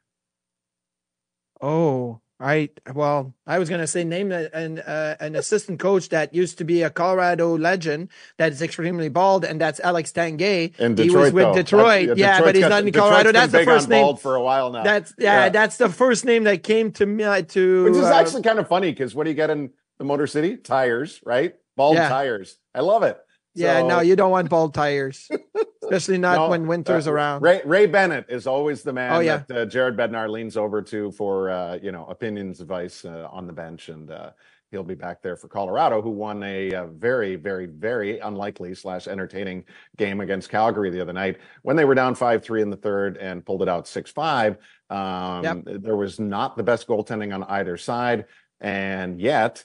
Oh, 1.61 2.21
I 2.39 2.69
well, 2.93 3.33
I 3.47 3.57
was 3.57 3.67
gonna 3.67 3.87
say 3.87 4.03
name 4.03 4.31
a- 4.31 4.47
an 4.53 4.77
uh, 4.79 5.15
an 5.19 5.35
assistant 5.35 5.79
coach 5.79 6.09
that 6.09 6.35
used 6.35 6.59
to 6.59 6.63
be 6.63 6.83
a 6.83 6.89
Colorado 6.91 7.57
legend 7.57 8.09
that 8.37 8.51
is 8.51 8.61
extremely 8.61 9.09
bald, 9.09 9.43
and 9.43 9.59
that's 9.59 9.79
Alex 9.79 10.11
Tanguay. 10.11 10.77
In 10.79 10.95
he 10.95 11.05
Detroit, 11.05 11.23
was 11.23 11.33
with 11.33 11.43
though. 11.45 11.53
Detroit, 11.55 12.17
yeah, 12.17 12.37
Detroit's 12.37 12.41
but 12.45 12.55
he's 12.55 12.69
not 12.69 12.79
in 12.81 12.85
Detroit's 12.85 13.09
Colorado. 13.09 13.31
That's 13.31 13.51
the 13.51 13.63
first 13.65 13.89
name. 13.89 14.03
bald 14.03 14.21
for 14.21 14.35
a 14.35 14.41
while 14.41 14.71
now. 14.71 14.83
That's 14.83 15.15
yeah, 15.17 15.45
Yeah. 15.45 15.49
that's 15.49 15.77
the 15.77 15.89
first 15.89 16.25
name 16.25 16.43
that 16.43 16.61
came 16.61 16.91
to 16.93 17.05
me 17.07 17.23
uh, 17.23 17.41
to. 17.41 17.83
Which 17.85 17.95
is 17.95 18.03
uh, 18.03 18.13
actually 18.13 18.43
kind 18.43 18.59
of 18.59 18.67
funny 18.67 18.91
because 18.91 19.15
what 19.15 19.23
do 19.23 19.31
you 19.31 19.35
get 19.35 19.49
in 19.49 19.71
the 19.97 20.03
Motor 20.05 20.27
City? 20.27 20.57
Tires, 20.57 21.19
right? 21.25 21.55
Bald 21.75 21.95
Yeah. 21.95 22.07
tires. 22.07 22.57
I 22.75 22.81
love 22.81 23.01
it. 23.01 23.17
yeah, 23.55 23.81
no, 23.81 24.01
you 24.01 24.15
don't 24.15 24.29
want 24.29 24.47
bald 24.51 24.75
tires, 24.75 25.27
especially 25.87 26.17
not 26.17 26.35
No, 26.35 26.49
when 26.49 26.67
winter's 26.67 27.07
uh, 27.07 27.13
around. 27.13 27.41
Ray 27.41 27.61
Ray 27.65 27.85
Bennett 27.85 28.25
is 28.29 28.47
always 28.47 28.83
the 28.83 28.93
man 28.93 29.13
Oh, 29.13 29.19
yeah. 29.19 29.43
that 29.47 29.57
uh, 29.57 29.65
Jared 29.65 29.95
Bednar 29.97 30.29
leans 30.29 30.57
over 30.57 30.81
to 30.83 31.11
for 31.11 31.49
uh, 31.49 31.79
you 31.81 31.91
know 31.91 32.05
opinions, 32.05 32.61
advice 32.61 33.05
uh, 33.05 33.27
on 33.31 33.47
the 33.47 33.53
bench, 33.53 33.89
and 33.89 34.11
uh, 34.11 34.31
he'll 34.71 34.83
be 34.83 34.95
back 34.95 35.21
there 35.21 35.37
for 35.37 35.47
Colorado, 35.47 36.01
who 36.01 36.09
won 36.09 36.43
a, 36.43 36.73
uh 36.73 36.87
very, 36.87 37.35
very, 37.37 37.65
very 37.67 38.19
unlikely 38.19 38.75
slash 38.75 39.07
entertaining 39.07 39.63
game 39.95 40.19
against 40.19 40.49
Calgary 40.49 40.89
the 40.89 40.99
other 41.01 41.13
night 41.13 41.37
when 41.61 41.75
they 41.77 41.85
were 41.85 41.95
down 41.95 42.13
five 42.15 42.43
three 42.43 42.61
in 42.61 42.69
the 42.69 42.75
third 42.77 43.15
and 43.17 43.45
pulled 43.45 43.61
it 43.61 43.69
out 43.69 43.87
six 43.87 44.11
five. 44.11 44.57
Um, 44.89 45.43
Yep. 45.43 45.57
There 45.83 45.95
was 45.95 46.19
not 46.19 46.57
the 46.57 46.63
best 46.63 46.87
goaltending 46.87 47.33
on 47.33 47.43
either 47.43 47.77
side, 47.77 48.25
and 48.59 49.19
yet 49.21 49.63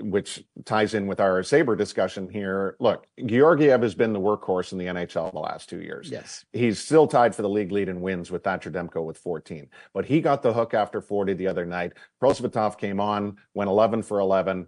which 0.00 0.44
ties 0.64 0.94
in 0.94 1.06
with 1.06 1.20
our 1.20 1.42
Sabre 1.42 1.76
discussion 1.76 2.28
here. 2.28 2.76
Look, 2.80 3.06
Georgiev 3.24 3.82
has 3.82 3.94
been 3.94 4.12
the 4.12 4.20
workhorse 4.20 4.72
in 4.72 4.78
the 4.78 4.86
NHL 4.86 5.32
the 5.32 5.38
last 5.38 5.68
two 5.68 5.80
years. 5.80 6.10
Yes. 6.10 6.44
He's 6.52 6.78
still 6.78 7.06
tied 7.06 7.34
for 7.34 7.42
the 7.42 7.48
league 7.48 7.72
lead 7.72 7.88
in 7.88 8.00
wins 8.00 8.30
with 8.30 8.44
Thatcher 8.44 8.70
Demko 8.70 9.04
with 9.04 9.18
14. 9.18 9.68
But 9.92 10.04
he 10.04 10.20
got 10.20 10.42
the 10.42 10.52
hook 10.52 10.74
after 10.74 11.00
40 11.00 11.34
the 11.34 11.46
other 11.46 11.64
night. 11.66 11.92
Prosvetov 12.22 12.78
came 12.78 13.00
on, 13.00 13.36
went 13.54 13.68
11 13.70 14.02
for 14.02 14.18
11. 14.20 14.66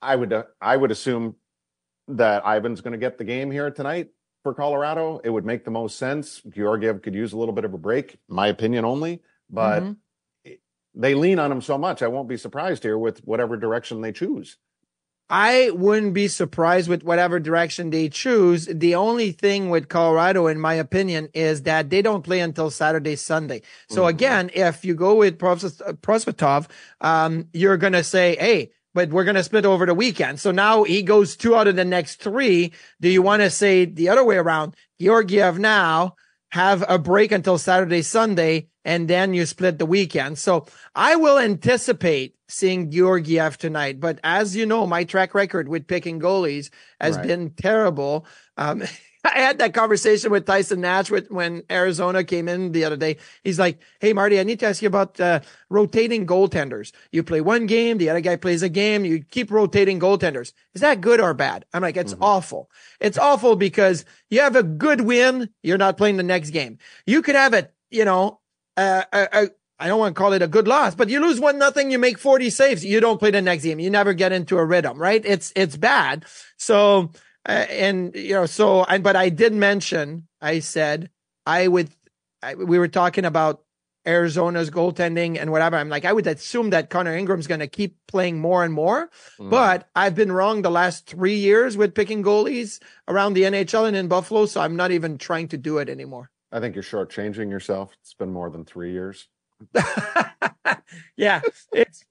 I 0.00 0.16
would 0.16 0.32
uh, 0.32 0.44
I 0.60 0.76
would 0.76 0.90
assume 0.90 1.36
that 2.08 2.42
Ivan's 2.44 2.80
going 2.80 2.92
to 2.92 2.98
get 2.98 3.18
the 3.18 3.24
game 3.24 3.50
here 3.50 3.70
tonight 3.70 4.08
for 4.42 4.52
Colorado. 4.52 5.20
It 5.22 5.30
would 5.30 5.44
make 5.44 5.64
the 5.64 5.70
most 5.70 5.96
sense. 5.98 6.42
Georgiev 6.48 7.02
could 7.02 7.14
use 7.14 7.32
a 7.32 7.38
little 7.38 7.54
bit 7.54 7.64
of 7.64 7.74
a 7.74 7.78
break, 7.78 8.18
my 8.28 8.48
opinion 8.48 8.84
only, 8.84 9.22
but 9.48 9.82
Mhm. 9.82 9.96
They 10.94 11.14
lean 11.14 11.38
on 11.38 11.50
him 11.50 11.60
so 11.60 11.78
much. 11.78 12.02
I 12.02 12.08
won't 12.08 12.28
be 12.28 12.36
surprised 12.36 12.82
here 12.82 12.98
with 12.98 13.20
whatever 13.24 13.56
direction 13.56 14.00
they 14.00 14.12
choose. 14.12 14.58
I 15.30 15.70
wouldn't 15.70 16.12
be 16.12 16.28
surprised 16.28 16.90
with 16.90 17.04
whatever 17.04 17.40
direction 17.40 17.88
they 17.88 18.10
choose. 18.10 18.66
The 18.66 18.94
only 18.96 19.32
thing 19.32 19.70
with 19.70 19.88
Colorado, 19.88 20.46
in 20.46 20.60
my 20.60 20.74
opinion, 20.74 21.28
is 21.32 21.62
that 21.62 21.88
they 21.88 22.02
don't 22.02 22.22
play 22.22 22.40
until 22.40 22.70
Saturday, 22.70 23.16
Sunday. 23.16 23.62
So 23.88 24.02
Mhm. 24.02 24.08
again, 24.08 24.50
if 24.52 24.84
you 24.84 24.94
go 24.94 25.14
with 25.14 25.38
Pros- 25.38 25.80
Prosvetov, 26.02 26.68
um, 27.00 27.46
you're 27.54 27.78
going 27.78 27.94
to 27.94 28.04
say, 28.04 28.36
Hey, 28.38 28.72
but 28.92 29.08
we're 29.08 29.24
going 29.24 29.36
to 29.36 29.42
split 29.42 29.64
over 29.64 29.86
the 29.86 29.94
weekend. 29.94 30.38
So 30.38 30.50
now 30.50 30.82
he 30.82 31.02
goes 31.02 31.34
two 31.34 31.56
out 31.56 31.66
of 31.66 31.76
the 31.76 31.84
next 31.84 32.16
three. 32.16 32.72
Do 33.00 33.08
you 33.08 33.22
want 33.22 33.40
to 33.40 33.48
say 33.48 33.86
the 33.86 34.10
other 34.10 34.24
way 34.24 34.36
around? 34.36 34.76
Georgiev 35.00 35.58
now 35.58 36.16
have 36.50 36.84
a 36.86 36.98
break 36.98 37.32
until 37.32 37.56
Saturday, 37.56 38.02
Sunday, 38.02 38.68
and 38.84 39.08
then 39.08 39.34
you 39.34 39.46
split 39.46 39.78
the 39.78 39.86
weekend. 39.86 40.38
So 40.38 40.66
I 40.94 41.16
will 41.16 41.38
anticipate 41.38 42.36
seeing 42.48 42.90
Georgiev 42.90 43.56
tonight. 43.58 44.00
But 44.00 44.18
as 44.22 44.54
you 44.56 44.66
know, 44.66 44.86
my 44.86 45.04
track 45.04 45.34
record 45.34 45.68
with 45.68 45.86
picking 45.86 46.20
goalies 46.20 46.70
has 47.00 47.16
Right. 47.16 47.26
been 47.28 47.50
terrible. 47.50 48.26
Um, 48.56 48.82
I 49.24 49.38
had 49.38 49.58
that 49.58 49.72
conversation 49.72 50.32
with 50.32 50.46
Tyson 50.46 50.80
Nash 50.80 51.08
with, 51.08 51.30
when 51.30 51.62
Arizona 51.70 52.24
came 52.24 52.48
in 52.48 52.72
the 52.72 52.82
other 52.84 52.96
day. 52.96 53.18
He's 53.44 53.56
like, 53.56 53.78
Hey, 54.00 54.12
Marty, 54.12 54.40
I 54.40 54.42
need 54.42 54.58
to 54.60 54.66
ask 54.66 54.82
you 54.82 54.88
about 54.88 55.20
uh, 55.20 55.38
rotating 55.70 56.26
goaltenders. 56.26 56.90
You 57.12 57.22
play 57.22 57.40
one 57.40 57.66
game, 57.66 57.98
the 57.98 58.10
other 58.10 58.20
guy 58.20 58.34
plays 58.34 58.64
a 58.64 58.68
game, 58.68 59.04
you 59.04 59.22
keep 59.22 59.52
rotating 59.52 60.00
goaltenders. 60.00 60.52
Is 60.74 60.80
that 60.80 61.00
good 61.00 61.20
or 61.20 61.34
bad? 61.34 61.64
I'm 61.72 61.82
like, 61.82 61.96
it's 61.96 62.16
awful. 62.20 62.68
It's 62.98 63.16
awful 63.16 63.54
because 63.54 64.04
you 64.28 64.40
have 64.40 64.56
a 64.56 64.64
good 64.64 65.02
win, 65.02 65.50
you're 65.62 65.78
not 65.78 65.96
playing 65.96 66.16
the 66.16 66.24
next 66.24 66.50
game. 66.50 66.78
You 67.06 67.22
could 67.22 67.36
have 67.36 67.54
a, 67.54 67.68
you 67.92 68.04
know, 68.04 68.40
uh, 68.76 69.04
a, 69.12 69.28
a, 69.32 69.48
I 69.78 69.88
don't 69.88 69.98
want 69.98 70.14
to 70.14 70.18
call 70.18 70.32
it 70.32 70.42
a 70.42 70.46
good 70.48 70.68
loss, 70.68 70.94
but 70.94 71.08
you 71.08 71.20
lose 71.20 71.40
one 71.40 71.58
nothing, 71.58 71.90
you 71.90 71.98
make 71.98 72.18
40 72.18 72.50
saves, 72.50 72.84
you 72.84 73.00
don't 73.00 73.18
play 73.18 73.30
the 73.30 73.42
next 73.42 73.64
game. 73.64 73.80
You 73.80 73.90
never 73.90 74.12
get 74.12 74.32
into 74.32 74.58
a 74.58 74.64
rhythm, 74.64 74.98
right? 74.98 75.22
It's, 75.24 75.52
it's 75.56 75.76
bad. 75.76 76.24
So, 76.56 77.10
uh, 77.48 77.66
and 77.68 78.14
you 78.14 78.34
know, 78.34 78.46
so, 78.46 78.84
and, 78.84 79.02
but 79.02 79.16
I 79.16 79.28
did 79.28 79.52
mention, 79.52 80.28
I 80.40 80.60
said, 80.60 81.10
I 81.44 81.66
would, 81.66 81.90
I, 82.42 82.54
we 82.54 82.78
were 82.78 82.88
talking 82.88 83.24
about 83.24 83.62
Arizona's 84.06 84.70
goaltending 84.70 85.38
and 85.40 85.50
whatever. 85.52 85.76
I'm 85.76 85.88
like, 85.88 86.04
I 86.04 86.12
would 86.12 86.26
assume 86.26 86.70
that 86.70 86.90
Connor 86.90 87.16
Ingram's 87.16 87.46
going 87.46 87.60
to 87.60 87.68
keep 87.68 87.96
playing 88.08 88.38
more 88.40 88.64
and 88.64 88.72
more, 88.74 89.10
Mm. 89.40 89.50
but 89.50 89.88
I've 89.94 90.14
been 90.14 90.30
wrong 90.32 90.62
the 90.62 90.70
last 90.70 91.06
three 91.06 91.36
years 91.36 91.76
with 91.76 91.94
picking 91.94 92.22
goalies 92.22 92.80
around 93.08 93.34
the 93.34 93.42
NHL 93.42 93.86
and 93.86 93.96
in 93.96 94.08
Buffalo. 94.08 94.46
So 94.46 94.60
I'm 94.60 94.76
not 94.76 94.90
even 94.92 95.18
trying 95.18 95.48
to 95.48 95.56
do 95.56 95.78
it 95.78 95.88
anymore. 95.88 96.30
I 96.52 96.60
think 96.60 96.74
you're 96.74 96.84
shortchanging 96.84 97.50
yourself. 97.50 97.92
It's 98.02 98.14
been 98.14 98.32
more 98.32 98.50
than 98.50 98.64
three 98.64 98.92
years. 98.92 99.26
yeah, 101.16 101.40
it's 101.72 102.04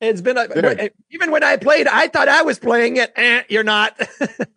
it's 0.00 0.20
been 0.20 0.36
a, 0.36 0.48
Dude. 0.48 0.92
even 1.10 1.30
when 1.30 1.44
I 1.44 1.56
played, 1.56 1.86
I 1.86 2.08
thought 2.08 2.28
I 2.28 2.42
was 2.42 2.58
playing 2.58 2.96
it. 2.96 3.12
Eh, 3.16 3.42
you're 3.48 3.62
not. 3.62 3.98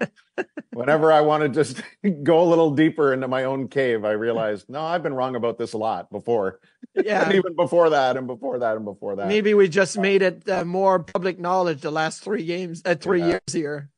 Whenever 0.73 1.12
I 1.12 1.21
want 1.21 1.43
to 1.43 1.50
just 1.50 1.82
go 2.23 2.41
a 2.41 2.45
little 2.47 2.71
deeper 2.71 3.13
into 3.13 3.28
my 3.28 3.43
own 3.45 3.67
cave, 3.67 4.04
I 4.06 4.12
realized, 4.12 4.69
no, 4.69 4.82
I've 4.82 5.04
been 5.04 5.13
wrong 5.13 5.36
about 5.36 5.58
this 5.58 5.73
a 5.73 5.78
lot 5.78 6.10
before. 6.12 6.60
And 6.95 7.06
yeah, 7.06 7.32
even 7.34 7.56
before 7.56 7.91
that, 7.91 8.17
and 8.17 8.28
before 8.28 8.60
that, 8.60 8.76
and 8.76 8.86
before 8.86 9.15
that. 9.15 9.28
maybe 9.28 9.54
we 9.54 9.67
just 9.69 9.97
made 9.97 10.21
it 10.21 10.47
uh, 10.50 10.65
more 10.65 11.00
public 11.00 11.39
knowledge 11.39 11.82
the 11.82 11.91
last 11.91 12.23
three 12.23 12.43
games, 12.45 12.82
uh, 12.86 12.95
three 12.95 13.19
Yeah. 13.19 13.28
years 13.28 13.54
here. 13.54 13.89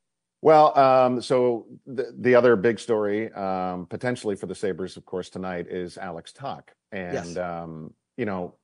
Well, 0.41 0.77
um, 0.77 1.21
so 1.21 1.65
the, 1.85 2.13
the 2.17 2.35
other 2.35 2.55
big 2.55 2.79
story, 2.79 3.31
um, 3.33 3.85
potentially 3.87 4.35
for 4.35 4.45
the 4.45 4.55
Sabres, 4.55 4.95
of 4.95 5.05
course, 5.05 5.29
tonight 5.29 5.67
is 5.67 5.97
Alex 5.97 6.31
Tuch. 6.31 6.63
And, 6.91 7.13
Yes. 7.13 7.37
um, 7.37 7.93
you 8.15 8.25
know, 8.25 8.55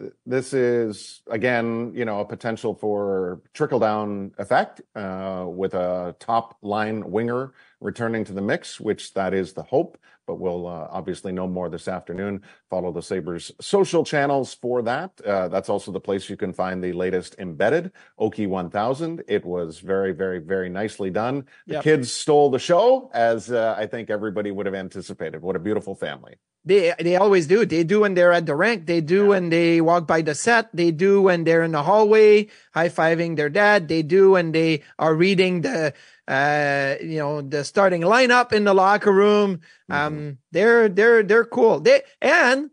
th- 0.00 0.12
this 0.24 0.54
is, 0.54 1.20
again, 1.30 1.92
you 1.94 2.06
know, 2.06 2.20
a 2.20 2.24
potential 2.24 2.74
for 2.74 3.42
trickle 3.52 3.78
down 3.78 4.32
effect 4.38 4.80
uh, 4.94 5.44
with 5.46 5.74
a 5.74 6.16
top 6.18 6.56
line 6.62 7.10
winger 7.10 7.52
returning 7.80 8.24
to 8.24 8.32
the 8.32 8.42
mix, 8.42 8.80
which 8.80 9.12
that 9.12 9.34
is 9.34 9.52
the 9.52 9.62
hope. 9.64 9.98
But 10.32 10.40
we'll 10.40 10.66
uh, 10.66 10.88
obviously 10.90 11.30
know 11.30 11.46
more 11.46 11.68
this 11.68 11.86
afternoon. 11.86 12.40
Follow 12.70 12.90
the 12.90 13.02
Sabres 13.02 13.52
social 13.60 14.02
channels 14.02 14.54
for 14.54 14.80
that. 14.80 15.10
Uh, 15.20 15.48
that's 15.48 15.68
also 15.68 15.92
the 15.92 16.00
place 16.00 16.30
you 16.30 16.38
can 16.38 16.54
find 16.54 16.82
the 16.82 16.94
latest 16.94 17.36
embedded 17.38 17.92
Oki 18.18 18.46
1000. 18.46 19.24
It 19.28 19.44
was 19.44 19.80
very, 19.80 20.12
very, 20.12 20.38
very 20.38 20.70
nicely 20.70 21.10
done. 21.10 21.44
The 21.66 21.74
Yep. 21.74 21.84
kids 21.84 22.10
stole 22.10 22.48
the 22.48 22.58
show, 22.58 23.10
as 23.12 23.52
uh, 23.52 23.74
I 23.76 23.84
think 23.84 24.08
everybody 24.08 24.50
would 24.50 24.64
have 24.64 24.74
anticipated. 24.74 25.42
What 25.42 25.54
a 25.54 25.58
beautiful 25.58 25.94
family. 25.94 26.36
They 26.64 26.94
they 26.98 27.16
always 27.16 27.48
do. 27.48 27.66
They 27.66 27.82
do 27.84 28.00
when 28.00 28.14
they're 28.14 28.32
at 28.32 28.46
the 28.46 28.54
rank. 28.54 28.86
They 28.86 29.00
do 29.02 29.26
when 29.34 29.50
they 29.50 29.80
walk 29.82 30.06
by 30.06 30.22
the 30.22 30.34
set. 30.34 30.70
They 30.72 30.92
do 30.92 31.20
when 31.20 31.42
they're 31.44 31.64
in 31.64 31.72
the 31.72 31.82
hallway 31.82 32.46
high 32.72 32.88
fiving 32.88 33.34
their 33.36 33.50
dad. 33.50 33.88
They 33.88 34.02
do 34.02 34.30
when 34.30 34.52
they 34.52 34.82
are 34.96 35.12
reading 35.12 35.62
the 35.62 35.92
uh 36.28 36.94
you 37.02 37.18
know 37.18 37.42
the 37.42 37.64
starting 37.64 38.02
lineup 38.02 38.52
in 38.52 38.62
the 38.62 38.74
locker 38.74 39.10
room. 39.10 39.58
Um, 39.88 40.38
they're 40.52 40.88
they're 40.88 41.22
they're 41.22 41.44
cool. 41.44 41.80
They 41.80 42.02
and 42.20 42.70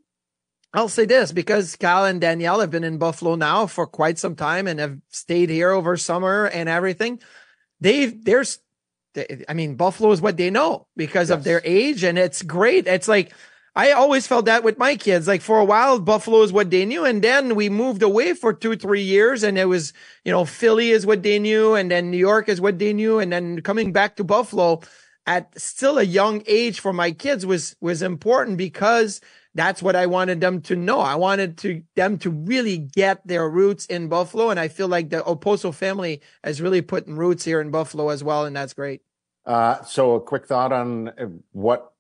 I'll 0.74 0.90
say 0.90 1.06
this 1.06 1.32
because 1.32 1.76
Kyle 1.76 2.06
and 2.06 2.22
Danielle 2.22 2.60
have 2.60 2.72
been 2.72 2.84
in 2.84 2.98
Buffalo 2.98 3.36
now 3.36 3.66
for 3.66 3.88
quite 3.88 4.20
some 4.20 4.36
time 4.36 4.68
and 4.68 4.80
have 4.80 5.00
stayed 5.10 5.50
here 5.50 5.72
over 5.72 5.98
summer 5.98 6.46
and 6.46 6.70
everything. 6.70 7.20
They've 7.82 8.24
there's 8.24 8.60
I 9.48 9.54
mean, 9.54 9.76
Buffalo 9.76 10.12
is 10.12 10.22
what 10.22 10.38
they 10.38 10.50
know 10.50 10.88
because 10.96 11.30
of 11.30 11.44
their 11.44 11.62
age, 11.66 12.04
and 12.04 12.18
it's 12.18 12.42
great. 12.42 12.88
It's 12.88 13.08
like 13.08 13.34
I 13.76 13.92
always 13.92 14.28
felt 14.28 14.46
that 14.46 14.64
with 14.64 14.78
my 14.78 14.96
kids. 14.96 15.28
Like 15.28 15.42
for 15.42 15.60
a 15.60 15.66
while, 15.66 16.00
Buffalo 16.00 16.42
is 16.44 16.52
what 16.52 16.70
they 16.70 16.86
knew, 16.86 17.06
and 17.06 17.22
then 17.24 17.56
we 17.56 17.70
moved 17.70 18.04
away 18.04 18.34
for 18.34 18.54
two, 18.54 18.76
three 18.76 19.02
years, 19.02 19.44
and 19.44 19.58
it 19.58 19.66
was 19.66 19.94
you 20.24 20.32
know 20.32 20.46
Philly 20.46 20.92
is 20.92 21.06
what 21.06 21.24
they 21.24 21.40
knew, 21.40 21.74
and 21.74 21.90
then 21.90 22.12
New 22.12 22.18
York 22.18 22.50
is 22.50 22.62
what 22.62 22.78
they 22.78 22.94
knew, 22.94 23.20
and 23.20 23.32
then 23.32 23.62
coming 23.62 23.92
back 23.92 24.16
to 24.18 24.24
Buffalo 24.24 24.82
at 25.26 25.60
still 25.60 25.98
a 25.98 26.04
young 26.04 26.44
age 26.48 26.80
for 26.80 26.94
my 26.94 27.12
kids 27.12 27.46
was 27.46 27.76
was 27.82 28.02
important 28.02 28.58
because 28.58 29.22
that's 29.56 29.82
what 29.82 29.96
I 29.96 30.06
wanted 30.06 30.42
them 30.42 30.62
to 30.64 30.76
know. 30.76 31.00
I 31.00 31.16
wanted 31.16 31.58
to 31.60 31.84
them 31.96 32.18
to 32.20 32.30
really 32.30 32.78
get 32.78 33.26
their 33.28 33.50
roots 33.50 33.86
in 33.86 34.08
Buffalo, 34.08 34.50
and 34.50 34.60
I 34.60 34.68
feel 34.68 34.88
like 34.88 35.10
the 35.10 35.22
Okposo 35.22 35.74
family 35.74 36.22
has 36.44 36.62
really 36.62 36.82
put 36.82 37.08
roots 37.08 37.46
here 37.46 37.62
in 37.62 37.72
Buffalo 37.72 38.10
as 38.10 38.24
well, 38.24 38.46
and 38.46 38.56
that's 38.56 38.74
great. 38.74 39.02
Uh, 39.46 39.82
so, 39.84 40.16
a 40.16 40.22
quick 40.22 40.46
thought 40.46 40.72
on 40.72 41.10
uh, 41.10 41.28
what 41.52 41.89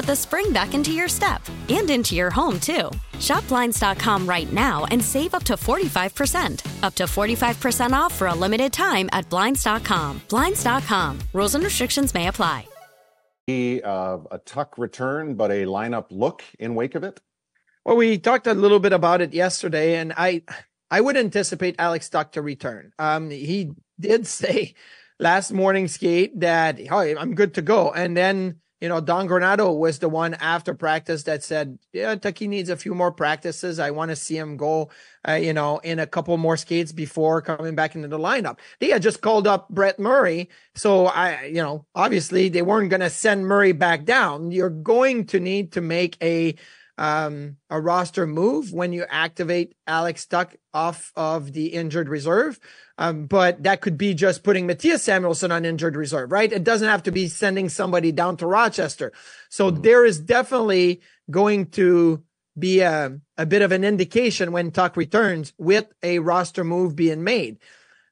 put 0.00 0.06
the 0.06 0.16
spring 0.16 0.50
back 0.50 0.72
into 0.72 0.92
your 0.92 1.08
step 1.08 1.42
and 1.68 1.90
into 1.90 2.14
your 2.14 2.30
home, 2.30 2.58
too. 2.58 2.90
Shop 3.18 3.46
Blinds.com 3.48 4.26
right 4.26 4.50
now 4.50 4.86
and 4.90 5.04
save 5.04 5.34
up 5.34 5.44
to 5.44 5.54
45%. 5.54 6.82
Up 6.82 6.94
to 6.94 7.04
45% 7.04 7.92
off 7.92 8.14
for 8.14 8.28
a 8.28 8.34
limited 8.34 8.72
time 8.72 9.10
at 9.12 9.28
Blinds.com. 9.28 10.22
Blinds.com. 10.30 11.18
Rules 11.34 11.54
and 11.54 11.64
restrictions 11.64 12.14
may 12.14 12.28
apply. 12.28 12.66
Uh, 13.50 14.18
a 14.30 14.38
Tuch 14.38 14.78
return, 14.78 15.34
but 15.34 15.50
a 15.50 15.66
lineup 15.66 16.06
look 16.10 16.44
in 16.58 16.74
wake 16.76 16.94
of 16.94 17.02
it? 17.02 17.20
Well, 17.84 17.96
we 17.96 18.16
talked 18.16 18.46
a 18.46 18.54
little 18.54 18.78
bit 18.78 18.92
about 18.92 19.20
it 19.20 19.34
yesterday, 19.34 19.96
and 19.96 20.14
I 20.16 20.44
I 20.88 21.00
would 21.00 21.16
anticipate 21.16 21.74
Alex 21.76 22.08
Tuch 22.08 22.30
to 22.32 22.42
return. 22.42 22.92
Um, 22.98 23.28
he 23.28 23.72
did 23.98 24.26
say 24.38 24.74
last 25.18 25.52
morning 25.52 25.88
skate 25.88 26.38
that 26.40 26.78
oh, 26.92 27.00
I'm 27.00 27.34
good 27.34 27.54
to 27.54 27.62
go, 27.62 27.90
and 27.90 28.16
then 28.16 28.60
you 28.80 28.88
know, 28.88 29.00
Don 29.00 29.28
Granato 29.28 29.76
was 29.76 29.98
the 29.98 30.08
one 30.08 30.34
after 30.34 30.72
practice 30.74 31.24
that 31.24 31.44
said, 31.44 31.78
yeah, 31.92 32.14
Tucky 32.14 32.48
needs 32.48 32.70
a 32.70 32.76
few 32.76 32.94
more 32.94 33.12
practices. 33.12 33.78
I 33.78 33.90
want 33.90 34.10
to 34.10 34.16
see 34.16 34.38
him 34.38 34.56
go, 34.56 34.88
uh, 35.28 35.34
you 35.34 35.52
know, 35.52 35.78
in 35.78 35.98
a 35.98 36.06
couple 36.06 36.36
more 36.38 36.56
skates 36.56 36.90
before 36.90 37.42
coming 37.42 37.74
back 37.74 37.94
into 37.94 38.08
the 38.08 38.18
lineup. 38.18 38.58
They 38.78 38.88
had 38.88 39.02
just 39.02 39.20
called 39.20 39.46
up 39.46 39.68
Brett 39.68 39.98
Murray. 39.98 40.48
So 40.74 41.06
I, 41.06 41.44
you 41.44 41.62
know, 41.62 41.84
obviously 41.94 42.48
they 42.48 42.62
weren't 42.62 42.88
going 42.88 43.00
to 43.00 43.10
send 43.10 43.46
Murray 43.46 43.72
back 43.72 44.04
down. 44.04 44.50
You're 44.50 44.70
going 44.70 45.26
to 45.26 45.40
need 45.40 45.72
to 45.72 45.82
make 45.82 46.16
a, 46.22 46.54
um, 46.96 47.56
a 47.68 47.80
roster 47.80 48.26
move 48.26 48.72
when 48.72 48.92
you 48.92 49.04
activate 49.08 49.74
Alex 49.86 50.26
Tuch 50.26 50.54
off 50.72 51.12
of 51.16 51.52
the 51.52 51.66
injured 51.68 52.08
reserve. 52.08 52.58
Um, 53.00 53.24
but 53.24 53.62
that 53.62 53.80
could 53.80 53.96
be 53.96 54.12
just 54.12 54.42
putting 54.42 54.68
Mattias 54.68 55.00
Samuelsson 55.00 55.50
on 55.50 55.64
injured 55.64 55.96
reserve, 55.96 56.30
right? 56.30 56.52
It 56.52 56.64
doesn't 56.64 56.86
have 56.86 57.02
to 57.04 57.10
be 57.10 57.28
sending 57.28 57.70
somebody 57.70 58.12
down 58.12 58.36
to 58.36 58.46
Rochester. 58.46 59.10
So 59.48 59.70
mm-hmm. 59.70 59.80
there 59.80 60.04
is 60.04 60.20
definitely 60.20 61.00
going 61.30 61.70
to 61.70 62.22
be 62.58 62.80
a, 62.80 63.18
a 63.38 63.46
bit 63.46 63.62
of 63.62 63.72
an 63.72 63.84
indication 63.84 64.52
when 64.52 64.70
Tuch 64.70 64.98
returns 64.98 65.54
with 65.56 65.86
a 66.02 66.18
roster 66.18 66.62
move 66.62 66.94
being 66.94 67.24
made. 67.24 67.58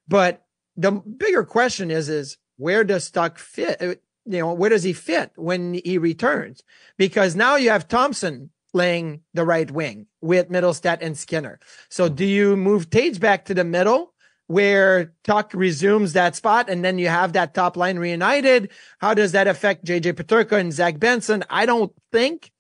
But 0.09 0.47
the 0.75 0.93
bigger 0.93 1.45
question 1.45 1.91
is, 1.91 2.09
is 2.09 2.39
where 2.57 2.83
does 2.83 3.11
Tuch 3.11 3.39
fit? 3.39 3.83
Uh, 3.83 3.95
you 4.25 4.39
know, 4.39 4.55
where 4.55 4.71
does 4.71 4.85
he 4.85 4.95
fit 4.95 5.33
when 5.37 5.75
he 5.75 5.99
returns? 5.99 6.63
Because 6.97 7.37
now 7.37 7.57
you 7.57 7.69
have 7.69 7.89
Thompson 7.89 8.49
playing 8.73 9.21
the 9.35 9.45
right 9.45 9.71
wing 9.71 10.07
with 10.23 10.49
Mittelstadt 10.49 11.03
and 11.03 11.17
Skinner. 11.17 11.61
So 11.91 12.09
do 12.09 12.25
you 12.25 12.57
move 12.57 12.89
Tage 12.89 13.21
back 13.21 13.45
to 13.47 13.55
the 13.55 13.65
middle? 13.65 14.15
Where 14.49 15.13
Tuch 15.25 15.55
resumes 15.55 16.15
that 16.15 16.35
spot 16.35 16.69
and 16.69 16.85
then 16.85 16.99
you 16.99 17.09
have 17.09 17.35
that 17.35 17.55
top 17.55 17.77
line 17.77 17.99
reunited. 17.99 18.71
How 18.99 19.15
does 19.15 19.33
that 19.33 19.47
affect 19.47 19.85
JJ 19.85 20.15
Peterka 20.15 20.59
and 20.59 20.73
Zach 20.73 20.99
Benson? 20.99 21.45
I 21.49 21.67
don't 21.67 21.93
think, 22.13 22.51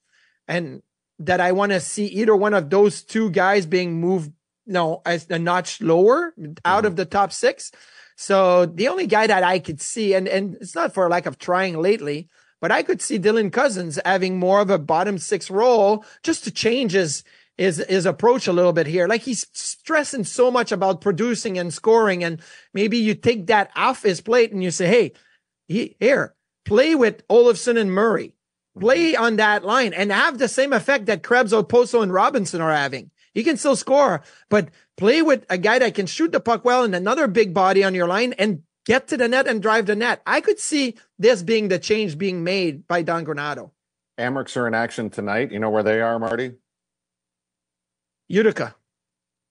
and 0.46 0.82
that 1.18 1.40
I 1.40 1.52
want 1.52 1.72
to 1.72 1.80
see 1.80 2.06
either 2.06 2.36
one 2.36 2.54
of 2.54 2.70
those 2.70 3.02
two 3.02 3.30
guys 3.30 3.66
being 3.66 4.00
moved, 4.00 4.32
you 4.66 4.74
know, 4.74 5.02
as 5.04 5.28
a 5.30 5.38
notch 5.38 5.80
lower 5.80 6.34
out 6.64 6.84
of 6.84 6.92
mm-hmm. 6.92 6.96
the 6.96 7.06
top 7.06 7.32
six. 7.32 7.72
So 8.16 8.66
the 8.66 8.88
only 8.88 9.06
guy 9.06 9.26
that 9.26 9.42
I 9.42 9.58
could 9.58 9.80
see, 9.80 10.12
and, 10.12 10.28
and 10.28 10.56
it's 10.60 10.74
not 10.74 10.92
for 10.92 11.08
lack 11.08 11.26
of 11.26 11.38
trying 11.38 11.80
lately, 11.80 12.28
but 12.60 12.72
I 12.72 12.82
could 12.82 13.00
see 13.00 13.18
Dylan 13.18 13.52
Cozens 13.52 13.98
having 14.04 14.38
more 14.38 14.60
of 14.60 14.70
a 14.70 14.78
bottom 14.78 15.18
six 15.18 15.50
role 15.50 16.04
just 16.22 16.44
to 16.44 16.50
change 16.50 16.92
his, 16.92 17.22
his 17.58 17.84
his 17.88 18.06
approach 18.06 18.46
a 18.46 18.52
little 18.52 18.72
bit 18.72 18.86
here. 18.86 19.06
Like 19.08 19.22
he's 19.22 19.46
stressing 19.52 20.24
so 20.24 20.50
much 20.50 20.72
about 20.72 21.00
producing 21.00 21.58
and 21.58 21.74
scoring, 21.74 22.24
and 22.24 22.40
maybe 22.72 22.96
you 22.96 23.14
take 23.14 23.48
that 23.48 23.70
off 23.76 24.04
his 24.04 24.20
plate 24.20 24.52
and 24.52 24.62
you 24.62 24.70
say, 24.70 24.86
"Hey, 24.86 25.12
he, 25.66 25.96
here, 26.00 26.34
play 26.64 26.94
with 26.94 27.26
Olofsson 27.28 27.76
and 27.76 27.92
Murray, 27.92 28.32
play 28.78 29.12
mm-hmm. 29.12 29.22
on 29.22 29.36
that 29.36 29.64
line, 29.64 29.92
and 29.92 30.12
have 30.12 30.38
the 30.38 30.48
same 30.48 30.72
effect 30.72 31.06
that 31.06 31.24
Krebs, 31.24 31.52
Okposo, 31.52 32.02
and 32.02 32.12
Robinson 32.12 32.60
are 32.60 32.72
having. 32.72 33.10
He 33.34 33.44
can 33.44 33.56
still 33.56 33.76
score, 33.76 34.22
but 34.48 34.70
play 34.96 35.20
with 35.20 35.44
a 35.50 35.58
guy 35.58 35.80
that 35.80 35.94
can 35.94 36.06
shoot 36.06 36.32
the 36.32 36.40
puck 36.40 36.64
well 36.64 36.84
and 36.84 36.94
another 36.94 37.26
big 37.26 37.52
body 37.52 37.84
on 37.84 37.94
your 37.94 38.08
line 38.08 38.32
and." 38.38 38.62
Get 38.86 39.08
to 39.08 39.18
the 39.18 39.28
net 39.28 39.46
and 39.46 39.60
drive 39.60 39.84
the 39.84 39.94
net. 39.94 40.22
I 40.26 40.40
could 40.40 40.58
see 40.58 40.96
this 41.18 41.42
being 41.42 41.68
the 41.68 41.78
change 41.78 42.16
being 42.16 42.42
made 42.42 42.88
by 42.88 43.02
Don 43.02 43.26
Granato. 43.26 43.72
Amerks 44.18 44.56
are 44.56 44.66
in 44.66 44.72
action 44.72 45.10
tonight. 45.10 45.52
You 45.52 45.58
know 45.58 45.68
where 45.68 45.82
they 45.82 46.00
are, 46.00 46.18
Marty? 46.18 46.52
Utica. 48.28 48.74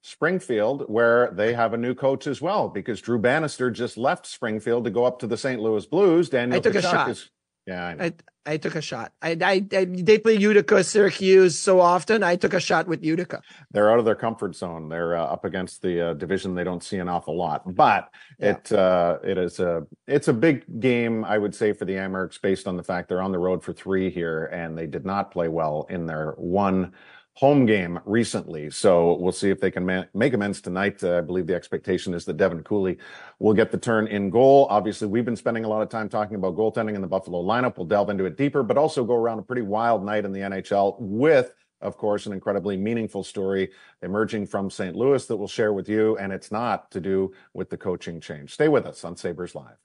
Springfield, 0.04 0.86
where 0.88 1.32
they 1.32 1.54
have 1.54 1.74
a 1.74 1.78
new 1.78 1.94
coach 1.94 2.28
as 2.28 2.42
well, 2.42 2.70
because 2.70 3.02
Drew 3.02 3.20
Bannister 3.20 3.70
just 3.70 3.98
left 3.98 4.26
Springfield 4.26 4.86
to 4.86 4.90
go 4.90 5.04
up 5.04 5.20
to 5.20 5.28
the 5.28 5.36
St. 5.38 5.62
Louis 5.62 5.86
Blues. 5.86 6.30
Daniel 6.30 6.58
I 6.58 6.62
took 6.62 6.74
Tkachuk 6.74 6.78
a 6.78 6.82
shot. 6.82 7.10
Is, 7.10 7.30
yeah, 7.66 7.88
I, 8.00 8.06
I, 8.06 8.14
I, 8.46 8.58
took 8.58 8.76
a 8.76 8.82
shot. 8.82 9.12
I, 9.22 9.32
I, 9.32 9.66
I, 9.78 9.84
they 9.84 10.18
play 10.18 10.36
Utica, 10.36 10.82
Syracuse 10.86 11.60
so 11.60 11.82
often. 11.82 12.24
I 12.24 12.38
took 12.38 12.54
a 12.54 12.62
shot 12.62 12.88
with 12.88 13.04
Utica. 13.04 13.42
They're 13.72 13.92
out 13.92 14.00
of 14.00 14.06
their 14.06 14.16
comfort 14.16 14.56
zone. 14.56 14.88
They're 14.88 15.18
uh, 15.18 15.26
up 15.26 15.44
against 15.44 15.82
the 15.82 16.12
uh, 16.12 16.14
division 16.14 16.56
they 16.56 16.64
don't 16.64 16.82
see 16.82 17.00
an 17.00 17.10
awful 17.10 17.36
lot, 17.36 17.76
but 17.76 18.10
yeah. 18.40 18.52
it 18.52 18.72
uh, 18.72 19.18
it 19.26 19.38
is 19.38 19.60
a 19.60 19.86
it's 20.08 20.30
a 20.30 20.34
big 20.34 20.80
game, 20.80 21.26
I 21.26 21.38
would 21.38 21.54
say, 21.54 21.74
for 21.74 21.84
the 21.84 21.96
Amerks 21.96 22.42
based 22.42 22.66
on 22.66 22.78
the 22.78 22.84
fact 22.84 23.10
they're 23.10 23.22
on 23.22 23.34
the 23.34 23.40
road 23.40 23.62
for 23.62 23.74
three 23.74 24.10
here, 24.10 24.46
and 24.46 24.78
they 24.78 24.88
did 24.88 25.06
not 25.06 25.32
play 25.32 25.50
well 25.50 25.86
in 25.90 26.06
their 26.06 26.32
one 26.38 26.94
home 27.38 27.68
game 27.68 28.00
recently. 28.04 28.68
So 28.68 29.14
we'll 29.20 29.32
see 29.32 29.52
if 29.52 29.60
they 29.60 29.70
can 29.70 29.86
ma- 29.86 30.06
make 30.16 30.34
amends 30.34 30.60
tonight. 30.60 31.04
Uh, 31.04 31.20
I 31.20 31.22
believe 31.22 31.46
the 31.46 31.54
expectation 31.54 32.16
is 32.16 32.26
that 32.26 32.36
Devin 32.36 32.64
Cooley 32.64 32.98
will 33.38 33.54
get 33.54 33.72
the 33.72 33.78
turn 33.78 34.08
in 34.08 34.32
goal. 34.32 34.66
Obviously, 34.72 35.08
we've 35.08 35.24
been 35.24 35.36
spending 35.36 35.64
a 35.64 35.68
lot 35.68 35.84
of 35.84 35.90
time 35.90 36.10
talking 36.10 36.36
about 36.36 36.56
goaltending 36.56 36.96
in 36.96 37.02
the 37.02 37.08
Buffalo 37.08 37.44
lineup. 37.44 37.78
We'll 37.78 37.86
delve 37.86 38.10
into 38.10 38.26
it 38.26 38.38
deeper, 38.38 38.64
but 38.64 38.76
also 38.76 39.04
go 39.04 39.14
around 39.14 39.38
a 39.38 39.44
pretty 39.44 39.62
wild 39.62 40.04
night 40.04 40.26
in 40.26 40.32
the 40.32 40.40
NHL 40.40 40.96
with 41.00 41.54
of 41.80 41.96
course, 41.96 42.26
an 42.26 42.34
incredibly 42.34 42.76
meaningful 42.76 43.24
story 43.24 43.70
emerging 44.02 44.48
from 44.48 44.68
St. 44.68 44.96
Louis 44.96 45.24
that 45.28 45.38
we'll 45.38 45.48
share 45.48 45.74
with 45.74 45.88
you. 45.88 46.18
And 46.18 46.34
it's 46.34 46.52
not 46.52 46.90
to 46.90 47.00
do 47.00 47.32
with 47.54 47.70
the 47.70 47.78
coaching 47.78 48.20
change. 48.20 48.52
Stay 48.52 48.68
with 48.68 48.88
us 48.88 49.06
on 49.06 49.16
Sabres 49.16 49.54
Live. 49.54 49.78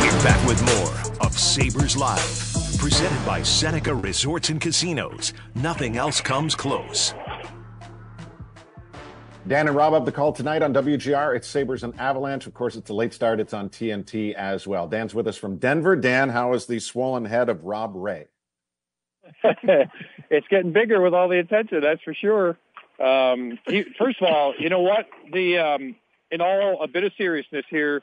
We're 0.00 0.24
back 0.24 0.44
with 0.48 0.60
more 0.74 1.24
of 1.24 1.38
Sabres 1.38 1.96
Live 1.96 2.59
Presented 2.80 3.26
by 3.26 3.42
Seneca 3.42 3.94
Resorts 3.94 4.48
and 4.48 4.58
Casinos. 4.58 5.34
Nothing 5.54 5.98
else 5.98 6.22
comes 6.22 6.54
close. 6.54 7.12
Dan 9.46 9.68
and 9.68 9.76
Rob 9.76 9.92
have 9.92 10.06
the 10.06 10.12
call 10.12 10.32
tonight 10.32 10.62
on 10.62 10.72
WGR. 10.72 11.36
It's 11.36 11.46
Sabres 11.46 11.84
and 11.84 11.94
Avalanche. 12.00 12.46
Of 12.46 12.54
course, 12.54 12.76
it's 12.76 12.88
a 12.88 12.94
late 12.94 13.12
start. 13.12 13.38
It's 13.38 13.52
on 13.52 13.68
TNT 13.68 14.32
as 14.32 14.66
well. 14.66 14.88
Dan's 14.88 15.14
with 15.14 15.28
us 15.28 15.36
from 15.36 15.58
Denver. 15.58 15.94
Dan, 15.94 16.30
how 16.30 16.54
is 16.54 16.64
the 16.64 16.78
swollen 16.78 17.26
head 17.26 17.50
of 17.50 17.64
Rob 17.64 17.92
Ray? 17.94 18.28
it's 19.44 20.48
getting 20.48 20.72
bigger 20.72 21.02
with 21.02 21.12
all 21.12 21.28
the 21.28 21.38
attention, 21.38 21.82
that's 21.82 22.02
for 22.02 22.14
sure. 22.14 22.56
Um, 22.98 23.58
he, 23.66 23.84
first 23.98 24.22
of 24.22 24.26
all, 24.26 24.54
you 24.58 24.70
know 24.70 24.80
what? 24.80 25.06
The 25.30 25.58
um, 25.58 25.96
in 26.30 26.40
all 26.40 26.82
a 26.82 26.88
bit 26.88 27.04
of 27.04 27.12
seriousness 27.18 27.66
here, 27.68 28.00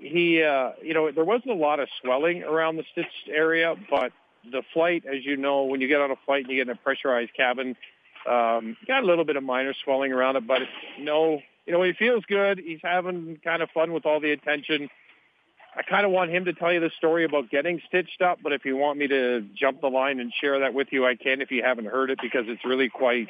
he, 0.00 0.42
uh, 0.42 0.70
you 0.82 0.94
know, 0.94 1.10
there 1.10 1.24
wasn't 1.24 1.50
a 1.50 1.54
lot 1.54 1.80
of 1.80 1.88
swelling 2.00 2.42
around 2.42 2.76
the 2.76 2.84
stitched 2.92 3.28
area, 3.28 3.74
but 3.90 4.12
the 4.50 4.62
flight, 4.72 5.04
as 5.06 5.24
you 5.24 5.36
know, 5.36 5.64
when 5.64 5.80
you 5.80 5.88
get 5.88 6.00
on 6.00 6.10
a 6.10 6.16
flight 6.24 6.42
and 6.42 6.50
you 6.50 6.56
get 6.56 6.70
in 6.70 6.76
a 6.76 6.76
pressurized 6.76 7.34
cabin, 7.34 7.76
um, 8.28 8.76
got 8.86 9.02
a 9.02 9.06
little 9.06 9.24
bit 9.24 9.36
of 9.36 9.42
minor 9.42 9.74
swelling 9.84 10.12
around 10.12 10.36
it, 10.36 10.46
but 10.46 10.62
it's 10.62 10.70
no, 10.98 11.40
you 11.66 11.72
know, 11.72 11.82
he 11.82 11.92
feels 11.92 12.24
good. 12.26 12.58
He's 12.58 12.80
having 12.82 13.38
kind 13.42 13.62
of 13.62 13.70
fun 13.70 13.92
with 13.92 14.06
all 14.06 14.20
the 14.20 14.32
attention. 14.32 14.88
I 15.76 15.82
kind 15.82 16.04
of 16.04 16.10
want 16.10 16.30
him 16.30 16.46
to 16.46 16.52
tell 16.52 16.72
you 16.72 16.80
the 16.80 16.90
story 16.96 17.24
about 17.24 17.50
getting 17.50 17.80
stitched 17.86 18.20
up, 18.20 18.38
but 18.42 18.52
if 18.52 18.64
you 18.64 18.76
want 18.76 18.98
me 18.98 19.06
to 19.08 19.46
jump 19.54 19.80
the 19.80 19.88
line 19.88 20.18
and 20.18 20.32
share 20.40 20.60
that 20.60 20.74
with 20.74 20.88
you, 20.90 21.06
I 21.06 21.14
can 21.14 21.40
if 21.40 21.50
you 21.50 21.62
haven't 21.62 21.86
heard 21.86 22.10
it 22.10 22.18
because 22.20 22.44
it's 22.48 22.64
really 22.64 22.88
quite 22.88 23.28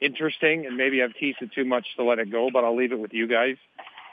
interesting 0.00 0.66
and 0.66 0.76
maybe 0.76 1.02
I've 1.02 1.14
teased 1.14 1.38
it 1.40 1.52
too 1.54 1.64
much 1.64 1.86
to 1.96 2.04
let 2.04 2.18
it 2.18 2.30
go, 2.30 2.50
but 2.52 2.64
I'll 2.64 2.76
leave 2.76 2.92
it 2.92 2.98
with 2.98 3.12
you 3.12 3.28
guys. 3.28 3.56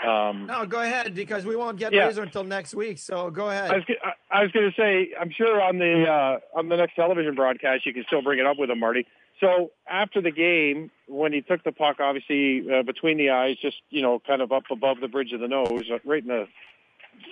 Um, 0.05 0.45
no, 0.45 0.65
go 0.65 0.81
ahead 0.81 1.13
because 1.13 1.45
we 1.45 1.55
won't 1.57 1.77
get 1.77 1.91
Yeah. 1.91 2.05
Razor 2.05 2.23
until 2.23 2.43
next 2.45 2.73
week. 2.73 2.97
So 2.99 3.29
go 3.29 3.49
ahead. 3.49 3.69
I 3.71 3.75
was, 3.75 3.83
I- 4.03 4.13
I 4.39 4.43
was 4.43 4.51
going 4.51 4.69
to 4.71 4.75
say, 4.81 5.11
I'm 5.19 5.31
sure 5.31 5.61
on 5.61 5.77
the 5.79 6.05
uh, 6.09 6.39
on 6.57 6.69
the 6.69 6.77
next 6.77 6.95
television 6.95 7.35
broadcast 7.35 7.85
you 7.85 7.93
can 7.93 8.03
still 8.07 8.21
bring 8.21 8.39
it 8.39 8.45
up 8.45 8.57
with 8.57 8.69
him, 8.69 8.79
Marty. 8.79 9.05
So 9.39 9.71
after 9.89 10.21
the 10.21 10.31
game, 10.31 10.91
when 11.07 11.33
he 11.33 11.41
took 11.41 11.63
the 11.63 11.71
puck, 11.71 11.97
obviously 11.99 12.63
uh, 12.71 12.83
between 12.83 13.17
the 13.17 13.31
eyes, 13.31 13.57
just 13.61 13.77
you 13.89 14.01
know, 14.01 14.19
kind 14.25 14.41
of 14.41 14.51
up 14.51 14.63
above 14.71 14.99
the 15.01 15.07
bridge 15.07 15.31
of 15.33 15.39
the 15.39 15.47
nose, 15.47 15.89
uh, 15.91 15.97
right 16.05 16.21
in 16.21 16.27
the 16.29 16.47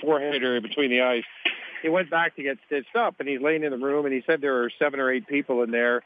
forehead 0.01 0.43
area 0.43 0.59
between 0.61 0.89
the 0.89 1.01
eyes, 1.01 1.23
he 1.81 1.89
went 1.89 2.09
back 2.09 2.35
to 2.35 2.43
get 2.43 2.57
stitched 2.65 2.95
up, 2.95 3.15
and 3.19 3.29
he's 3.29 3.41
laying 3.41 3.63
in 3.63 3.71
the 3.71 3.77
room, 3.77 4.05
and 4.05 4.13
he 4.13 4.23
said 4.25 4.41
there 4.41 4.53
were 4.53 4.71
seven 4.79 4.99
or 4.99 5.11
eight 5.11 5.27
people 5.27 5.63
in 5.63 5.71
there, 5.71 6.01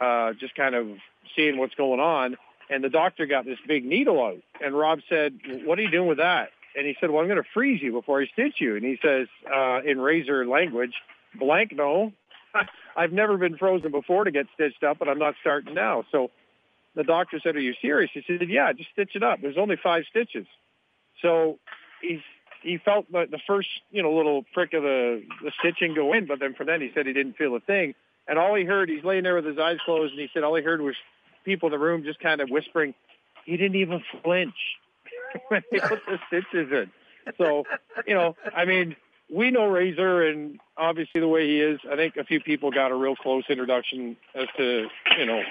uh, 0.00 0.32
just 0.34 0.54
kind 0.54 0.74
of 0.74 0.86
seeing 1.34 1.56
what's 1.56 1.74
going 1.74 2.00
on. 2.00 2.36
And 2.70 2.84
the 2.84 2.90
doctor 2.90 3.26
got 3.26 3.44
this 3.44 3.58
big 3.66 3.84
needle 3.84 4.22
out, 4.22 4.42
and 4.62 4.76
Rob 4.76 5.00
said, 5.08 5.38
"What 5.64 5.78
are 5.78 5.82
you 5.82 5.90
doing 5.90 6.08
with 6.08 6.18
that?" 6.18 6.50
And 6.76 6.86
he 6.86 6.96
said, 7.00 7.10
"Well, 7.10 7.20
I'm 7.20 7.28
going 7.28 7.42
to 7.42 7.48
freeze 7.54 7.82
you 7.82 7.92
before 7.92 8.20
I 8.20 8.26
stitch 8.26 8.60
you." 8.60 8.76
And 8.76 8.84
he 8.84 8.98
says, 9.02 9.26
uh, 9.52 9.80
in 9.84 10.00
razor 10.00 10.46
language, 10.46 10.94
"Blank, 11.34 11.72
no. 11.72 12.12
I've 12.96 13.12
never 13.12 13.36
been 13.36 13.56
frozen 13.56 13.90
before 13.90 14.24
to 14.24 14.30
get 14.30 14.46
stitched 14.54 14.82
up, 14.82 14.98
but 14.98 15.08
I'm 15.08 15.18
not 15.18 15.34
starting 15.40 15.74
now." 15.74 16.04
So 16.12 16.30
the 16.94 17.04
doctor 17.04 17.40
said, 17.40 17.56
"Are 17.56 17.60
you 17.60 17.74
serious?" 17.80 18.10
He 18.12 18.22
said, 18.26 18.46
"Yeah, 18.48 18.72
just 18.72 18.90
stitch 18.90 19.16
it 19.16 19.22
up. 19.22 19.40
There's 19.40 19.58
only 19.58 19.76
five 19.76 20.04
stitches." 20.10 20.46
So 21.22 21.58
he 22.62 22.78
felt 22.78 23.10
the, 23.10 23.26
the 23.30 23.40
first 23.46 23.68
you 23.90 24.02
know 24.02 24.12
little 24.12 24.44
prick 24.52 24.72
of 24.72 24.82
the 24.82 25.22
the 25.42 25.52
stitching 25.58 25.94
go 25.94 26.12
in, 26.12 26.26
but 26.26 26.40
then 26.40 26.54
from 26.54 26.66
then 26.66 26.80
he 26.80 26.90
said 26.94 27.06
he 27.06 27.12
didn't 27.12 27.36
feel 27.36 27.54
a 27.54 27.60
thing. 27.60 27.94
And 28.26 28.38
all 28.38 28.54
he 28.54 28.64
heard, 28.64 28.90
he's 28.90 29.04
laying 29.04 29.22
there 29.22 29.36
with 29.36 29.46
his 29.46 29.58
eyes 29.58 29.78
closed, 29.84 30.12
and 30.12 30.20
he 30.20 30.28
said 30.34 30.42
all 30.42 30.54
he 30.54 30.62
heard 30.62 30.82
was 30.82 30.96
people 31.48 31.68
in 31.68 31.72
the 31.72 31.78
room 31.78 32.04
just 32.04 32.20
kind 32.20 32.40
of 32.40 32.50
whispering. 32.50 32.94
He 33.44 33.56
didn't 33.56 33.76
even 33.76 34.02
flinch 34.22 34.54
when 35.48 35.62
they 35.72 35.80
put 35.80 36.00
the 36.06 36.18
stitches 36.28 36.70
in. 36.70 36.90
So 37.38 37.64
you 38.06 38.14
know, 38.14 38.36
I 38.54 38.64
mean, 38.64 38.96
we 39.30 39.50
know 39.50 39.66
Razor, 39.66 40.28
and 40.28 40.60
obviously 40.76 41.20
the 41.20 41.28
way 41.28 41.46
he 41.46 41.60
is. 41.60 41.80
I 41.90 41.96
think 41.96 42.16
a 42.16 42.24
few 42.24 42.40
people 42.40 42.70
got 42.70 42.90
a 42.90 42.94
real 42.94 43.16
close 43.16 43.44
introduction 43.48 44.16
as 44.34 44.48
to 44.56 44.88
you 45.18 45.26
know 45.26 45.42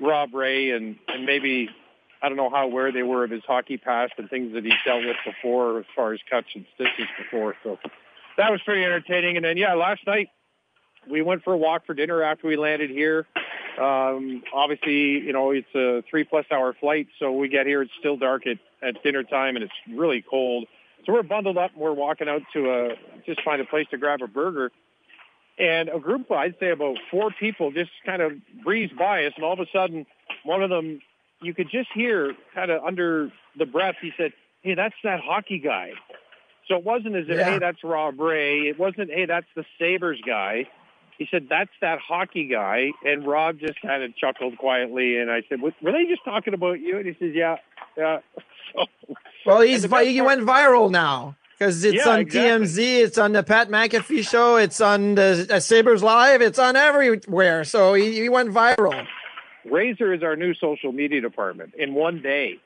Rob 0.00 0.34
Ray 0.34 0.70
and 0.70 0.96
and 1.08 1.26
maybe 1.26 1.68
I 2.22 2.28
don't 2.28 2.36
know 2.36 2.50
how 2.50 2.64
aware 2.64 2.92
they 2.92 3.02
were 3.02 3.24
of 3.24 3.30
his 3.30 3.42
hockey 3.46 3.78
past 3.78 4.12
and 4.18 4.28
things 4.28 4.52
that 4.54 4.64
he's 4.64 4.74
dealt 4.84 5.04
with 5.04 5.16
before 5.24 5.78
as 5.78 5.86
far 5.96 6.12
as 6.12 6.20
cuts 6.28 6.48
and 6.54 6.66
stitches 6.74 7.06
before. 7.16 7.54
So 7.62 7.78
that 8.36 8.50
was 8.50 8.60
pretty 8.62 8.84
entertaining. 8.84 9.36
And 9.36 9.44
then 9.44 9.56
yeah, 9.56 9.74
last 9.74 10.06
night 10.06 10.28
we 11.10 11.22
went 11.22 11.42
for 11.42 11.52
a 11.52 11.56
walk 11.56 11.86
for 11.86 11.94
dinner 11.94 12.22
after 12.22 12.46
we 12.46 12.56
landed 12.56 12.90
here. 12.90 13.26
Um, 13.80 14.42
obviously, 14.52 15.20
you 15.20 15.32
know, 15.32 15.50
it's 15.52 15.74
a 15.74 16.02
three 16.10 16.24
plus 16.24 16.44
hour 16.50 16.74
flight, 16.78 17.08
so 17.18 17.32
we 17.32 17.48
get 17.48 17.66
here, 17.66 17.82
it's 17.82 17.92
still 17.98 18.16
dark 18.16 18.46
at, 18.46 18.58
at 18.82 19.02
dinner 19.02 19.22
time 19.22 19.56
and 19.56 19.64
it's 19.64 19.72
really 19.90 20.22
cold. 20.28 20.66
So 21.06 21.14
we're 21.14 21.22
bundled 21.22 21.56
up 21.56 21.72
and 21.72 21.80
we're 21.80 21.92
walking 21.94 22.28
out 22.28 22.42
to 22.52 22.70
a, 22.70 22.88
just 23.24 23.42
find 23.42 23.60
a 23.60 23.64
place 23.64 23.86
to 23.90 23.96
grab 23.96 24.20
a 24.22 24.26
burger. 24.26 24.70
And 25.58 25.88
a 25.88 25.98
group 25.98 26.30
of, 26.30 26.36
I'd 26.36 26.56
say 26.60 26.70
about 26.70 26.96
four 27.10 27.30
people 27.30 27.70
just 27.70 27.90
kind 28.04 28.20
of 28.20 28.32
breezed 28.62 28.96
by 28.98 29.24
us 29.24 29.32
and 29.36 29.44
all 29.44 29.54
of 29.54 29.60
a 29.60 29.66
sudden 29.72 30.06
one 30.44 30.62
of 30.62 30.70
them, 30.70 31.00
you 31.40 31.54
could 31.54 31.70
just 31.70 31.88
hear 31.94 32.34
kind 32.54 32.70
of 32.70 32.82
under 32.84 33.32
the 33.58 33.66
breath, 33.66 33.96
he 34.00 34.12
said, 34.16 34.32
hey, 34.62 34.74
that's 34.74 34.94
that 35.04 35.20
hockey 35.20 35.58
guy. 35.58 35.92
So 36.68 36.76
it 36.76 36.84
wasn't 36.84 37.16
as 37.16 37.24
if, 37.28 37.38
Yeah. 37.38 37.44
hey, 37.44 37.58
that's 37.58 37.82
Rob 37.82 38.20
Ray. 38.20 38.68
It 38.68 38.78
wasn't, 38.78 39.10
hey, 39.10 39.24
that's 39.24 39.46
the 39.56 39.64
Sabres 39.78 40.20
guy. 40.24 40.68
He 41.20 41.28
said, 41.30 41.48
that's 41.50 41.70
that 41.82 41.98
hockey 41.98 42.46
guy. 42.46 42.92
And 43.04 43.26
Rob 43.26 43.58
just 43.58 43.78
kind 43.82 44.02
of 44.02 44.16
chuckled 44.16 44.56
quietly. 44.56 45.18
And 45.18 45.30
I 45.30 45.42
said, 45.50 45.60
were 45.60 45.70
they 45.82 46.06
just 46.06 46.24
talking 46.24 46.54
about 46.54 46.80
you? 46.80 46.96
And 46.96 47.04
he 47.04 47.12
says, 47.20 47.34
yeah, 47.34 47.56
yeah. 47.94 48.20
So, 48.74 48.86
Well, 49.44 49.60
he's 49.60 49.76
and 49.76 49.84
the 49.84 49.88
vi- 49.88 50.04
best 50.04 50.08
he 50.08 50.20
part- 50.22 50.26
went 50.38 50.48
viral 50.48 50.90
now 50.90 51.36
because 51.58 51.84
it's 51.84 52.06
Yeah, 52.06 52.10
on 52.12 52.20
exactly. 52.20 52.66
TMZ, 52.66 53.00
it's 53.04 53.18
on 53.18 53.32
the 53.32 53.42
Pat 53.42 53.68
McAfee 53.68 54.26
show, 54.26 54.56
it's 54.56 54.80
on 54.80 55.14
the 55.16 55.46
uh, 55.50 55.60
Sabres 55.60 56.02
Live, 56.02 56.40
it's 56.40 56.58
on 56.58 56.74
everywhere. 56.74 57.64
So 57.64 57.92
he, 57.92 58.14
he 58.14 58.30
went 58.30 58.50
viral. 58.54 59.06
Razor 59.70 60.14
is 60.14 60.22
our 60.22 60.36
new 60.36 60.54
social 60.54 60.90
media 60.90 61.20
department 61.20 61.74
in 61.76 61.92
one 61.92 62.22
day. 62.22 62.60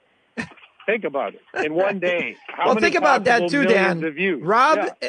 Think 0.87 1.03
about 1.05 1.35
it. 1.35 1.41
In 1.67 1.75
one 1.75 1.99
day. 1.99 2.37
How 2.47 2.67
well, 2.67 2.77
think 2.77 2.95
about 2.95 3.25
that 3.25 3.49
too, 3.51 3.65
Dan. 3.65 4.01
Rob 4.43 4.77
Yeah. 5.01 5.09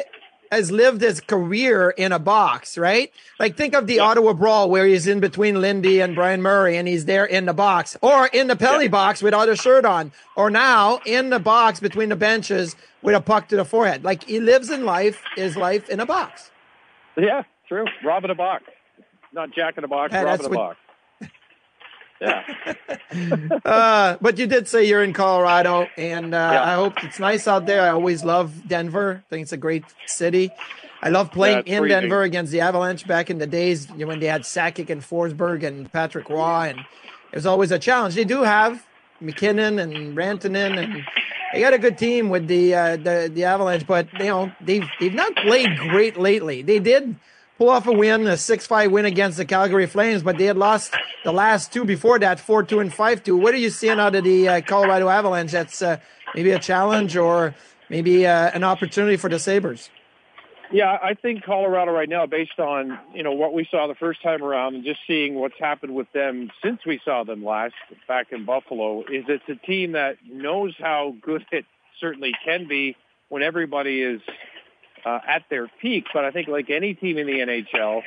Has 0.50 0.70
lived 0.70 1.00
his 1.00 1.20
career 1.20 1.90
in 1.90 2.12
a 2.12 2.18
box, 2.18 2.78
right? 2.78 3.12
Like 3.40 3.56
think 3.56 3.74
of 3.74 3.86
the 3.86 4.00
Ottawa 4.00 4.32
Brawl 4.32 4.70
where 4.70 4.86
he's 4.86 5.06
in 5.06 5.20
between 5.20 5.60
Lindy 5.60 6.00
and 6.00 6.14
Brian 6.14 6.42
Murray 6.42 6.76
and 6.76 6.86
he's 6.86 7.04
there 7.04 7.24
in 7.24 7.46
the 7.46 7.52
box 7.52 7.96
or 8.00 8.26
in 8.28 8.46
the 8.46 8.56
penalty 8.56 8.88
box 8.88 9.22
without 9.22 9.48
a 9.48 9.56
shirt 9.56 9.84
on 9.84 10.12
or 10.36 10.50
now 10.50 11.00
in 11.04 11.30
the 11.30 11.38
box 11.40 11.80
between 11.80 12.08
the 12.08 12.16
benches 12.16 12.76
with 13.02 13.14
a 13.14 13.20
puck 13.20 13.48
to 13.48 13.56
the 13.56 13.64
forehead. 13.64 14.04
Like 14.04 14.24
he 14.24 14.40
lives 14.40 14.70
in 14.70 14.84
life, 14.84 15.22
his 15.36 15.56
life 15.56 15.88
in 15.88 16.00
a 16.00 16.06
box. 16.06 16.50
Yeah, 17.16 17.42
true. 17.68 17.84
Rob 18.04 18.24
in 18.24 18.30
a 18.30 18.34
box. 18.34 18.64
Not 19.32 19.50
Jack 19.52 19.76
in 19.78 19.84
a 19.84 19.88
box, 19.88 20.12
Yeah, 20.12 20.22
Rob 20.22 20.40
in 20.40 20.46
a 20.46 20.48
what- 20.48 20.54
box. 20.56 20.76
Yeah. 22.20 22.42
uh, 23.64 24.16
but 24.20 24.38
you 24.38 24.46
did 24.46 24.68
say 24.68 24.84
you're 24.84 25.02
in 25.04 25.12
Colorado, 25.12 25.88
and 25.96 26.34
uh, 26.34 26.50
Yeah. 26.52 26.62
I 26.64 26.74
hope 26.74 27.02
it's 27.04 27.18
nice 27.20 27.46
out 27.48 27.66
there. 27.66 27.82
I 27.82 27.90
always 27.90 28.24
love 28.24 28.66
Denver. 28.66 29.22
I 29.26 29.28
think 29.30 29.42
it's 29.42 29.52
a 29.52 29.56
great 29.56 29.84
city. 30.06 30.50
I 31.02 31.10
love 31.10 31.30
playing 31.30 31.64
Yeah, 31.66 31.74
in 31.74 31.82
freezing. 31.82 32.00
Denver 32.00 32.22
against 32.22 32.52
the 32.52 32.60
Avalanche 32.62 33.06
back 33.06 33.30
in 33.30 33.38
the 33.38 33.46
days 33.46 33.86
when 33.90 34.18
they 34.18 34.26
had 34.26 34.42
Sakic 34.42 34.90
and 34.90 35.02
Forsberg 35.02 35.62
and 35.62 35.90
Patrick 35.92 36.28
Roy, 36.28 36.68
and 36.70 36.80
it 36.80 37.34
was 37.34 37.46
always 37.46 37.70
a 37.70 37.78
challenge. 37.78 38.14
They 38.14 38.24
do 38.24 38.42
have 38.42 38.84
MacKinnon 39.20 39.78
and 39.78 40.16
Rantanen, 40.16 40.78
and 40.82 41.04
they 41.52 41.60
got 41.60 41.74
a 41.74 41.78
good 41.78 41.98
team 41.98 42.28
with 42.30 42.48
the 42.48 42.74
uh, 42.74 42.96
the 42.96 43.30
the 43.32 43.44
Avalanche, 43.44 43.86
but 43.86 44.12
you 44.14 44.26
know 44.26 44.50
they've 44.60 44.88
they've 45.00 45.14
not 45.14 45.36
played 45.36 45.76
great 45.76 46.16
lately. 46.18 46.62
They 46.62 46.78
did 46.80 47.14
pull 47.58 47.70
off 47.70 47.86
a 47.86 47.92
win, 47.92 48.26
a 48.26 48.36
six 48.36 48.66
five 48.66 48.90
win 48.90 49.04
against 49.04 49.38
the 49.38 49.44
Calgary 49.44 49.86
Flames, 49.86 50.22
but 50.22 50.38
they 50.38 50.44
had 50.44 50.56
lost 50.56 50.94
the 51.24 51.32
last 51.32 51.72
two 51.72 51.84
before 51.84 52.18
that, 52.18 52.38
four 52.40 52.62
two 52.62 52.80
and 52.80 52.92
five 52.92 53.22
two. 53.22 53.36
What 53.36 53.54
are 53.54 53.58
you 53.58 53.70
seeing 53.70 53.98
out 53.98 54.14
of 54.14 54.24
the 54.24 54.48
uh, 54.48 54.60
Colorado 54.60 55.08
Avalanche? 55.08 55.52
That's 55.52 55.82
uh, 55.82 55.98
maybe 56.34 56.50
a 56.50 56.58
challenge 56.58 57.16
or 57.16 57.54
maybe 57.88 58.26
uh, 58.26 58.50
an 58.52 58.64
opportunity 58.64 59.16
for 59.16 59.28
the 59.28 59.38
Sabres. 59.38 59.90
Yeah, 60.72 60.98
I 61.00 61.14
think 61.14 61.44
Colorado 61.44 61.92
right 61.92 62.08
now, 62.08 62.26
based 62.26 62.58
on 62.58 62.98
you 63.14 63.22
know 63.22 63.32
what 63.32 63.52
we 63.52 63.66
saw 63.70 63.86
the 63.86 63.94
first 63.94 64.22
time 64.22 64.42
around, 64.42 64.74
and 64.74 64.84
just 64.84 65.00
seeing 65.06 65.36
what's 65.36 65.58
happened 65.58 65.94
with 65.94 66.10
them 66.12 66.50
since 66.62 66.84
we 66.84 67.00
saw 67.04 67.24
them 67.24 67.44
last 67.44 67.74
back 68.08 68.32
in 68.32 68.44
Buffalo, 68.44 69.00
is 69.02 69.24
it's 69.28 69.48
a 69.48 69.54
team 69.66 69.92
that 69.92 70.16
knows 70.28 70.74
how 70.78 71.14
good 71.22 71.46
it 71.52 71.64
certainly 72.00 72.32
can 72.44 72.66
be 72.66 72.96
when 73.28 73.42
everybody 73.42 74.02
is 74.02 74.20
uh, 75.06 75.20
at 75.26 75.44
their 75.48 75.70
peak. 75.80 76.06
But 76.12 76.24
I 76.24 76.32
think, 76.32 76.48
like 76.48 76.68
any 76.68 76.92
team 76.94 77.16
in 77.16 77.26
the 77.26 77.38
NHL, 77.38 78.02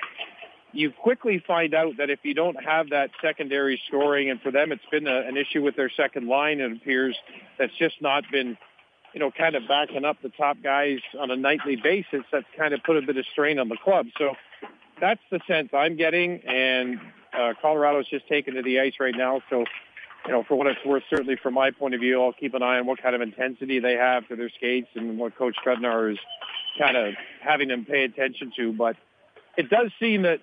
you 0.73 0.91
quickly 0.91 1.41
find 1.47 1.73
out 1.73 1.97
that 1.97 2.11
if 2.11 2.19
you 2.23 2.35
don't 2.35 2.63
have 2.63 2.89
that 2.91 3.09
secondary 3.21 3.81
scoring, 3.87 4.29
and 4.29 4.39
for 4.41 4.51
them 4.51 4.71
it's 4.71 4.85
been 4.91 5.07
a, 5.07 5.21
an 5.21 5.37
issue 5.37 5.63
with 5.63 5.75
their 5.75 5.89
second 5.89 6.27
line, 6.27 6.59
it 6.59 6.71
appears 6.71 7.17
that's 7.57 7.75
just 7.75 8.01
not 8.01 8.25
been 8.31 8.57
you 9.13 9.19
know, 9.19 9.31
kind 9.31 9.55
of 9.55 9.67
backing 9.67 10.05
up 10.05 10.21
the 10.21 10.29
top 10.29 10.57
guys 10.61 10.99
on 11.19 11.31
a 11.31 11.35
nightly 11.35 11.75
basis, 11.75 12.21
that's 12.31 12.45
kind 12.55 12.73
of 12.73 12.83
put 12.83 12.97
a 12.97 13.01
bit 13.01 13.17
of 13.17 13.25
strain 13.31 13.59
on 13.59 13.69
the 13.69 13.77
club. 13.77 14.07
So 14.17 14.35
that's 14.99 15.21
the 15.31 15.39
sense 15.47 15.69
I'm 15.73 15.95
getting, 15.95 16.41
and 16.45 16.99
uh, 17.33 17.53
Colorado's 17.61 18.07
just 18.07 18.27
taken 18.27 18.55
to 18.55 18.61
the 18.61 18.79
ice 18.79 18.93
right 18.99 19.15
now. 19.15 19.41
So, 19.49 19.65
you 20.25 20.31
know, 20.31 20.43
for 20.43 20.55
what 20.55 20.67
it's 20.67 20.83
worth, 20.85 21.03
certainly 21.09 21.37
from 21.37 21.53
my 21.53 21.71
point 21.71 21.95
of 21.95 22.01
view, 22.01 22.21
I'll 22.21 22.33
keep 22.33 22.53
an 22.53 22.61
eye 22.61 22.77
on 22.79 22.85
what 22.85 23.01
kind 23.01 23.15
of 23.15 23.21
intensity 23.21 23.79
they 23.79 23.93
have 23.93 24.27
to 24.27 24.35
their 24.35 24.49
skates 24.49 24.89
and 24.95 25.17
what 25.17 25.35
Coach 25.35 25.55
Bednar 25.65 26.11
is 26.11 26.19
kind 26.79 26.97
of 26.97 27.13
having 27.41 27.67
them 27.67 27.85
pay 27.85 28.03
attention 28.03 28.51
to. 28.55 28.73
But 28.73 28.95
it 29.57 29.69
does 29.69 29.91
seem 29.99 30.23
that 30.23 30.39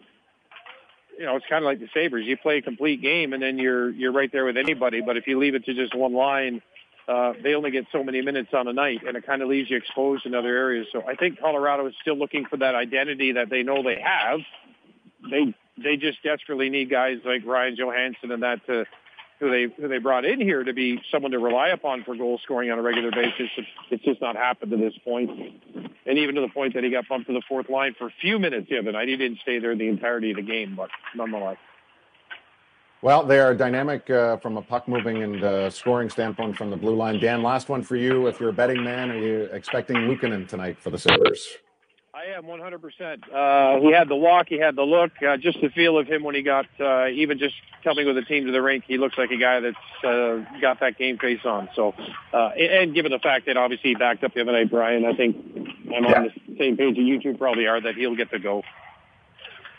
you 1.18 1.25
know, 1.25 1.37
it's 1.37 1.46
kind 1.49 1.64
of 1.64 1.66
like 1.66 1.81
the 1.81 1.88
Sabres. 1.94 2.27
You 2.27 2.37
play 2.37 2.59
a 2.59 2.62
complete 2.62 3.01
game, 3.01 3.33
and 3.33 3.42
then 3.42 3.59
you're 3.59 3.90
you're 3.90 4.12
right 4.12 4.31
there 4.31 4.44
with 4.44 4.57
anybody. 4.57 5.01
But 5.01 5.16
if 5.16 5.27
you 5.27 5.38
leave 5.38 5.55
it 5.55 5.64
to 5.64 5.75
just 5.75 5.94
one 5.94 6.12
line, 6.12 6.62
uh, 7.09 7.33
they 7.42 7.55
only 7.55 7.70
get 7.70 7.87
so 7.92 8.05
many 8.05 8.20
minutes 8.20 8.51
on 8.53 8.68
a 8.68 8.72
night, 8.72 9.01
and 9.07 9.16
it 9.16 9.27
kind 9.27 9.42
of 9.42 9.49
leaves 9.49 9.70
you 9.70 9.77
exposed 9.77 10.27
in 10.27 10.35
other 10.35 10.55
areas. 10.55 10.87
So 10.92 11.03
I 11.07 11.14
think 11.14 11.40
Colorado 11.40 11.87
is 11.87 11.94
still 12.01 12.18
looking 12.18 12.44
for 12.44 12.59
that 12.59 12.75
identity 12.75 13.33
that 13.33 13.49
they 13.49 13.62
know 13.62 13.83
they 13.83 14.01
have. 14.01 14.40
They 15.31 15.55
they 15.83 15.96
just 15.96 16.22
desperately 16.22 16.68
need 16.68 16.90
guys 16.90 17.18
like 17.25 17.44
Ryan 17.46 17.77
Johansen 17.77 18.33
and 18.33 18.42
that 18.42 18.66
to 18.66 18.85
who 19.38 19.51
they 19.51 19.75
who 19.75 19.88
they 19.88 19.99
brought 19.99 20.25
in 20.25 20.40
here 20.40 20.64
to 20.64 20.72
be 20.72 21.01
someone 21.11 21.33
to 21.33 21.38
rely 21.38 21.68
upon 21.68 22.05
for 22.05 22.14
goal 22.14 22.38
scoring 22.42 22.70
on 22.70 22.79
a 22.79 22.83
regular 22.83 23.11
basis. 23.11 23.51
It's, 23.90 24.05
just 24.05 24.20
not 24.20 24.37
happened 24.37 24.70
to 24.70 24.77
this 24.77 24.94
point, 25.05 25.31
and 26.07 26.18
even 26.18 26.37
to 26.37 26.40
the 26.40 26.49
point 26.49 26.75
that 26.75 26.85
he 26.85 26.90
got 26.90 27.09
bumped 27.09 27.27
to 27.27 27.33
the 27.33 27.42
fourth 27.48 27.69
line 27.69 27.94
for 27.98 28.06
a 28.06 28.13
few 28.21 28.38
minutes 28.38 28.69
the 28.71 28.79
other 28.79 28.92
night. 28.92 29.08
He 29.08 29.17
didn't 29.17 29.40
stay 29.40 29.58
there 29.58 29.77
the 29.77 29.88
entirety 29.88 30.31
of 30.31 30.37
the 30.37 30.42
game, 30.42 30.75
but 30.77 30.90
nonetheless. 31.15 31.58
Well, 33.02 33.25
they 33.25 33.38
are 33.38 33.54
dynamic 33.54 34.08
uh, 34.08 34.38
from 34.38 34.56
a 34.56 34.63
puck 34.63 34.88
moving 34.88 35.23
and 35.23 35.44
uh, 35.44 35.71
scoring 35.71 36.08
standpoint 36.08 36.56
from 36.56 36.71
the 36.71 36.77
blue 36.77 36.96
line. 36.96 37.21
Dan, 37.21 37.42
last 37.42 37.69
one 37.69 37.83
for 37.83 37.94
you. 37.94 38.27
If 38.27 38.40
you're 38.40 38.48
a 38.48 38.54
betting 38.54 38.83
man, 38.83 39.10
are 39.10 39.19
you 39.19 39.42
expecting 39.52 39.96
Luukkonen 39.96 40.48
tonight 40.48 40.79
for 40.81 40.90
the 40.90 40.98
Sabres? 40.98 41.58
I 42.27 42.31
am 42.38 42.44
100%. 42.44 43.22
Uh, 43.33 43.81
he 43.81 43.92
had 43.92 44.08
the 44.08 44.16
walk, 44.16 44.46
he 44.48 44.58
had 44.58 44.74
the 44.74 44.83
look, 44.83 45.12
uh, 45.22 45.37
just 45.37 45.60
the 45.60 45.68
feel 45.68 45.96
of 45.98 46.08
him 46.08 46.24
when 46.24 46.35
he 46.35 46.42
got, 46.42 46.66
uh, 46.81 47.06
even 47.08 47.38
just 47.38 47.54
coming 47.85 48.06
with 48.06 48.16
the 48.16 48.22
team 48.22 48.46
to 48.46 48.52
the 48.52 48.60
rink, 48.62 48.85
he 48.87 48.98
looks 48.98 49.16
like 49.16 49.31
a 49.31 49.37
guy 49.37 49.60
that's 49.60 49.77
uh, 50.04 50.44
got 50.60 50.81
that 50.81 50.98
game 50.98 51.18
face 51.18 51.40
on. 51.44 51.68
So, 51.77 51.94
uh, 52.33 52.48
and 52.58 52.94
given 52.94 53.12
the 53.12 53.18
fact 53.20 53.46
that 53.46 53.56
obviously 53.56 53.90
he 53.90 53.94
backed 53.96 54.24
up 54.24 54.35
the 54.35 54.40
other 54.40 54.52
night, 54.52 54.70
Brian, 54.70 55.04
I 55.04 55.14
think 55.14 55.37
I'm 55.94 56.04
Yeah. 56.04 56.16
on 56.18 56.33
the 56.48 56.56
same 56.58 56.77
page 56.77 56.96
that 56.96 57.02
you 57.02 57.20
two 57.20 57.35
probably 57.35 57.66
are 57.66 57.81
that 57.81 57.94
he'll 57.94 58.16
get 58.16 58.31
the 58.31 58.38
go. 58.40 58.64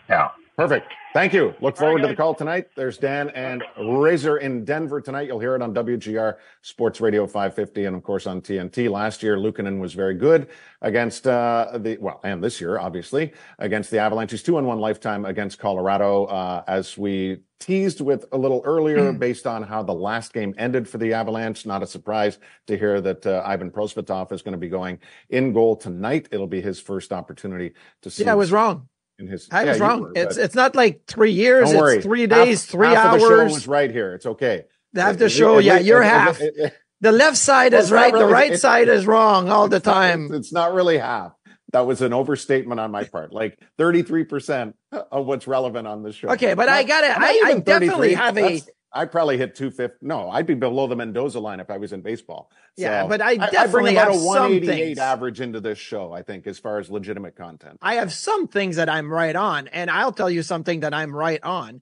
Yeah. 0.09 0.29
Perfect. 0.57 0.91
Thank 1.13 1.33
you. 1.33 1.53
Look 1.61 1.77
forward 1.77 2.01
to 2.01 2.07
the 2.07 2.15
call 2.15 2.33
tonight. 2.33 2.69
There's 2.75 2.97
Dan 2.97 3.29
and 3.29 3.63
Razor 3.79 4.37
in 4.37 4.65
Denver 4.65 4.99
tonight. 5.01 5.27
You'll 5.27 5.39
hear 5.39 5.53
it 5.53 5.61
on 5.61 5.71
WGR 5.71 6.37
Sports 6.63 6.99
Radio 6.99 7.27
550 7.27 7.85
and 7.85 7.95
of 7.95 8.01
course 8.01 8.25
on 8.25 8.41
TNT. 8.41 8.89
Last 8.89 9.21
year, 9.21 9.37
Luukkonen 9.37 9.79
was 9.79 9.93
very 9.93 10.15
good 10.15 10.47
against 10.81 11.27
uh, 11.27 11.77
the 11.77 11.97
well, 12.01 12.19
and 12.23 12.43
this 12.43 12.59
year 12.59 12.79
obviously 12.79 13.33
against 13.59 13.91
the 13.91 13.99
Avalanches. 13.99 14.41
Two 14.41 14.57
on 14.57 14.65
one 14.65 14.79
lifetime 14.79 15.25
against 15.25 15.59
Colorado. 15.59 16.25
Uh, 16.25 16.63
as 16.67 16.97
we 16.97 17.37
teased 17.59 18.01
with 18.01 18.25
a 18.31 18.37
little 18.37 18.63
earlier, 18.65 19.13
based 19.13 19.45
on 19.45 19.61
how 19.61 19.83
the 19.83 19.93
last 19.93 20.33
game 20.33 20.55
ended 20.57 20.89
for 20.89 20.97
the 20.97 21.13
Avalanche. 21.13 21.67
Not 21.67 21.83
a 21.83 21.87
surprise 21.87 22.39
to 22.65 22.75
hear 22.75 22.99
that 23.01 23.27
uh, 23.27 23.43
Ivan 23.45 23.69
Prosvetov 23.69 24.31
is 24.31 24.41
going 24.41 24.53
to 24.53 24.57
be 24.57 24.69
going 24.69 24.97
in 25.29 25.53
goal 25.53 25.75
tonight. 25.75 26.29
It'll 26.31 26.47
be 26.47 26.61
his 26.61 26.79
first 26.79 27.13
opportunity 27.13 27.73
to 28.01 28.09
see. 28.09 28.23
Yeah, 28.23 28.31
I 28.31 28.35
was 28.35 28.51
wrong. 28.51 28.87
In 29.19 29.27
his, 29.27 29.47
I 29.51 29.63
Yeah, 29.63 29.69
was 29.71 29.79
you 29.79 30.01
were. 30.03 30.11
it's 30.15 30.37
it's 30.37 30.55
not 30.55 30.75
like 30.75 31.01
three 31.07 31.31
years. 31.31 31.71
don't 31.71 31.79
worry. 31.81 31.95
It's 31.97 32.05
three 32.05 32.21
Half- 32.27 32.29
days, 32.45 32.65
three 32.65 32.87
half 32.87 32.97
hours. 33.13 33.23
Of 33.23 33.29
the 33.29 33.35
show 33.47 33.53
was 33.53 33.67
right 33.67 33.89
here. 33.91 34.13
It's 34.13 34.25
okay. 34.27 34.65
Half 34.95 35.17
the 35.17 35.25
It- 35.25 35.29
show, 35.29 35.57
it- 35.57 35.65
yeah, 35.65 35.77
it- 35.79 35.85
you're 35.85 36.03
it- 36.03 36.05
it- 36.05 36.09
half. 36.09 36.41
it- 36.41 36.53
it- 36.57 36.73
the 37.01 37.11
left 37.11 37.37
side 37.37 37.71
Well, 37.73 37.81
is 37.81 37.89
not 37.91 37.97
right. 37.97 38.13
the 38.13 38.25
right 38.27 38.51
it- 38.53 38.57
side 38.59 38.87
is 38.89 39.07
wrong 39.07 39.49
all 39.49 39.67
the 39.67 39.77
it's 39.77 39.85
not- 39.85 39.93
time. 39.93 40.29
it's, 40.33 40.53
not 40.53 40.73
really 40.73 40.97
half. 40.99 41.31
That 41.73 41.85
was 41.87 42.01
an 42.01 42.13
overstatement 42.13 42.79
on 42.79 42.91
my 42.91 43.03
part. 43.05 43.33
Like 43.33 43.59
33% 43.77 44.73
of 45.11 45.25
what's 45.25 45.47
relevant 45.47 45.87
on 45.87 46.03
the 46.03 46.11
show. 46.13 46.29
Okay, 46.29 46.53
but 46.53 46.69
I 46.69 46.83
gotta- 46.83 47.13
I- 47.19 47.41
I 47.45 47.59
definitely 47.59 48.13
have 48.13 48.37
a- 48.37 48.41
That's- 48.41 48.69
I 48.93 49.05
probably 49.05 49.37
hit 49.37 49.53
250. 49.55 49.97
No, 50.05 50.29
I'd 50.29 50.45
be 50.47 50.53
below 50.55 50.87
the 50.87 50.95
Mendoza 50.95 51.39
line 51.39 51.59
if 51.59 51.69
I 51.69 51.77
was 51.77 51.91
in 51.93 52.01
baseball. 52.01 52.49
Yeah, 52.77 53.03
So 53.03 53.09
but 53.09 53.21
I 53.21 53.31
I 53.31 53.35
bring 53.37 53.49
definitely 53.51 53.91
about 53.95 54.07
have 54.07 54.15
a 54.15 54.19
some 54.19 54.25
188 54.27 54.65
things. 54.85 54.97
average 54.99 55.41
into 55.41 55.59
this 55.59 55.77
show, 55.77 56.13
I 56.13 56.21
think, 56.23 56.47
as 56.47 56.57
far 56.57 56.79
as 56.79 56.89
legitimate 56.89 57.35
content. 57.35 57.77
I 57.81 57.95
have 57.95 58.13
some 58.13 58.47
things 58.47 58.77
that 58.77 58.89
I'm 58.89 59.11
right 59.11 59.35
on, 59.35 59.67
and 59.67 59.91
I'll 59.91 60.13
tell 60.13 60.29
you 60.29 60.41
something 60.41 60.79
that 60.81 60.93
I'm 60.93 61.13
right 61.15 61.43
on. 61.43 61.81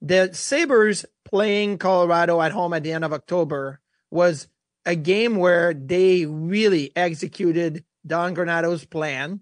The 0.00 0.30
Sabres 0.32 1.04
playing 1.24 1.78
Colorado 1.78 2.40
at 2.40 2.52
home 2.52 2.72
at 2.72 2.82
the 2.82 2.92
end 2.92 3.04
of 3.04 3.12
October 3.12 3.80
was 4.10 4.48
a 4.86 4.94
game 4.96 5.36
where 5.36 5.74
they 5.74 6.24
really 6.24 6.92
executed 6.96 7.84
Don 8.06 8.32
Granato's 8.32 8.84
plan. 8.86 9.40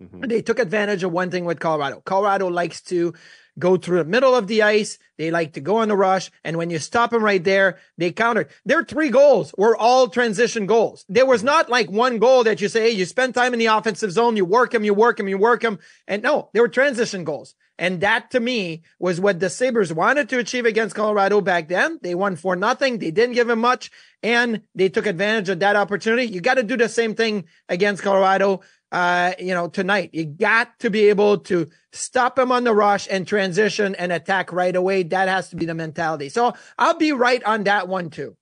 Mhm. 0.00 0.28
They 0.28 0.42
took 0.42 0.58
advantage 0.58 1.02
of 1.04 1.12
one 1.12 1.30
thing 1.30 1.44
with 1.46 1.58
Colorado. 1.58 2.00
Colorado 2.04 2.48
likes 2.48 2.80
to 2.82 3.14
go 3.58 3.76
through 3.76 3.98
the 3.98 4.04
middle 4.04 4.34
of 4.34 4.46
the 4.46 4.62
ice. 4.62 4.98
They 5.16 5.30
like 5.30 5.52
to 5.52 5.60
go 5.60 5.76
on 5.76 5.88
the 5.88 5.96
rush. 5.96 6.30
And 6.42 6.56
when 6.56 6.70
you 6.70 6.78
stop 6.78 7.10
them 7.10 7.22
right 7.22 7.42
there, 7.42 7.78
they 7.98 8.10
counter. 8.10 8.48
Their 8.64 8.84
three 8.84 9.10
goals 9.10 9.54
were 9.56 9.76
all 9.76 10.08
transition 10.08 10.66
goals. 10.66 11.04
There 11.08 11.26
was 11.26 11.44
not 11.44 11.68
like 11.68 11.90
one 11.90 12.18
goal 12.18 12.44
that 12.44 12.60
you 12.60 12.68
say, 12.68 12.82
hey, 12.82 12.90
you 12.90 13.04
spend 13.04 13.34
time 13.34 13.52
in 13.52 13.58
the 13.58 13.66
offensive 13.66 14.12
zone, 14.12 14.36
you 14.36 14.44
work 14.44 14.72
them, 14.72 14.84
you 14.84 14.94
work 14.94 15.16
them, 15.16 15.28
you 15.28 15.38
work 15.38 15.62
them. 15.62 15.78
And 16.08 16.22
no, 16.22 16.50
they 16.52 16.60
were 16.60 16.68
transition 16.68 17.24
goals. 17.24 17.54
And 17.76 18.02
that 18.02 18.30
to 18.30 18.40
me 18.40 18.82
was 19.00 19.20
what 19.20 19.40
the 19.40 19.50
Sabres 19.50 19.92
wanted 19.92 20.28
to 20.28 20.38
achieve 20.38 20.64
against 20.64 20.94
Colorado 20.94 21.40
back 21.40 21.66
then. 21.66 21.98
They 22.02 22.14
won 22.14 22.36
for 22.36 22.54
nothing. 22.54 22.98
They 22.98 23.10
didn't 23.10 23.34
give 23.34 23.48
them 23.48 23.58
much 23.60 23.90
and 24.22 24.62
they 24.74 24.88
took 24.88 25.06
advantage 25.06 25.48
of 25.48 25.58
that 25.58 25.76
opportunity. 25.76 26.26
You 26.26 26.40
got 26.40 26.54
to 26.54 26.62
do 26.62 26.76
the 26.76 26.88
same 26.88 27.14
thing 27.14 27.44
against 27.68 28.02
Colorado 28.02 28.60
uh, 28.94 29.34
you 29.40 29.52
know, 29.52 29.68
tonight. 29.68 30.10
You 30.12 30.24
got 30.24 30.78
to 30.78 30.88
be 30.88 31.08
able 31.08 31.38
to 31.38 31.68
stop 31.92 32.36
them 32.36 32.52
on 32.52 32.62
the 32.62 32.72
rush 32.72 33.08
and 33.10 33.26
transition 33.26 33.96
and 33.96 34.12
attack 34.12 34.52
right 34.52 34.74
away. 34.74 35.02
That 35.02 35.26
has 35.26 35.50
to 35.50 35.56
be 35.56 35.66
the 35.66 35.74
mentality. 35.74 36.28
So 36.28 36.54
I'll 36.78 36.96
be 36.96 37.10
right 37.10 37.42
on 37.42 37.64
that 37.64 37.88
one 37.88 38.08
too. 38.08 38.36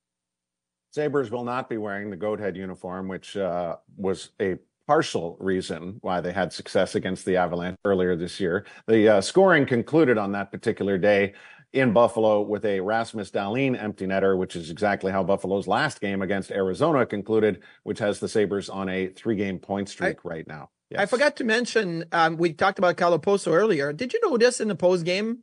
Sabres 0.91 1.31
will 1.31 1.43
not 1.43 1.69
be 1.69 1.77
wearing 1.77 2.11
the 2.11 2.15
goat 2.15 2.39
head 2.39 2.55
uniform, 2.55 3.07
which 3.07 3.35
uh, 3.35 3.77
was 3.97 4.29
a 4.39 4.57
partial 4.85 5.37
reason 5.39 5.97
why 6.01 6.21
they 6.21 6.31
had 6.31 6.53
success 6.53 6.93
against 6.93 7.25
the 7.25 7.35
Avalanche 7.35 7.79
earlier 7.83 8.15
this 8.15 8.39
year. 8.39 8.63
The 8.87 9.09
uh, 9.09 9.21
scoring 9.21 9.65
concluded 9.65 10.19
on 10.19 10.33
that 10.33 10.51
particular 10.51 10.99
day 10.99 11.33
in 11.73 11.91
Buffalo 11.91 12.41
with 12.41 12.63
a 12.65 12.79
Rasmus 12.79 13.31
Dahlin 13.31 13.81
empty 13.81 14.05
netter, 14.05 14.37
which 14.37 14.55
is 14.55 14.69
exactly 14.69 15.11
how 15.11 15.23
Buffalo's 15.23 15.67
last 15.67 15.99
game 15.99 16.21
against 16.21 16.51
Arizona 16.51 17.05
concluded, 17.05 17.61
which 17.81 17.99
has 17.99 18.19
the 18.19 18.29
Sabres 18.29 18.69
on 18.69 18.87
a 18.87 19.07
three 19.07 19.35
game 19.35 19.59
point 19.59 19.89
streak 19.89 20.23
right 20.23 20.47
now. 20.47 20.69
I 20.95 21.07
forgot 21.07 21.37
to 21.37 21.43
mention, 21.43 22.05
um, 22.11 22.37
we 22.37 22.53
talked 22.53 22.77
about 22.77 22.97
Kyle 22.97 23.17
Okposo 23.17 23.51
earlier. 23.51 23.91
Did 23.91 24.13
you 24.13 24.19
notice 24.23 24.61
in 24.61 24.67
the 24.67 24.75
post 24.75 25.05
game 25.05 25.39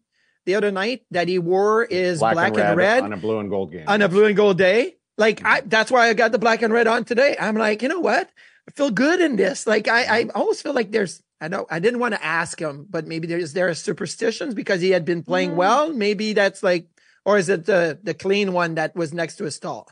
the 0.47 0.55
other 0.55 0.71
night 0.71 1.03
that 1.11 1.27
he 1.27 1.41
wore 1.41 1.89
his 1.91 2.21
black, 2.21 2.57
and, 2.57 2.77
red 2.77 3.03
on 3.03 3.13
a 3.13 3.17
blue 3.17 3.41
and 3.41 3.51
gold 3.51 3.73
game. 3.73 3.85
on 3.89 4.01
a 4.01 4.09
blue 4.09 4.27
and 4.27 4.37
gold 4.37 4.59
day? 4.59 4.95
Like 5.19 5.45
I, 5.45 5.61
that's 5.63 5.91
why 5.91 6.09
I 6.09 6.15
got 6.15 6.31
the 6.31 6.39
black 6.39 6.63
and 6.63 6.73
red 6.73 6.87
on 6.87 7.05
today. 7.05 7.37
I'm 7.39 7.57
like, 7.57 7.83
you 7.83 7.89
know 7.89 7.99
what? 8.01 8.31
I 8.69 8.71
feel 8.71 8.91
good 8.91 9.21
in 9.21 9.35
this. 9.35 9.67
Like 9.67 9.89
I, 9.89 10.21
I 10.21 10.25
almost 10.35 10.63
feel 10.63 10.73
like 10.73 10.93
there's. 10.93 11.21
I 11.41 11.49
know 11.49 11.67
I 11.71 11.79
didn't 11.79 12.01
want 12.01 12.15
to 12.15 12.25
ask 12.25 12.61
him, 12.61 12.87
but 12.89 13.07
maybe 13.07 13.27
there's 13.27 13.53
there 13.53 13.69
are 13.69 13.75
superstitions 13.75 14.55
because 14.55 14.81
he 14.81 14.91
had 14.91 15.05
been 15.05 15.23
playing 15.23 15.57
well. 15.57 15.93
Maybe 15.93 16.33
that's 16.35 16.63
like, 16.63 16.89
or 17.25 17.39
is 17.39 17.49
it 17.49 17.65
the 17.65 17.99
the 18.03 18.15
clean 18.15 18.53
one 18.53 18.75
that 18.75 18.95
was 18.95 19.13
next 19.15 19.37
to 19.37 19.45
his 19.45 19.57
stall? 19.57 19.89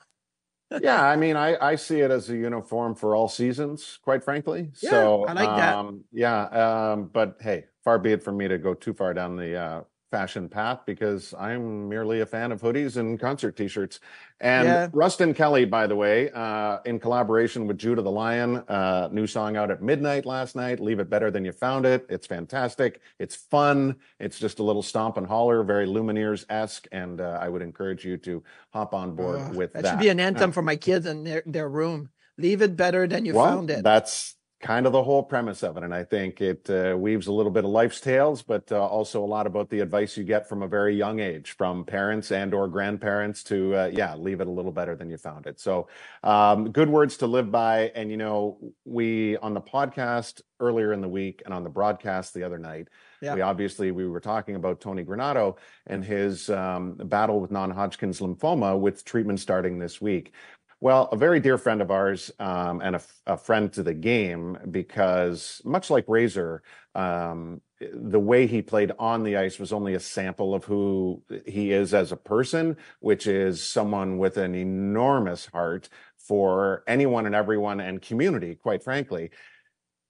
yeah, 0.82 1.02
I 1.02 1.16
mean, 1.16 1.36
I, 1.36 1.56
I 1.56 1.76
see 1.76 2.00
it 2.00 2.10
as 2.10 2.28
a 2.28 2.36
uniform 2.36 2.94
for 2.94 3.14
all 3.16 3.28
seasons, 3.28 3.98
quite 4.02 4.22
frankly. 4.22 4.70
Yeah, 4.82 4.90
so 4.90 5.24
I 5.26 5.32
like 5.32 5.56
that. 5.56 5.74
um, 5.76 6.04
Yeah, 6.12 6.42
um, 6.42 7.10
but 7.10 7.38
hey, 7.40 7.64
far 7.82 7.98
be 7.98 8.12
it 8.12 8.22
from 8.22 8.36
me 8.36 8.48
to 8.48 8.58
go 8.58 8.74
too 8.74 8.92
far 8.92 9.14
down 9.14 9.36
the 9.36 9.56
uh, 9.56 9.82
fashion 10.10 10.48
path 10.48 10.80
because 10.86 11.34
I'm 11.38 11.88
merely 11.88 12.20
a 12.20 12.26
fan 12.26 12.52
of 12.52 12.60
hoodies 12.62 12.96
and 12.96 13.18
concert 13.20 13.56
T-shirts. 13.56 14.00
And 14.40 14.66
Yeah. 14.68 14.88
Rustin 14.92 15.34
Kelly, 15.34 15.64
by 15.64 15.86
the 15.86 15.96
way, 15.96 16.30
uh, 16.30 16.78
in 16.84 16.98
collaboration 16.98 17.66
with 17.66 17.76
Judah 17.78 18.02
the 18.02 18.10
Lion, 18.10 18.56
uh, 18.68 19.08
new 19.12 19.26
song 19.26 19.56
out 19.56 19.70
at 19.70 19.82
midnight 19.82 20.24
last 20.24 20.56
night. 20.56 20.80
Leave 20.80 21.00
it 21.00 21.10
better 21.10 21.30
than 21.30 21.44
you 21.44 21.52
found 21.52 21.84
it. 21.84 22.06
It's 22.08 22.26
fantastic. 22.26 23.00
It's 23.18 23.34
fun. 23.36 23.96
It's 24.18 24.38
just 24.38 24.58
a 24.60 24.62
little 24.62 24.82
stomp 24.82 25.16
and 25.16 25.26
holler, 25.26 25.62
very 25.62 25.86
Lumineers 25.86 26.44
esque, 26.48 26.86
and 26.92 27.20
uh, 27.20 27.38
I 27.40 27.48
would 27.48 27.62
encourage 27.62 28.04
you 28.04 28.16
to 28.18 28.42
hop 28.70 28.94
on 28.94 29.14
board 29.14 29.54
with 29.54 29.72
that. 29.72 29.82
that 29.82 29.90
should 29.90 29.98
be 30.00 30.08
an 30.08 30.20
anthem 30.20 30.50
Uh, 30.50 30.52
for 30.52 30.62
my 30.62 30.76
kids 30.76 31.04
in 31.06 31.24
their, 31.24 31.42
their 31.44 31.68
room. 31.68 32.10
Leave 32.38 32.62
it 32.62 32.76
better 32.76 33.06
than 33.08 33.24
you 33.24 33.34
found 33.34 33.68
it. 33.68 33.82
That's 33.82 34.36
kind 34.60 34.86
of 34.86 34.92
the 34.92 35.02
whole 35.02 35.22
premise 35.22 35.62
of 35.62 35.76
it. 35.76 35.84
And 35.84 35.94
I 35.94 36.02
think 36.02 36.40
it 36.40 36.68
uh, 36.68 36.96
weaves 36.98 37.28
a 37.28 37.32
little 37.32 37.52
bit 37.52 37.64
of 37.64 37.70
life's 37.70 38.00
tales, 38.00 38.42
but 38.42 38.70
uh, 38.72 38.84
also 38.84 39.22
a 39.22 39.26
lot 39.26 39.46
about 39.46 39.70
the 39.70 39.78
advice 39.80 40.16
you 40.16 40.24
get 40.24 40.48
from 40.48 40.62
a 40.62 40.68
very 40.68 40.96
young 40.96 41.20
age 41.20 41.52
from 41.52 41.84
parents 41.84 42.32
and 42.32 42.52
or 42.52 42.66
grandparents 42.66 43.44
to, 43.44 43.74
uh, 43.76 43.90
yeah, 43.92 44.16
leave 44.16 44.40
it 44.40 44.48
a 44.48 44.50
little 44.50 44.72
better 44.72 44.96
than 44.96 45.10
you 45.10 45.16
found 45.16 45.46
it. 45.46 45.60
So 45.60 45.86
um, 46.24 46.72
good 46.72 46.88
words 46.88 47.18
to 47.18 47.28
live 47.28 47.52
by. 47.52 47.92
And, 47.94 48.10
you 48.10 48.16
know, 48.16 48.58
we 48.84 49.36
on 49.36 49.54
the 49.54 49.60
podcast 49.60 50.42
earlier 50.58 50.92
in 50.92 51.00
the 51.00 51.08
week 51.08 51.42
and 51.44 51.54
on 51.54 51.62
the 51.62 51.70
broadcast 51.70 52.34
the 52.34 52.42
other 52.42 52.58
night, 52.58 52.88
Yeah. 53.22 53.36
we 53.36 53.42
obviously 53.42 53.92
we 53.92 54.08
were 54.08 54.18
talking 54.18 54.56
about 54.56 54.80
Tony 54.80 55.04
Granato 55.04 55.56
and 55.86 56.04
his 56.04 56.50
um, 56.50 56.94
battle 57.04 57.40
with 57.40 57.52
non-Hodgkin's 57.52 58.18
lymphoma 58.18 58.76
with 58.76 59.04
treatment 59.04 59.38
starting 59.38 59.78
this 59.78 60.00
week. 60.00 60.32
Well, 60.80 61.08
a 61.10 61.16
very 61.16 61.40
dear 61.40 61.58
friend 61.58 61.82
of 61.82 61.90
ours 61.90 62.30
um, 62.38 62.80
and 62.80 63.00
a, 63.26 63.36
friend 63.36 63.72
to 63.72 63.82
the 63.82 63.94
game, 63.94 64.56
because 64.70 65.60
much 65.64 65.90
like 65.90 66.04
Razor, 66.06 66.62
um, 66.94 67.60
the 67.80 68.20
way 68.20 68.46
he 68.46 68.62
played 68.62 68.92
on 68.96 69.24
the 69.24 69.36
ice 69.36 69.58
was 69.58 69.72
only 69.72 69.94
a 69.94 70.00
sample 70.00 70.54
of 70.54 70.64
who 70.64 71.22
he 71.46 71.72
is 71.72 71.94
as 71.94 72.12
a 72.12 72.16
person, 72.16 72.76
which 73.00 73.26
is 73.26 73.60
someone 73.60 74.18
with 74.18 74.36
an 74.36 74.54
enormous 74.54 75.46
heart 75.46 75.88
for 76.16 76.84
anyone 76.86 77.26
and 77.26 77.34
everyone 77.34 77.80
and 77.80 78.00
community, 78.00 78.54
quite 78.54 78.82
frankly. 78.84 79.30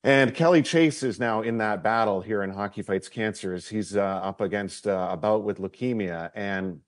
And 0.05 0.35
Kelly 0.35 0.63
Chase 0.63 1.03
is 1.03 1.19
now 1.19 1.41
in 1.43 1.59
that 1.59 1.83
battle 1.83 2.21
here 2.21 2.43
in 2.43 2.51
Hockey 2.51 2.83
Fights 2.83 3.09
Cancers. 3.09 3.69
He's 3.69 3.97
uh, 3.97 4.03
up 4.03 4.41
against 4.41 4.87
uh, 4.87 5.09
a 5.13 5.17
bout 5.17 5.45
with 5.45 5.59
leukemia. 5.59 6.31
And 6.35 6.81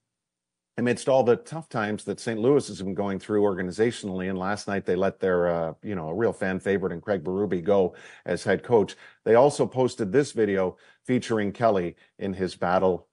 amidst 0.77 1.09
all 1.09 1.23
the 1.23 1.37
tough 1.37 1.69
times 1.69 2.05
that 2.05 2.21
St. 2.21 2.41
Louis 2.41 2.67
has 2.69 2.81
been 2.81 2.95
going 2.95 3.19
through 3.19 3.43
organizationally, 3.43 4.29
and 4.29 4.39
last 4.39 4.67
night 4.67 4.87
they 4.87 4.97
let 4.97 5.21
their, 5.21 5.49
uh, 5.49 5.75
you 5.83 5.95
know, 5.95 6.09
a 6.09 6.15
real 6.15 6.33
fan 6.33 6.59
favorite 6.59 6.93
and 6.93 7.03
Craig 7.03 7.23
Berube 7.23 7.63
go 7.63 7.95
as 8.25 8.45
head 8.45 8.63
coach. 8.63 8.97
They 9.25 9.35
also 9.35 9.67
posted 9.67 10.13
this 10.13 10.33
video 10.33 10.77
featuring 11.05 11.53
Kelly 11.53 11.97
in 12.19 12.35
his 12.35 12.57
battle 12.57 13.09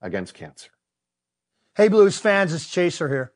against 0.00 0.34
cancer. 0.34 0.70
Hey, 1.76 1.88
Blues 1.88 2.18
fans, 2.18 2.52
it's 2.52 2.68
Chaser 2.68 3.08
here. 3.08 3.32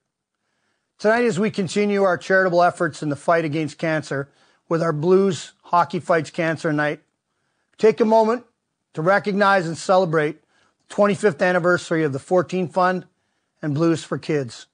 Tonight, 0.98 1.24
as 1.24 1.38
we 1.38 1.50
continue 1.50 2.02
our 2.02 2.16
charitable 2.16 2.62
efforts 2.62 3.02
in 3.02 3.10
the 3.10 3.16
fight 3.16 3.44
against 3.44 3.78
cancer 3.78 4.30
with 4.68 4.82
our 4.82 4.92
Blues 4.92 5.52
Hockey 5.64 6.00
Fights 6.00 6.30
Cancer 6.30 6.72
Night, 6.72 7.00
take 7.76 8.00
a 8.00 8.04
moment 8.06 8.44
to 8.94 9.02
recognize 9.02 9.66
and 9.66 9.76
celebrate 9.76 10.40
the 10.88 10.94
25th 10.94 11.46
anniversary 11.46 12.02
of 12.02 12.14
the 12.14 12.18
14 12.18 12.68
Fund 12.68 13.06
and 13.62 13.74
Blues 13.74 14.04
for 14.04 14.18
Kids. 14.18 14.66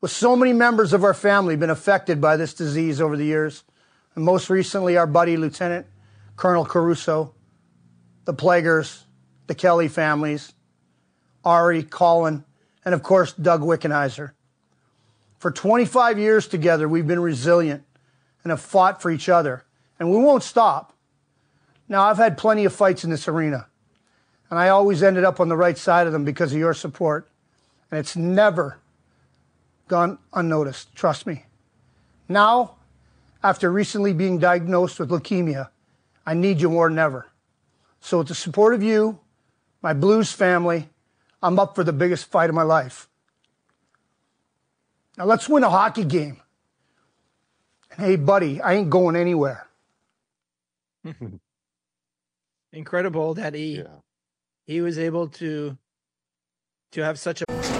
With 0.00 0.10
so 0.10 0.34
many 0.34 0.52
members 0.52 0.92
of 0.92 1.04
our 1.04 1.14
family 1.14 1.56
been 1.56 1.70
affected 1.70 2.20
by 2.20 2.36
this 2.36 2.54
disease 2.54 3.00
over 3.00 3.16
the 3.16 3.24
years, 3.24 3.64
and 4.14 4.24
most 4.24 4.50
recently 4.50 4.96
our 4.96 5.06
buddy 5.06 5.36
Lieutenant 5.36 5.86
Colonel 6.36 6.64
Caruso, 6.64 7.34
the 8.24 8.34
Plagers, 8.34 9.04
the 9.46 9.54
Kelly 9.54 9.88
families, 9.88 10.52
Ari, 11.44 11.82
Colin, 11.82 12.44
and 12.84 12.94
of 12.94 13.02
course, 13.02 13.32
Doug 13.32 13.60
Wickenheiser. 13.62 14.32
For 15.38 15.50
25 15.50 16.18
years 16.18 16.46
together, 16.46 16.88
we've 16.88 17.06
been 17.06 17.20
resilient 17.20 17.84
and 18.42 18.50
have 18.50 18.60
fought 18.60 19.02
for 19.02 19.10
each 19.10 19.28
other, 19.28 19.64
and 19.98 20.10
we 20.10 20.16
won't 20.16 20.42
stop. 20.42 20.94
Now, 21.88 22.02
I've 22.02 22.18
had 22.18 22.38
plenty 22.38 22.64
of 22.64 22.74
fights 22.74 23.04
in 23.04 23.10
this 23.10 23.28
arena, 23.28 23.66
and 24.48 24.58
I 24.58 24.68
always 24.68 25.02
ended 25.02 25.24
up 25.24 25.40
on 25.40 25.48
the 25.48 25.56
right 25.56 25.76
side 25.76 26.06
of 26.06 26.12
them 26.12 26.24
because 26.24 26.52
of 26.52 26.58
your 26.58 26.74
support, 26.74 27.29
and 27.90 27.98
it's 27.98 28.16
never 28.16 28.78
gone 29.88 30.18
unnoticed, 30.32 30.94
trust 30.94 31.26
me. 31.26 31.46
Now, 32.28 32.76
after 33.42 33.70
recently 33.70 34.12
being 34.12 34.38
diagnosed 34.38 35.00
with 35.00 35.10
leukemia, 35.10 35.70
I 36.24 36.34
need 36.34 36.60
you 36.60 36.70
more 36.70 36.88
than 36.88 36.98
ever. 36.98 37.26
So, 38.00 38.18
with 38.18 38.28
the 38.28 38.34
support 38.34 38.72
of 38.74 38.82
you, 38.82 39.18
my 39.82 39.92
Blues 39.92 40.32
family, 40.32 40.88
I'm 41.42 41.58
up 41.58 41.74
for 41.74 41.84
the 41.84 41.92
biggest 41.92 42.26
fight 42.26 42.48
of 42.48 42.54
my 42.54 42.62
life. 42.62 43.08
Now, 45.18 45.24
let's 45.24 45.48
win 45.48 45.64
a 45.64 45.70
hockey 45.70 46.04
game. 46.04 46.40
And 47.90 48.06
hey, 48.06 48.16
buddy, 48.16 48.60
I 48.60 48.74
ain't 48.74 48.90
going 48.90 49.16
anywhere. 49.16 49.66
Incredible 52.72 53.34
that 53.34 53.54
he 53.54 53.78
yeah. 53.78 53.96
he 54.66 54.80
was 54.80 54.98
able 54.98 55.26
to 55.28 55.76
to 56.92 57.00
have 57.02 57.18
such 57.18 57.42
a. 57.42 57.79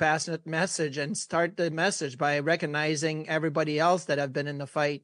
passionate 0.00 0.46
message 0.46 0.96
and 0.96 1.16
start 1.16 1.58
the 1.58 1.70
message 1.70 2.16
by 2.16 2.38
recognizing 2.38 3.28
everybody 3.28 3.78
else 3.78 4.06
that 4.06 4.16
have 4.16 4.32
been 4.32 4.46
in 4.46 4.56
the 4.56 4.66
fight 4.66 5.02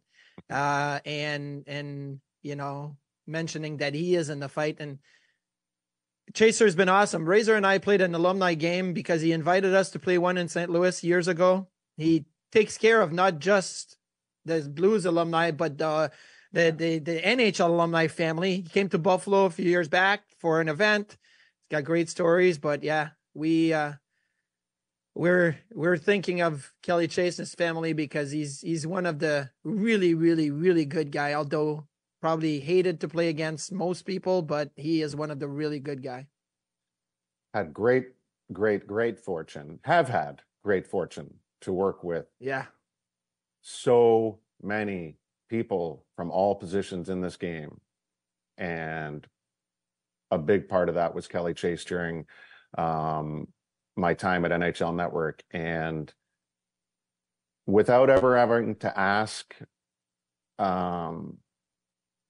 uh, 0.51 0.99
and 1.05 1.65
and 1.69 2.19
you 2.43 2.57
know 2.57 2.97
mentioning 3.27 3.77
that 3.77 3.93
he 3.93 4.15
is 4.15 4.31
in 4.31 4.41
the 4.41 4.49
fight. 4.49 4.79
And 4.81 4.99
chaser's 6.33 6.75
been 6.75 6.89
awesome. 6.89 7.29
Razor 7.29 7.55
and 7.55 7.67
i 7.67 7.77
played 7.77 8.01
an 8.01 8.15
alumni 8.15 8.55
game 8.55 8.95
because 8.95 9.21
he 9.21 9.33
invited 9.33 9.75
us 9.75 9.91
to 9.91 9.99
play 9.99 10.17
one 10.17 10.39
in 10.39 10.49
st 10.49 10.71
louis 10.71 11.05
years 11.05 11.29
ago. 11.29 11.69
He 11.99 12.25
takes 12.51 12.79
care 12.79 13.03
of 13.03 13.13
not 13.13 13.39
just 13.39 13.99
the 14.47 14.63
blues 14.63 15.05
alumni 15.05 15.51
but 15.51 15.79
uh, 15.81 16.09
the, 16.53 16.71
the 16.71 16.99
the 17.01 17.21
nhl 17.21 17.67
alumni 17.67 18.07
family. 18.07 18.57
He 18.57 18.63
came 18.63 18.89
to 18.89 18.99
buffalo 18.99 19.45
a 19.45 19.51
few 19.51 19.69
years 19.69 19.89
back 19.89 20.23
for 20.39 20.63
an 20.63 20.71
event. 20.71 21.19
He's 21.69 21.77
got 21.77 21.85
great 21.85 22.09
stories 22.09 22.57
but 22.57 22.83
yeah 22.83 23.11
we 23.35 23.75
uh 23.75 23.93
we're 25.17 25.57
we're 25.73 25.97
thinking 25.97 26.43
of 26.43 26.73
Kelly 26.83 27.09
Chase 27.09 27.39
and 27.39 27.47
his 27.47 27.55
family 27.55 27.95
because 27.95 28.31
he's 28.31 28.61
he's 28.61 28.87
one 28.87 29.07
of 29.07 29.19
the 29.19 29.51
really 29.65 30.15
really 30.15 30.51
really 30.51 30.85
good 30.85 31.11
guy. 31.11 31.33
Although 31.33 31.87
probably 32.21 32.61
hated 32.61 33.01
to 33.01 33.09
play 33.09 33.29
against 33.29 33.73
most 33.73 34.03
people, 34.03 34.43
but 34.43 34.71
he 34.77 35.01
is 35.03 35.17
one 35.17 35.31
of 35.31 35.41
the 35.41 35.49
really 35.49 35.81
good 35.81 36.03
guy. 36.03 36.27
Had 37.55 37.73
great 37.73 38.09
great 38.53 38.87
great 38.87 39.19
fortune. 39.19 39.81
Have 39.85 40.09
had 40.09 40.43
great 40.63 40.87
fortune 40.87 41.33
to 41.63 41.73
work 41.73 42.05
with. 42.05 42.27
Yeah. 42.39 42.67
So 43.63 44.39
many 44.63 45.17
people 45.49 46.05
from 46.15 46.31
all 46.31 46.55
positions 46.55 47.09
in 47.09 47.23
this 47.23 47.37
game, 47.37 47.81
and 48.59 49.27
a 50.31 50.37
big 50.37 50.69
part 50.69 50.91
of 50.91 50.97
that 50.97 51.15
was 51.15 51.27
Kelly 51.27 51.55
Chase 51.55 51.85
during 51.85 52.27
um, 52.77 53.49
my 53.97 54.15
time 54.15 54.45
at 54.45 54.51
NHL 54.51 54.95
Network 54.95 55.43
and 55.51 56.13
without 57.67 58.11
ever 58.11 58.37
having 58.37 58.77
to 58.77 58.99
ask, 58.99 59.55
um, 60.59 61.39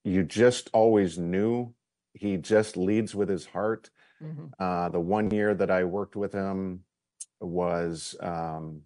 you 0.05 0.23
just 0.23 0.71
always 0.73 1.19
knew 1.19 1.75
he 2.15 2.37
just 2.37 2.77
leads 2.77 3.15
with 3.15 3.29
his 3.29 3.47
heart. 3.47 3.91
Mm-hmm. 4.23 4.47
Uh, 4.59 4.89
the 4.89 5.01
one 5.01 5.31
year 5.31 5.55
that 5.55 5.71
I 5.71 5.85
worked 5.85 6.17
with 6.17 6.33
him 6.33 6.85
was 7.41 8.17
um, 8.21 8.83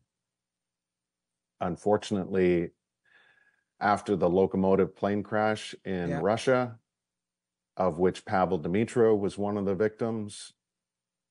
unfortunately 1.60 2.70
after 3.78 4.16
the 4.16 4.28
Lokomotiv 4.28 4.96
plane 4.96 5.22
crash 5.22 5.74
in 5.84 6.10
yeah. 6.10 6.20
Russia, 6.20 6.78
of 7.76 7.98
which 7.98 8.24
Pavel 8.24 8.58
Demitra 8.58 9.16
was 9.16 9.38
one 9.38 9.56
of 9.56 9.64
the 9.64 9.74
victims 9.74 10.52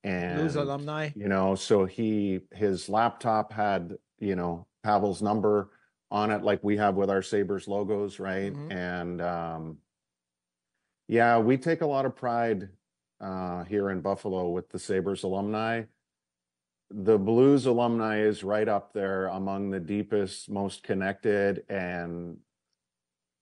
and 0.03 0.39
Blues 0.39 0.55
alumni. 0.55 1.09
You 1.15 1.27
know, 1.27 1.55
so 1.55 1.85
he 1.85 2.41
his 2.53 2.89
laptop 2.89 3.53
had 3.53 3.97
you 4.19 4.35
know 4.35 4.67
Pavel's 4.83 5.21
number 5.21 5.69
on 6.11 6.31
it, 6.31 6.43
like 6.43 6.63
we 6.63 6.77
have 6.77 6.95
with 6.95 7.09
our 7.09 7.21
Sabres 7.21 7.67
logos, 7.67 8.19
right? 8.19 8.53
Mm-hmm. 8.53 8.71
And 8.71 9.21
um, 9.21 9.77
yeah, 11.07 11.37
we 11.37 11.57
take 11.57 11.81
a 11.81 11.85
lot 11.85 12.05
of 12.05 12.15
pride 12.15 12.69
uh, 13.21 13.63
here 13.65 13.89
in 13.89 14.01
Buffalo 14.01 14.49
with 14.49 14.69
the 14.69 14.79
Sabres 14.79 15.23
alumni. 15.23 15.83
The 16.91 17.19
Blues 17.19 17.67
alumni 17.67 18.21
is 18.21 18.43
right 18.43 18.67
up 18.67 18.93
there 18.93 19.27
among 19.27 19.69
the 19.69 19.79
deepest, 19.79 20.49
most 20.49 20.81
connected, 20.81 21.63
and 21.69 22.37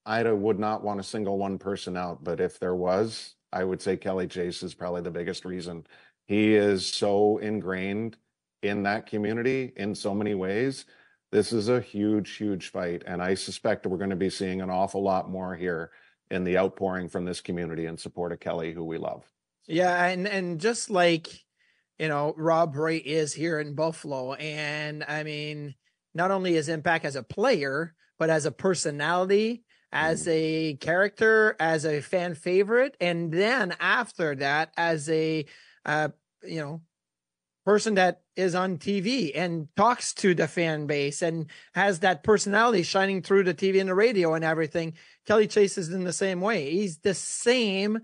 Ida 0.05 0.35
would 0.35 0.59
not 0.59 0.83
want 0.83 0.99
to 0.99 1.03
single 1.03 1.37
one 1.37 1.57
person 1.57 1.95
out, 1.95 2.23
but 2.23 2.41
if 2.41 2.59
there 2.59 2.75
was, 2.75 3.35
I 3.53 3.63
would 3.63 3.81
say 3.81 3.95
Kelly 3.95 4.27
Chase 4.27 4.63
is 4.63 4.73
probably 4.73 5.01
the 5.01 5.11
biggest 5.11 5.45
reason 5.45 5.85
he 6.27 6.55
is 6.55 6.85
so 6.85 7.37
ingrained 7.37 8.17
in 8.61 8.83
that 8.83 9.07
community 9.07 9.73
in 9.75 9.95
so 9.95 10.13
many 10.13 10.35
ways. 10.35 10.85
This 11.31 11.51
is 11.51 11.69
a 11.69 11.81
huge, 11.81 12.35
huge 12.35 12.69
fight. 12.69 13.03
And 13.05 13.21
I 13.21 13.33
suspect 13.33 13.85
we're 13.85 13.97
going 13.97 14.09
to 14.09 14.15
be 14.15 14.29
seeing 14.29 14.61
an 14.61 14.69
awful 14.69 15.01
lot 15.01 15.29
more 15.29 15.55
here 15.55 15.91
in 16.29 16.43
the 16.43 16.57
outpouring 16.57 17.07
from 17.07 17.25
this 17.25 17.41
community 17.41 17.85
in 17.85 17.97
support 17.97 18.31
of 18.31 18.39
Kelly, 18.39 18.73
who 18.73 18.83
we 18.83 18.97
love. 18.97 19.23
Yeah. 19.67 20.05
And, 20.05 20.27
and 20.27 20.59
just 20.59 20.89
like, 20.89 21.27
you 21.97 22.07
know, 22.07 22.33
Rob 22.37 22.75
Ray 22.75 22.97
is 22.97 23.33
here 23.33 23.59
in 23.59 23.73
Buffalo. 23.73 24.33
And 24.33 25.03
I 25.07 25.23
mean, 25.23 25.75
not 26.13 26.31
only 26.31 26.53
his 26.53 26.69
impact 26.69 27.05
as 27.05 27.15
a 27.15 27.23
player, 27.23 27.93
but 28.19 28.29
as 28.29 28.45
a 28.45 28.51
personality, 28.51 29.63
as 29.91 30.25
mm. 30.25 30.31
a 30.31 30.73
character, 30.75 31.55
as 31.59 31.85
a 31.85 32.01
fan 32.01 32.35
favorite. 32.35 32.97
And 32.99 33.31
then 33.31 33.75
after 33.79 34.35
that, 34.35 34.73
as 34.77 35.09
a 35.09 35.45
uh, 35.87 36.09
you 36.43 36.59
know, 36.59 36.81
person 37.65 37.95
that 37.95 38.21
is 38.35 38.55
on 38.55 38.77
TV 38.77 39.31
and 39.35 39.67
talks 39.75 40.13
to 40.13 40.33
the 40.33 40.47
fan 40.47 40.85
base 40.85 41.21
and 41.21 41.47
has 41.73 41.99
that 41.99 42.23
personality 42.23 42.83
shining 42.83 43.21
through 43.21 43.43
the 43.43 43.53
TV 43.53 43.79
and 43.79 43.89
the 43.89 43.95
radio 43.95 44.33
and 44.35 44.45
everything. 44.45 44.93
Kelly 45.25 45.47
Chase 45.47 45.77
is 45.77 45.91
in 45.91 46.03
the 46.03 46.13
same 46.13 46.39
way. 46.39 46.71
He's 46.71 46.99
the 46.99 47.13
same 47.13 47.99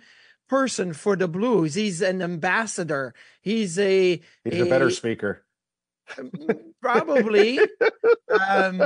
person 0.50 0.94
for 0.94 1.16
the 1.16 1.28
Blues. 1.28 1.76
He's 1.76 2.02
an 2.02 2.22
ambassador. 2.22 3.14
He's 3.42 3.80
a 3.80 4.22
he's 4.44 4.60
a, 4.60 4.66
a 4.66 4.70
better 4.70 4.90
speaker. 4.90 5.46
Probably. 6.82 7.60
um, 8.30 8.84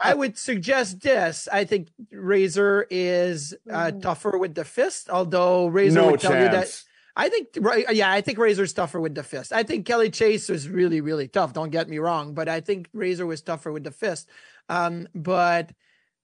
I 0.00 0.14
would 0.16 0.36
suggest 0.36 1.00
this. 1.00 1.48
I 1.52 1.64
think 1.64 1.88
Razor 2.10 2.86
is 2.90 3.54
uh, 3.70 3.92
mm. 3.92 4.02
tougher 4.02 4.36
with 4.36 4.54
the 4.54 4.64
fist, 4.64 5.08
although 5.08 5.68
Razor 5.68 6.00
no 6.00 6.10
would 6.10 6.20
tell 6.20 6.32
chance. 6.32 6.44
you 6.44 6.58
that 6.58 6.91
I 7.14 7.28
think, 7.28 7.48
yeah, 7.90 8.10
I 8.10 8.20
think 8.22 8.38
Razor's 8.38 8.72
tougher 8.72 9.00
with 9.00 9.14
the 9.14 9.22
fist. 9.22 9.52
I 9.52 9.62
think 9.64 9.84
Kelly 9.86 10.10
Chase 10.10 10.48
was 10.48 10.68
really, 10.68 11.00
really 11.00 11.28
tough. 11.28 11.52
Don't 11.52 11.70
get 11.70 11.88
me 11.88 11.98
wrong, 11.98 12.32
but 12.32 12.48
I 12.48 12.60
think 12.60 12.88
Razor 12.94 13.26
was 13.26 13.42
tougher 13.42 13.70
with 13.70 13.84
the 13.84 13.90
fist. 13.90 14.28
Um, 14.68 15.08
but 15.14 15.72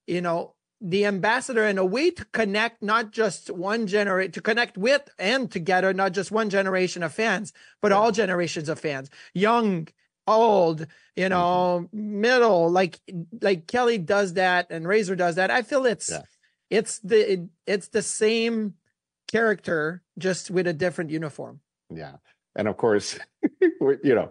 you 0.06 0.22
know, 0.22 0.54
the 0.80 1.06
ambassador 1.06 1.66
in 1.66 1.78
a 1.78 1.84
way 1.84 2.10
to 2.10 2.24
connect 2.26 2.82
not 2.82 3.10
just 3.10 3.50
one 3.50 3.86
generation 3.86 4.32
to 4.32 4.40
connect 4.40 4.78
with 4.78 5.08
and 5.18 5.50
together 5.50 5.92
not 5.92 6.12
just 6.12 6.30
one 6.30 6.50
generation 6.50 7.02
of 7.02 7.12
fans 7.12 7.52
but 7.82 7.90
all 7.90 8.12
generations 8.12 8.68
of 8.68 8.78
fans 8.78 9.10
young 9.34 9.88
old 10.28 10.86
you 11.16 11.28
know 11.28 11.88
mm-hmm. 11.92 12.20
middle 12.20 12.70
like 12.70 13.00
like 13.40 13.66
kelly 13.66 13.98
does 13.98 14.34
that 14.34 14.68
and 14.70 14.86
razor 14.86 15.16
does 15.16 15.34
that 15.34 15.50
i 15.50 15.62
feel 15.62 15.84
it's 15.84 16.10
yeah. 16.10 16.22
it's 16.70 17.00
the 17.00 17.32
it, 17.32 17.40
it's 17.66 17.88
the 17.88 18.02
same 18.02 18.74
character 19.28 20.02
just 20.18 20.50
with 20.50 20.66
a 20.66 20.72
different 20.72 21.10
uniform. 21.10 21.60
Yeah. 21.94 22.16
And 22.56 22.66
of 22.66 22.76
course 22.76 23.18
you 23.62 24.14
know 24.14 24.30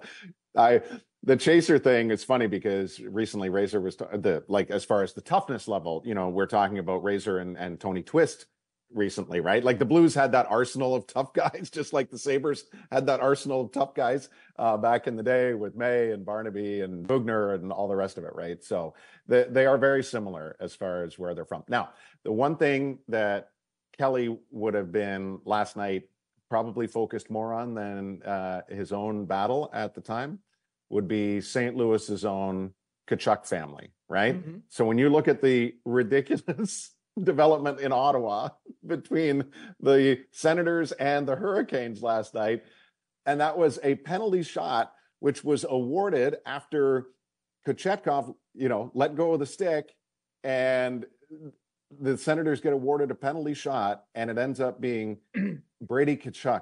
i 0.58 0.82
the 1.24 1.38
chaser 1.38 1.80
thing 1.80 2.12
is 2.12 2.24
funny 2.24 2.48
because 2.48 3.00
recently 3.00 3.50
razor 3.50 3.80
was 3.80 3.96
t- 3.96 4.06
the 4.14 4.44
like 4.48 4.70
as 4.70 4.84
far 4.84 5.02
as 5.02 5.14
the 5.14 5.22
toughness 5.22 5.68
level 5.68 6.02
you 6.06 6.14
know 6.14 6.30
we're 6.30 6.46
talking 6.46 6.78
about 6.78 7.04
razor 7.04 7.40
and, 7.40 7.58
and 7.58 7.80
tony 7.80 8.04
twist 8.04 8.48
recently 8.94 9.40
right? 9.40 9.64
Like 9.64 9.80
the 9.80 9.86
blues 9.86 10.16
had 10.16 10.32
that 10.32 10.48
arsenal 10.50 10.96
of 10.96 11.08
tough 11.08 11.34
guys 11.34 11.70
just 11.70 11.94
like 11.94 12.10
the 12.10 12.18
sabres 12.18 12.66
had 12.92 13.08
that 13.08 13.20
arsenal 13.20 13.62
of 13.62 13.72
tough 13.72 13.94
guys 13.94 14.30
uh, 14.58 14.78
back 14.78 15.08
in 15.08 15.16
the 15.16 15.24
day 15.24 15.54
with 15.54 15.76
may 15.76 16.12
and 16.12 16.26
barnaby 16.26 16.82
and 16.82 17.06
boughner 17.06 17.54
and 17.54 17.72
all 17.72 17.88
the 17.88 17.96
rest 17.96 18.18
of 18.18 18.24
it 18.24 18.34
right? 18.36 18.64
So 18.64 18.94
they, 19.28 19.46
they 19.50 19.66
are 19.66 19.78
very 19.78 20.04
similar 20.04 20.56
as 20.60 20.76
far 20.76 21.04
as 21.04 21.20
where 21.20 21.34
they're 21.36 21.46
from. 21.46 21.64
Now 21.68 21.90
the 22.24 22.32
one 22.32 22.56
thing 22.56 23.00
that 23.10 23.50
kelly 23.98 24.38
would 24.52 24.74
have 24.74 24.92
been 24.92 25.40
last 25.46 25.76
night 25.76 26.04
probably 26.50 26.88
focused 26.88 27.30
more 27.30 27.54
on 27.54 27.74
than 27.74 28.22
uh, 28.24 28.62
his 28.70 28.92
own 28.92 29.26
battle 29.26 29.70
at 29.74 29.94
the 29.94 30.02
time 30.02 30.40
would 30.90 31.08
be 31.08 31.42
St. 31.42 31.76
Louis's 31.76 32.24
own 32.24 32.74
Tkachuk 33.10 33.46
family, 33.46 33.92
right? 34.08 34.36
Mm-hmm. 34.36 34.60
So 34.70 34.86
when 34.86 34.98
you 34.98 35.10
look 35.10 35.28
at 35.28 35.42
the 35.42 35.76
ridiculous 35.86 36.94
development 37.22 37.80
in 37.80 37.92
Ottawa 37.92 38.50
between 38.86 39.46
the 39.80 40.20
Senators 40.32 40.92
and 40.94 41.28
the 41.28 41.36
Hurricanes 41.36 42.02
last 42.02 42.34
night, 42.34 42.64
and 43.26 43.42
that 43.42 43.58
was 43.58 43.80
a 43.84 43.96
penalty 43.96 44.44
shot 44.44 44.94
which 45.20 45.44
was 45.44 45.66
awarded 45.68 46.38
after 46.46 47.08
Kochetkov, 47.68 48.36
you 48.54 48.70
know, 48.70 48.92
let 48.94 49.16
go 49.16 49.34
of 49.34 49.40
the 49.40 49.46
stick 49.46 49.94
and 50.44 51.06
the 52.00 52.18
Senators 52.18 52.62
get 52.62 52.74
awarded 52.74 53.12
a 53.12 53.16
penalty 53.16 53.54
shot 53.54 54.06
and 54.16 54.30
it 54.30 54.38
ends 54.38 54.60
up 54.60 54.82
being 54.82 55.18
Brady 55.82 56.18
Tkachuk 56.18 56.62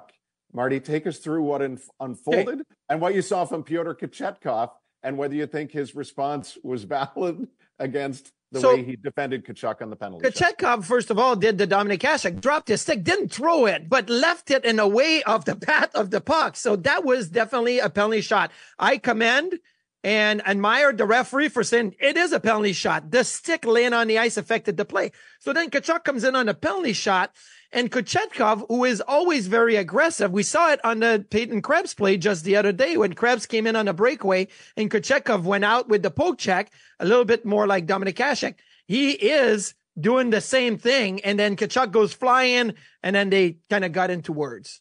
Marty, 0.52 0.80
take 0.80 1.06
us 1.06 1.18
through 1.18 1.42
what 1.42 1.60
inf- 1.60 1.90
unfolded 2.00 2.62
and 2.88 3.00
what 3.00 3.14
you 3.14 3.22
saw 3.22 3.44
from 3.44 3.62
Pyotr 3.62 3.94
Kochetkov 3.94 4.70
and 5.02 5.18
whether 5.18 5.34
you 5.34 5.46
think 5.46 5.70
his 5.70 5.94
response 5.94 6.56
was 6.62 6.84
valid 6.84 7.46
against 7.78 8.32
the 8.52 8.60
so, 8.60 8.74
way 8.74 8.84
he 8.84 8.96
defended 8.96 9.44
Tkachuk 9.44 9.82
on 9.82 9.90
the 9.90 9.96
penalty. 9.96 10.26
Kochetkov, 10.26 10.60
shot. 10.60 10.84
first 10.84 11.10
of 11.10 11.18
all, 11.18 11.36
did 11.36 11.58
the 11.58 11.66
Dominik 11.66 11.98
Hasek, 11.98 12.40
dropped 12.40 12.68
his 12.68 12.80
stick, 12.80 13.04
didn't 13.04 13.28
throw 13.28 13.66
it, 13.66 13.88
but 13.88 14.08
left 14.08 14.50
it 14.50 14.64
in 14.64 14.76
the 14.76 14.86
way 14.86 15.22
of 15.24 15.44
the 15.44 15.56
path 15.66 15.94
of 15.94 16.10
the 16.10 16.20
puck. 16.20 16.56
So 16.56 16.76
that 16.76 17.04
was 17.04 17.28
definitely 17.28 17.80
a 17.80 17.90
penalty 17.90 18.20
shot. 18.20 18.50
I 18.78 18.98
commend 18.98 19.58
and 20.06 20.40
admired 20.46 20.98
the 20.98 21.04
referee 21.04 21.48
for 21.48 21.64
saying 21.64 21.96
it 21.98 22.16
is 22.16 22.30
a 22.30 22.38
penalty 22.38 22.72
shot. 22.72 23.10
The 23.10 23.24
stick 23.24 23.64
laying 23.64 23.92
on 23.92 24.06
the 24.06 24.20
ice 24.20 24.36
affected 24.36 24.76
the 24.76 24.84
play. 24.84 25.10
So 25.40 25.52
then 25.52 25.68
Tkachuk 25.68 26.04
comes 26.04 26.22
in 26.22 26.36
on 26.36 26.48
a 26.48 26.54
penalty 26.54 26.92
shot 26.92 27.34
and 27.72 27.90
Kochetkov, 27.90 28.66
who 28.68 28.84
is 28.84 29.00
always 29.00 29.48
very 29.48 29.74
aggressive, 29.74 30.30
we 30.30 30.44
saw 30.44 30.70
it 30.70 30.84
on 30.84 31.00
the 31.00 31.26
Peyton 31.28 31.60
Krebs 31.60 31.92
play 31.92 32.16
just 32.16 32.44
the 32.44 32.54
other 32.54 32.70
day 32.70 32.96
when 32.96 33.14
Krebs 33.14 33.46
came 33.46 33.66
in 33.66 33.74
on 33.74 33.88
a 33.88 33.92
breakaway 33.92 34.46
and 34.76 34.88
Kochetkov 34.88 35.42
went 35.42 35.64
out 35.64 35.88
with 35.88 36.04
the 36.04 36.10
poke 36.12 36.38
check, 36.38 36.70
a 37.00 37.04
little 37.04 37.24
bit 37.24 37.44
more 37.44 37.66
like 37.66 37.86
Dominik 37.86 38.14
Hasek. 38.14 38.54
He 38.86 39.10
is 39.10 39.74
doing 39.98 40.30
the 40.30 40.40
same 40.40 40.78
thing. 40.78 41.20
And 41.24 41.36
then 41.36 41.56
Tkachuk 41.56 41.90
goes 41.90 42.12
flying 42.12 42.74
and 43.02 43.16
then 43.16 43.30
they 43.30 43.58
kind 43.68 43.84
of 43.84 43.90
got 43.90 44.10
into 44.10 44.32
words. 44.32 44.80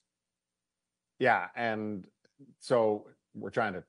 Yeah. 1.17 1.47
And 1.55 2.05
so 2.59 3.07
we're 3.33 3.49
trying 3.49 3.73
to 3.73 3.83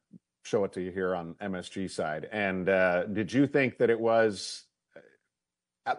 show 0.47 0.65
it 0.65 0.73
to 0.75 0.81
you 0.81 0.93
here 0.93 1.15
on 1.15 1.35
MSG 1.35 1.91
side. 1.91 2.29
And 2.31 2.69
uh, 2.69 3.05
did 3.05 3.33
you 3.33 3.47
think 3.47 3.79
that 3.79 3.91
it 3.91 3.99
was 3.99 4.65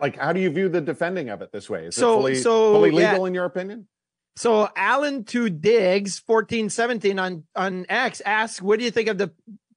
like 0.02 0.18
how 0.18 0.34
do 0.34 0.40
you 0.40 0.50
view 0.50 0.70
the 0.70 0.82
defending 0.82 1.30
of 1.30 1.42
it 1.42 1.52
this 1.52 1.70
way? 1.70 1.86
Is 1.86 1.96
so, 1.96 2.14
it 2.14 2.16
fully, 2.16 2.36
so, 2.36 2.74
fully 2.74 2.92
legal 2.92 3.20
yeah. 3.20 3.28
in 3.28 3.34
your 3.34 3.46
opinion? 3.46 3.88
So 4.36 4.70
Alan 4.76 5.24
to 5.26 5.50
Diggs, 5.50 6.22
1417 6.24 7.18
on, 7.18 7.44
on 7.56 7.86
X 7.90 8.22
asks, 8.22 8.62
what 8.62 8.78
do 8.78 8.86
you 8.86 8.92
think 8.92 9.10
of 9.10 9.18
the 9.18 9.32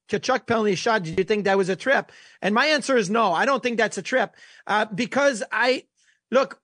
Tkachuk 0.09 0.45
penalty 0.45 0.75
shot? 0.75 1.03
Did 1.03 1.17
you 1.17 1.23
think 1.23 1.45
that 1.45 1.57
was 1.57 1.69
a 1.69 1.75
trip? 1.75 2.11
And 2.43 2.53
my 2.53 2.67
answer 2.67 2.95
is 2.95 3.09
no, 3.09 3.33
I 3.33 3.45
don't 3.45 3.63
think 3.63 3.77
that's 3.77 3.97
a 3.97 4.03
trip. 4.03 4.35
Uh, 4.67 4.85
because 4.85 5.41
I 5.51 5.85
look, 6.29 6.60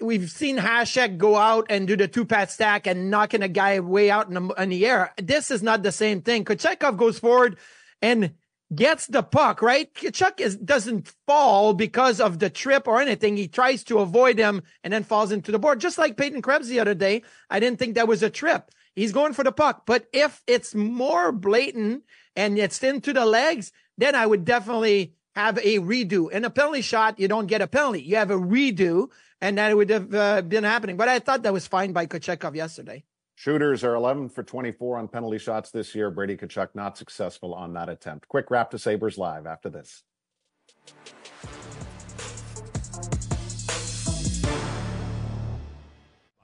we've 0.00 0.30
seen 0.30 0.58
Hasek 0.58 1.18
go 1.18 1.36
out 1.36 1.66
and 1.70 1.86
do 1.86 1.96
the 1.96 2.08
two 2.08 2.24
pad 2.24 2.50
stack 2.50 2.86
and 2.86 3.10
knocking 3.10 3.42
a 3.42 3.48
guy 3.48 3.80
way 3.80 4.10
out 4.10 4.28
in 4.28 4.34
the, 4.34 4.54
in 4.54 4.68
the 4.70 4.86
air. 4.86 5.12
This 5.16 5.50
is 5.50 5.62
not 5.62 5.82
the 5.82 5.92
same 5.92 6.22
thing. 6.22 6.44
Kochetkov 6.44 6.96
goes 6.96 7.18
forward 7.18 7.58
and 8.00 8.32
gets 8.74 9.06
the 9.06 9.22
puck, 9.22 9.60
right? 9.62 9.94
Chuck 10.12 10.40
is, 10.40 10.56
doesn't 10.56 11.12
fall 11.26 11.74
because 11.74 12.20
of 12.20 12.38
the 12.38 12.50
trip 12.50 12.88
or 12.88 13.00
anything. 13.00 13.36
He 13.36 13.48
tries 13.48 13.84
to 13.84 13.98
avoid 13.98 14.38
him 14.38 14.62
and 14.82 14.92
then 14.92 15.04
falls 15.04 15.32
into 15.32 15.52
the 15.52 15.58
board. 15.58 15.80
Just 15.80 15.98
like 15.98 16.16
Peyton 16.16 16.42
Krebs 16.42 16.68
the 16.68 16.80
other 16.80 16.94
day. 16.94 17.22
I 17.50 17.60
didn't 17.60 17.78
think 17.78 17.94
that 17.94 18.08
was 18.08 18.22
a 18.22 18.30
trip. 18.30 18.70
He's 18.94 19.12
going 19.12 19.32
for 19.32 19.44
the 19.44 19.52
puck. 19.52 19.82
But 19.86 20.06
if 20.12 20.42
it's 20.46 20.74
more 20.74 21.30
blatant 21.30 22.04
and 22.36 22.58
it's 22.58 22.82
into 22.82 23.12
the 23.12 23.26
legs, 23.26 23.72
then 23.98 24.14
I 24.14 24.26
would 24.26 24.44
definitely 24.44 25.14
have 25.34 25.58
a 25.58 25.78
redo. 25.78 26.30
In 26.30 26.44
a 26.44 26.50
penalty 26.50 26.82
shot, 26.82 27.18
you 27.18 27.28
don't 27.28 27.46
get 27.46 27.60
a 27.60 27.66
penalty. 27.66 28.02
You 28.02 28.16
have 28.16 28.30
a 28.30 28.38
redo 28.38 29.10
and 29.40 29.58
that 29.58 29.76
would 29.76 29.90
have 29.90 30.14
uh, 30.14 30.42
been 30.42 30.64
happening. 30.64 30.96
But 30.96 31.08
I 31.08 31.18
thought 31.18 31.42
that 31.42 31.52
was 31.52 31.66
fine 31.66 31.92
by 31.92 32.06
Kochetkov 32.06 32.54
yesterday. 32.54 33.04
Shooters 33.36 33.84
are 33.84 33.94
11 33.94 34.30
for 34.30 34.42
24 34.42 34.98
on 34.98 35.08
penalty 35.08 35.38
shots 35.38 35.70
this 35.70 35.94
year. 35.94 36.10
Brady 36.10 36.36
Tkachuk 36.36 36.68
not 36.74 36.96
successful 36.96 37.52
on 37.52 37.74
that 37.74 37.88
attempt. 37.88 38.28
Quick 38.28 38.50
wrap 38.50 38.70
to 38.70 38.78
Sabres 38.78 39.18
Live 39.18 39.46
after 39.46 39.68
this. 39.68 40.02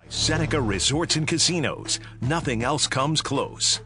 Seneca 0.08 0.60
Resorts 0.60 1.16
and 1.16 1.26
Casinos. 1.26 2.00
Nothing 2.20 2.62
else 2.62 2.86
comes 2.86 3.22
close. 3.22 3.80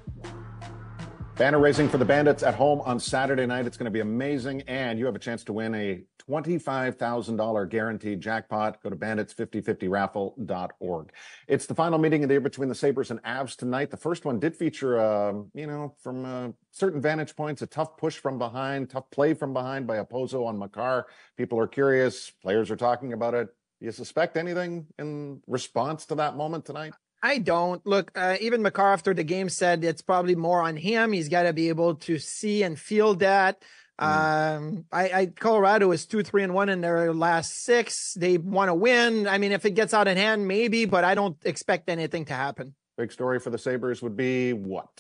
Banner 1.37 1.59
raising 1.59 1.89
for 1.89 1.99
the 1.99 2.05
Bandits 2.05 2.45
at 2.45 2.55
home 2.55 2.81
on 2.83 3.01
Saturday 3.01 3.45
night. 3.45 3.67
It's 3.67 3.77
going 3.77 3.87
to 3.87 3.91
be 3.91 3.99
amazing. 3.99 4.63
And 4.69 5.01
you 5.01 5.07
have 5.07 5.17
a 5.17 5.19
chance 5.19 5.43
to 5.45 5.53
win 5.53 5.75
a 5.75 6.05
$25,000 6.31 7.69
guaranteed 7.69 8.21
jackpot. 8.21 8.81
Go 8.81 8.91
to 8.91 8.95
bandits5050raffle.org. 8.95 11.13
It's 11.49 11.67
the 11.67 11.75
final 11.75 11.99
meeting 11.99 12.23
of 12.23 12.29
the 12.29 12.35
year 12.35 12.41
between 12.41 12.69
the 12.69 12.75
Sabres 12.77 13.11
and 13.11 13.21
Avs 13.25 13.57
tonight. 13.57 13.91
The 13.91 13.97
first 13.97 14.25
one 14.25 14.39
did 14.39 14.55
feature, 14.55 15.01
uh, 15.01 15.33
you 15.55 15.67
know, 15.67 15.97
from 16.01 16.25
uh, 16.25 16.51
certain 16.71 17.01
vantage 17.01 17.35
points, 17.35 17.63
a 17.63 17.67
tough 17.67 17.97
push 17.97 18.17
from 18.17 18.39
behind, 18.39 18.91
tough 18.91 19.11
play 19.11 19.35
from 19.35 19.53
behind 19.53 19.89
by 19.89 19.97
Okposo 19.97 20.47
on 20.47 20.57
Makar. 20.57 21.07
People 21.37 21.59
are 21.59 21.67
curious. 21.67 22.31
Players 22.43 22.71
are 22.71 22.77
talking 22.77 23.13
about 23.13 23.35
it. 23.35 23.49
Do 23.81 23.87
you 23.87 23.93
suspect 23.93 24.37
anything 24.37 24.87
in 25.01 25.43
response 25.49 26.07
to 26.07 26.15
that 26.15 26.37
moment 26.37 26.65
tonight? 26.65 26.93
I 27.25 27.39
don't 27.39 27.85
look. 27.87 28.13
Uh, 28.15 28.37
even 28.43 28.61
Makar 28.61 28.93
after 28.93 29.15
the 29.15 29.25
game 29.25 29.49
said 29.49 29.83
it's 29.83 30.03
probably 30.03 30.35
more 30.35 30.61
on 30.61 30.77
him. 30.77 31.11
He's 31.11 31.31
got 31.31 31.45
to 31.45 31.55
be 31.55 31.71
able 31.71 31.95
to 31.95 32.19
see 32.19 32.63
and 32.63 32.79
feel 32.79 33.15
that. 33.15 33.63
Mm. 33.99 34.57
Um, 34.57 34.85
I, 34.93 35.09
I, 35.09 35.27
Colorado 35.27 35.91
is 35.93 36.05
two, 36.05 36.23
three, 36.23 36.43
and 36.43 36.53
one 36.53 36.69
in 36.69 36.83
their 36.83 37.15
last 37.15 37.65
six. 37.65 38.13
They 38.13 38.37
want 38.37 38.69
to 38.69 38.75
win. 38.75 39.27
I 39.27 39.39
mean, 39.39 39.53
if 39.53 39.65
it 39.65 39.71
gets 39.71 39.95
out 39.95 40.07
of 40.07 40.19
hand, 40.19 40.47
maybe, 40.47 40.85
but 40.85 41.03
I 41.03 41.15
don't 41.15 41.39
expect 41.47 41.89
anything 41.89 42.27
to 42.27 42.35
happen. 42.35 42.75
Big 42.99 43.11
story 43.11 43.41
for 43.41 43.49
the 43.49 43.59
Sabres 43.59 44.03
would 44.03 44.19
be 44.19 44.53
what? 44.53 44.91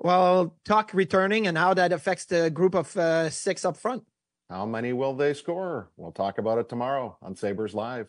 Well, 0.00 0.54
Tuch 0.66 0.92
returning 0.92 1.46
and 1.46 1.56
how 1.56 1.72
that 1.72 1.92
affects 1.92 2.26
the 2.26 2.50
group 2.50 2.74
of 2.74 2.94
uh, 2.94 3.30
six 3.30 3.64
up 3.64 3.78
front. 3.78 4.04
How 4.50 4.66
many 4.66 4.92
will 4.92 5.14
they 5.14 5.32
score? 5.32 5.88
We'll 5.96 6.12
talk 6.12 6.36
about 6.36 6.58
it 6.58 6.68
tomorrow 6.68 7.16
on 7.22 7.36
Sabres 7.36 7.74
Live. 7.74 8.08